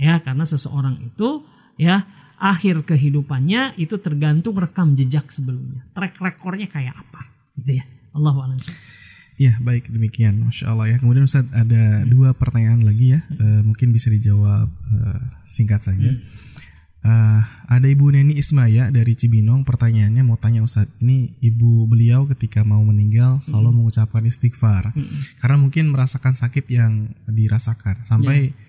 Ya, 0.00 0.18
karena 0.18 0.42
seseorang 0.42 0.98
itu 0.98 1.46
ya 1.78 2.08
akhir 2.40 2.88
kehidupannya 2.88 3.76
itu 3.76 4.00
tergantung 4.00 4.56
rekam 4.56 4.96
jejak 4.96 5.28
sebelumnya. 5.30 5.86
Track 5.92 6.18
recordnya 6.18 6.66
kayak 6.72 6.96
apa, 6.96 7.20
gitu 7.60 7.78
ya. 7.78 7.84
Allah 8.16 8.34
a'lam. 8.34 8.60
Ya 9.40 9.56
baik 9.56 9.88
demikian, 9.88 10.36
masya 10.36 10.68
Allah 10.68 10.92
ya. 10.92 10.96
Kemudian 11.00 11.24
Ustaz 11.24 11.48
ada 11.56 12.04
dua 12.04 12.36
pertanyaan 12.36 12.84
lagi 12.84 13.16
ya, 13.16 13.24
hmm. 13.24 13.40
uh, 13.40 13.60
mungkin 13.64 13.88
bisa 13.90 14.12
dijawab 14.12 14.68
uh, 14.68 15.20
singkat 15.48 15.80
saja. 15.80 16.12
Hmm. 16.12 16.22
Uh, 17.00 17.40
ada 17.64 17.88
Ibu 17.88 18.12
Neni 18.12 18.36
Ismaya 18.36 18.92
dari 18.92 19.16
Cibinong, 19.16 19.64
pertanyaannya 19.64 20.20
mau 20.20 20.36
tanya 20.36 20.60
Ustaz, 20.60 20.84
ini 21.00 21.32
ibu 21.40 21.88
beliau 21.88 22.28
ketika 22.28 22.60
mau 22.60 22.84
meninggal 22.84 23.40
selalu 23.40 23.72
hmm. 23.72 23.76
mengucapkan 23.80 24.22
istighfar, 24.28 24.92
hmm. 24.92 25.40
karena 25.40 25.56
mungkin 25.56 25.88
merasakan 25.88 26.36
sakit 26.36 26.68
yang 26.68 27.16
dirasakan 27.24 28.04
sampai 28.04 28.52
yeah 28.52 28.68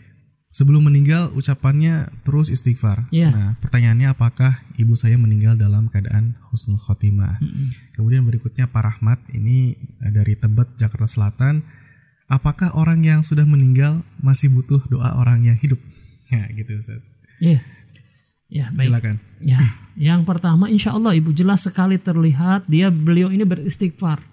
Sebelum 0.52 0.92
meninggal 0.92 1.32
ucapannya 1.32 2.12
terus 2.28 2.52
istighfar. 2.52 3.08
Yeah. 3.08 3.32
Nah, 3.32 3.52
pertanyaannya 3.64 4.12
apakah 4.12 4.60
ibu 4.76 5.00
saya 5.00 5.16
meninggal 5.16 5.56
dalam 5.56 5.88
keadaan 5.88 6.36
husnul 6.52 6.76
khotimah? 6.76 7.40
Mm 7.40 7.48
-hmm. 7.48 7.68
Kemudian 7.96 8.28
berikutnya 8.28 8.68
Pak 8.68 8.84
Rahmat 8.84 9.20
ini 9.32 9.80
eh, 9.80 10.12
dari 10.12 10.36
Tebet 10.36 10.76
Jakarta 10.76 11.08
Selatan. 11.08 11.64
Apakah 12.28 12.76
orang 12.76 13.00
yang 13.04 13.24
sudah 13.24 13.48
meninggal 13.48 14.04
masih 14.20 14.52
butuh 14.52 14.84
doa 14.92 15.16
orang 15.16 15.48
yang 15.48 15.58
hidup? 15.60 15.80
Ya, 16.32 16.48
gitu 16.56 16.80
Ustaz. 16.80 17.04
Iya. 17.44 17.60
Yeah. 17.60 17.62
Ya, 18.52 18.66
baik. 18.72 18.88
Silakan. 18.88 19.16
Ya, 19.44 19.60
yang 20.00 20.24
pertama 20.24 20.68
insya 20.72 20.96
Allah 20.96 21.12
ibu 21.16 21.32
jelas 21.36 21.64
sekali 21.64 22.00
terlihat 22.00 22.68
dia 22.72 22.88
beliau 22.88 23.32
ini 23.32 23.44
beristighfar 23.44 24.31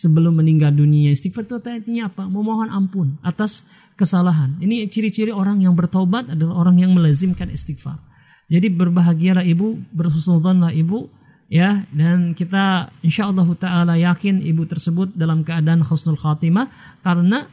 sebelum 0.00 0.40
meninggal 0.40 0.72
dunia. 0.72 1.12
Istighfar 1.12 1.44
itu 1.44 1.60
artinya 1.60 2.08
apa? 2.08 2.24
Memohon 2.24 2.72
ampun 2.72 3.20
atas 3.20 3.68
kesalahan. 4.00 4.56
Ini 4.56 4.88
ciri-ciri 4.88 5.28
orang 5.28 5.60
yang 5.60 5.76
bertobat 5.76 6.32
adalah 6.32 6.64
orang 6.64 6.80
yang 6.80 6.96
melazimkan 6.96 7.52
istighfar. 7.52 8.00
Jadi 8.48 8.72
berbahagialah 8.72 9.44
ibu, 9.44 9.76
berhusnudzonlah 9.92 10.72
ibu, 10.72 11.06
ya 11.52 11.84
dan 11.92 12.32
kita 12.32 12.90
insya 13.04 13.28
Allah 13.28 13.46
taala 13.60 13.94
yakin 14.00 14.40
ibu 14.40 14.64
tersebut 14.64 15.12
dalam 15.14 15.44
keadaan 15.44 15.84
husnul 15.84 16.18
khatimah 16.18 16.66
karena 17.04 17.46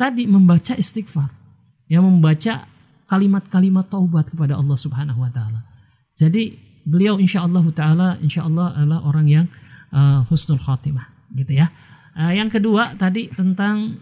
tadi 0.00 0.24
membaca 0.24 0.72
istighfar. 0.72 1.28
Ya 1.90 2.00
membaca 2.00 2.66
kalimat-kalimat 3.10 3.90
taubat 3.90 4.30
kepada 4.30 4.56
Allah 4.56 4.78
Subhanahu 4.78 5.20
wa 5.20 5.30
taala. 5.30 5.66
Jadi 6.16 6.56
beliau 6.86 7.20
insya 7.20 7.44
Allah 7.44 7.66
taala 7.76 8.08
insya 8.24 8.46
Allah 8.46 8.72
adalah 8.74 9.00
orang 9.04 9.26
yang 9.28 9.46
uh, 9.92 10.24
husnul 10.26 10.62
khatimah 10.62 11.20
gitu 11.36 11.54
ya. 11.60 11.70
Uh, 12.16 12.32
yang 12.34 12.50
kedua 12.50 12.98
tadi 12.98 13.30
tentang 13.30 13.98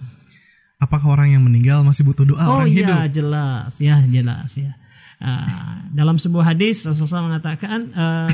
apakah 0.81 1.19
orang 1.19 1.37
yang 1.37 1.43
meninggal 1.45 1.85
masih 1.85 2.07
butuh 2.07 2.25
doa 2.25 2.41
oh, 2.47 2.63
orang 2.63 2.71
iya, 2.73 2.79
hidup? 2.81 2.97
jelas 3.13 3.73
ya 3.79 3.97
jelas 4.09 4.51
ya. 4.57 4.73
Uh, 5.19 5.91
dalam 5.93 6.15
sebuah 6.15 6.55
hadis 6.55 6.87
Rasulullah 6.87 7.37
mengatakan 7.37 7.81
uh, 7.91 8.33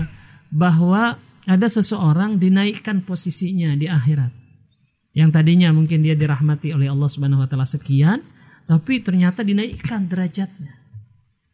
bahwa 0.53 1.16
ada 1.45 1.68
seseorang 1.68 2.41
dinaikkan 2.41 3.05
posisinya 3.05 3.77
di 3.77 3.89
akhirat. 3.89 4.33
Yang 5.14 5.31
tadinya 5.31 5.70
mungkin 5.70 6.03
dia 6.03 6.18
dirahmati 6.18 6.75
oleh 6.75 6.91
Allah 6.91 7.07
Subhanahu 7.07 7.45
wa 7.45 7.49
taala 7.49 7.68
sekian, 7.68 8.25
tapi 8.66 9.01
ternyata 9.05 9.47
dinaikkan 9.47 10.11
derajatnya. 10.11 10.75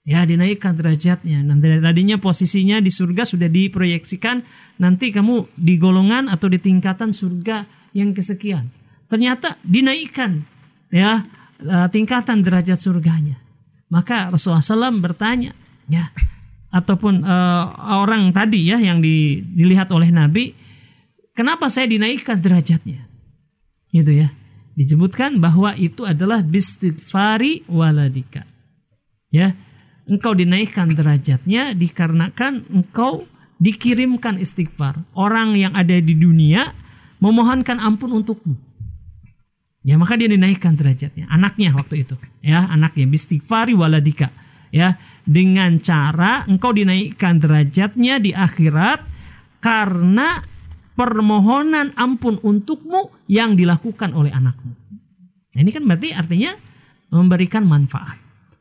Ya, 0.01 0.25
dinaikkan 0.25 0.75
derajatnya. 0.75 1.45
Nanti 1.45 1.77
tadinya 1.79 2.16
posisinya 2.16 2.81
di 2.81 2.89
surga 2.89 3.29
sudah 3.29 3.53
diproyeksikan 3.53 4.43
nanti 4.81 5.12
kamu 5.12 5.55
di 5.61 5.77
golongan 5.77 6.33
atau 6.33 6.49
di 6.49 6.57
tingkatan 6.57 7.12
surga 7.12 7.80
yang 7.97 8.14
kesekian. 8.14 8.70
Ternyata 9.11 9.59
dinaikkan 9.66 10.47
ya 10.91 11.24
eh, 11.62 11.88
tingkatan 11.91 12.43
derajat 12.43 12.78
surganya. 12.78 13.41
Maka 13.91 14.30
Rasulullah 14.30 14.62
SAW 14.62 15.03
bertanya, 15.03 15.51
ya, 15.91 16.14
ataupun 16.70 17.26
uh, 17.26 17.64
orang 18.07 18.30
tadi 18.30 18.70
ya 18.70 18.78
yang 18.78 19.03
di, 19.03 19.43
dilihat 19.43 19.91
oleh 19.91 20.14
Nabi, 20.14 20.55
kenapa 21.34 21.66
saya 21.66 21.91
dinaikkan 21.91 22.38
derajatnya? 22.38 23.11
Gitu 23.91 24.14
ya. 24.14 24.30
Disebutkan 24.78 25.43
bahwa 25.43 25.74
itu 25.74 26.07
adalah 26.07 26.41
bistighfari 26.47 27.66
waladika. 27.66 28.47
Ya, 29.34 29.59
engkau 30.07 30.38
dinaikkan 30.38 30.95
derajatnya 30.95 31.74
dikarenakan 31.74 32.70
engkau 32.70 33.26
dikirimkan 33.59 34.38
istighfar. 34.38 35.03
Orang 35.18 35.59
yang 35.59 35.74
ada 35.74 35.99
di 35.99 36.14
dunia 36.14 36.70
memohonkan 37.21 37.79
ampun 37.79 38.11
untukmu. 38.11 38.57
Ya 39.81 39.97
maka 39.97 40.16
dia 40.21 40.29
dinaikkan 40.29 40.77
derajatnya. 40.77 41.25
Anaknya 41.33 41.73
waktu 41.73 42.05
itu. 42.05 42.16
Ya 42.45 42.68
anaknya. 42.68 43.09
Bistighfari 43.09 43.73
waladika. 43.73 44.29
Ya 44.68 45.01
dengan 45.25 45.81
cara 45.81 46.45
engkau 46.45 46.75
dinaikkan 46.77 47.41
derajatnya 47.41 48.21
di 48.21 48.37
akhirat 48.37 49.05
karena 49.61 50.45
permohonan 50.95 51.97
ampun 51.97 52.37
untukmu 52.45 53.09
yang 53.25 53.57
dilakukan 53.57 54.12
oleh 54.12 54.33
anakmu. 54.33 54.77
Nah, 55.57 55.61
ini 55.61 55.71
kan 55.73 55.83
berarti 55.89 56.12
artinya 56.12 56.53
memberikan 57.09 57.64
manfaat. 57.64 58.21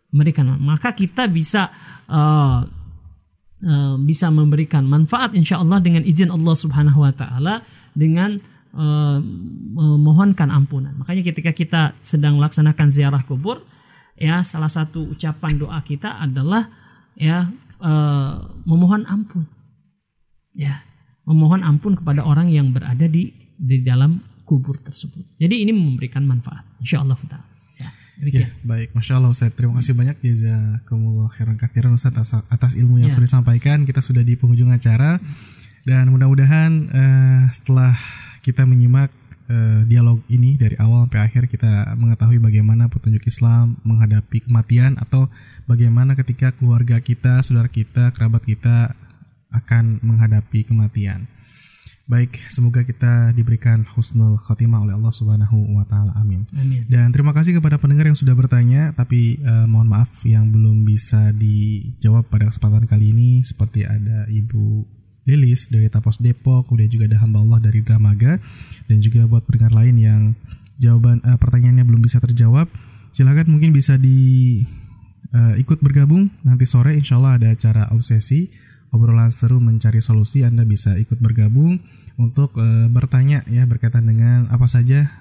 Memberikan 0.10 0.56
maka 0.58 0.96
kita 0.96 1.28
bisa 1.30 1.70
uh, 2.10 2.64
bisa 4.00 4.32
memberikan 4.32 4.88
manfaat 4.88 5.36
insya 5.36 5.60
Allah 5.60 5.84
dengan 5.84 6.08
izin 6.08 6.32
Allah 6.32 6.56
Subhanahu 6.56 7.04
Wa 7.04 7.12
Taala 7.12 7.56
dengan 8.00 8.40
uh, 8.72 9.20
memohonkan 9.76 10.48
ampunan. 10.48 10.96
Makanya 10.96 11.28
ketika 11.28 11.52
kita 11.52 11.82
sedang 12.00 12.40
melaksanakan 12.40 12.88
ziarah 12.88 13.24
kubur, 13.28 13.68
ya 14.16 14.48
salah 14.48 14.72
satu 14.72 15.12
ucapan 15.12 15.60
doa 15.60 15.84
kita 15.84 16.16
adalah 16.24 16.72
ya 17.20 17.52
uh, 17.84 18.48
memohon 18.64 19.04
ampun. 19.12 19.44
Ya, 20.56 20.82
memohon 21.28 21.62
ampun 21.62 22.00
kepada 22.00 22.24
orang 22.24 22.48
yang 22.48 22.72
berada 22.72 23.06
di 23.06 23.36
di 23.60 23.84
dalam 23.84 24.24
kubur 24.48 24.80
tersebut. 24.80 25.38
Jadi 25.38 25.62
ini 25.62 25.72
memberikan 25.76 26.26
manfaat, 26.26 26.66
insya 26.82 27.04
Allah. 27.06 27.20
Ya, 28.20 28.52
baik, 28.68 28.92
masya 28.92 29.16
Allah 29.16 29.32
Ustaz. 29.32 29.56
Terima 29.56 29.80
kasih 29.80 29.96
banyak 29.96 30.20
jazakumullah 30.20 31.32
khairan 31.32 31.56
kathiran 31.56 31.96
Ustaz 31.96 32.12
atas, 32.12 32.44
atas 32.52 32.72
ilmu 32.76 33.00
yang 33.00 33.08
ya. 33.08 33.16
sudah 33.16 33.28
disampaikan. 33.32 33.88
Kita 33.88 34.04
sudah 34.04 34.28
di 34.28 34.36
penghujung 34.36 34.76
acara 34.76 35.24
dan 35.90 36.14
mudah-mudahan 36.14 36.72
uh, 36.94 37.44
setelah 37.50 37.98
kita 38.46 38.62
menyimak 38.62 39.10
uh, 39.50 39.82
dialog 39.90 40.22
ini 40.30 40.54
dari 40.54 40.78
awal 40.78 41.10
sampai 41.10 41.26
akhir 41.26 41.50
kita 41.50 41.98
mengetahui 41.98 42.38
bagaimana 42.38 42.94
petunjuk 42.94 43.26
Islam 43.26 43.82
menghadapi 43.82 44.46
kematian 44.46 45.02
atau 45.02 45.34
bagaimana 45.66 46.14
ketika 46.14 46.54
keluarga 46.54 47.02
kita, 47.02 47.42
saudara 47.42 47.74
kita, 47.74 48.14
kerabat 48.14 48.46
kita 48.46 48.94
akan 49.50 49.98
menghadapi 50.06 50.70
kematian. 50.70 51.26
Baik, 52.06 52.38
semoga 52.50 52.82
kita 52.86 53.34
diberikan 53.38 53.86
husnul 53.98 54.38
khotimah 54.42 54.82
oleh 54.82 54.94
Allah 54.98 55.14
Subhanahu 55.14 55.78
wa 55.78 55.86
taala. 55.90 56.14
Amin. 56.18 56.46
Amin. 56.58 56.86
Dan 56.86 57.10
terima 57.14 57.34
kasih 57.34 57.58
kepada 57.58 57.82
pendengar 57.82 58.10
yang 58.10 58.18
sudah 58.18 58.34
bertanya, 58.34 58.94
tapi 58.94 59.42
uh, 59.42 59.66
mohon 59.70 59.90
maaf 59.90 60.10
yang 60.26 60.50
belum 60.50 60.86
bisa 60.86 61.34
dijawab 61.34 62.30
pada 62.30 62.50
kesempatan 62.50 62.86
kali 62.90 63.14
ini 63.14 63.30
seperti 63.46 63.86
ada 63.86 64.26
Ibu 64.26 64.99
Lilis 65.30 65.70
dari 65.70 65.86
Tapos 65.94 66.18
Depok, 66.18 66.66
kemudian 66.66 66.90
juga 66.90 67.06
ada 67.06 67.22
hamba 67.22 67.46
Allah 67.46 67.70
dari 67.70 67.86
Dramaga 67.86 68.42
dan 68.90 68.98
juga 68.98 69.30
buat 69.30 69.46
pendengar 69.46 69.78
lain 69.78 69.96
yang 70.02 70.22
jawaban 70.82 71.22
uh, 71.22 71.38
pertanyaannya 71.38 71.86
belum 71.86 72.02
bisa 72.02 72.18
terjawab, 72.18 72.72
silakan 73.14 73.52
mungkin 73.52 73.76
bisa 73.76 74.00
di 74.00 74.64
uh, 75.36 75.54
ikut 75.60 75.84
bergabung 75.84 76.32
nanti 76.42 76.66
sore 76.66 76.96
insya 76.96 77.20
Allah 77.20 77.38
ada 77.38 77.48
acara 77.54 77.92
obsesi 77.94 78.50
obrolan 78.90 79.30
seru 79.30 79.62
mencari 79.62 80.02
solusi 80.02 80.42
Anda 80.42 80.66
bisa 80.66 80.98
ikut 80.98 81.22
bergabung 81.22 81.78
untuk 82.18 82.58
uh, 82.58 82.90
bertanya 82.90 83.46
ya 83.46 83.68
berkaitan 83.70 84.10
dengan 84.10 84.50
apa 84.50 84.66
saja 84.66 85.14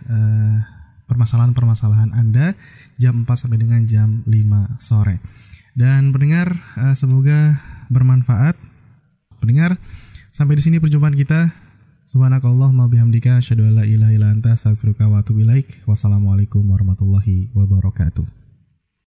permasalahan 1.05 1.53
permasalahan-permasalahan 1.53 2.11
Anda 2.17 2.47
jam 2.97 3.25
4 3.25 3.29
sampai 3.29 3.59
dengan 3.61 3.85
jam 3.85 4.25
5 4.25 4.81
sore. 4.81 5.21
Dan 5.79 6.11
pendengar 6.11 6.59
semoga 6.99 7.63
bermanfaat. 7.87 8.68
Pendengar, 9.39 9.79
sampai 10.35 10.59
di 10.59 10.63
sini 10.63 10.77
perjumpaan 10.83 11.15
kita. 11.15 11.51
Subhanakallah 12.09 12.73
ma 12.73 12.89
bihamdika 12.89 13.37
asyhadu 13.37 13.69
an 13.69 13.81
la 13.81 13.85
ilaha 13.85 14.13
illa 14.17 14.29
anta 14.33 14.57
astaghfiruka 14.57 15.07
wa 15.07 15.21
atubu 15.21 15.45
ilaik. 15.45 15.85
Wassalamualaikum 15.85 16.65
warahmatullahi 16.65 17.53
wabarakatuh. 17.53 18.48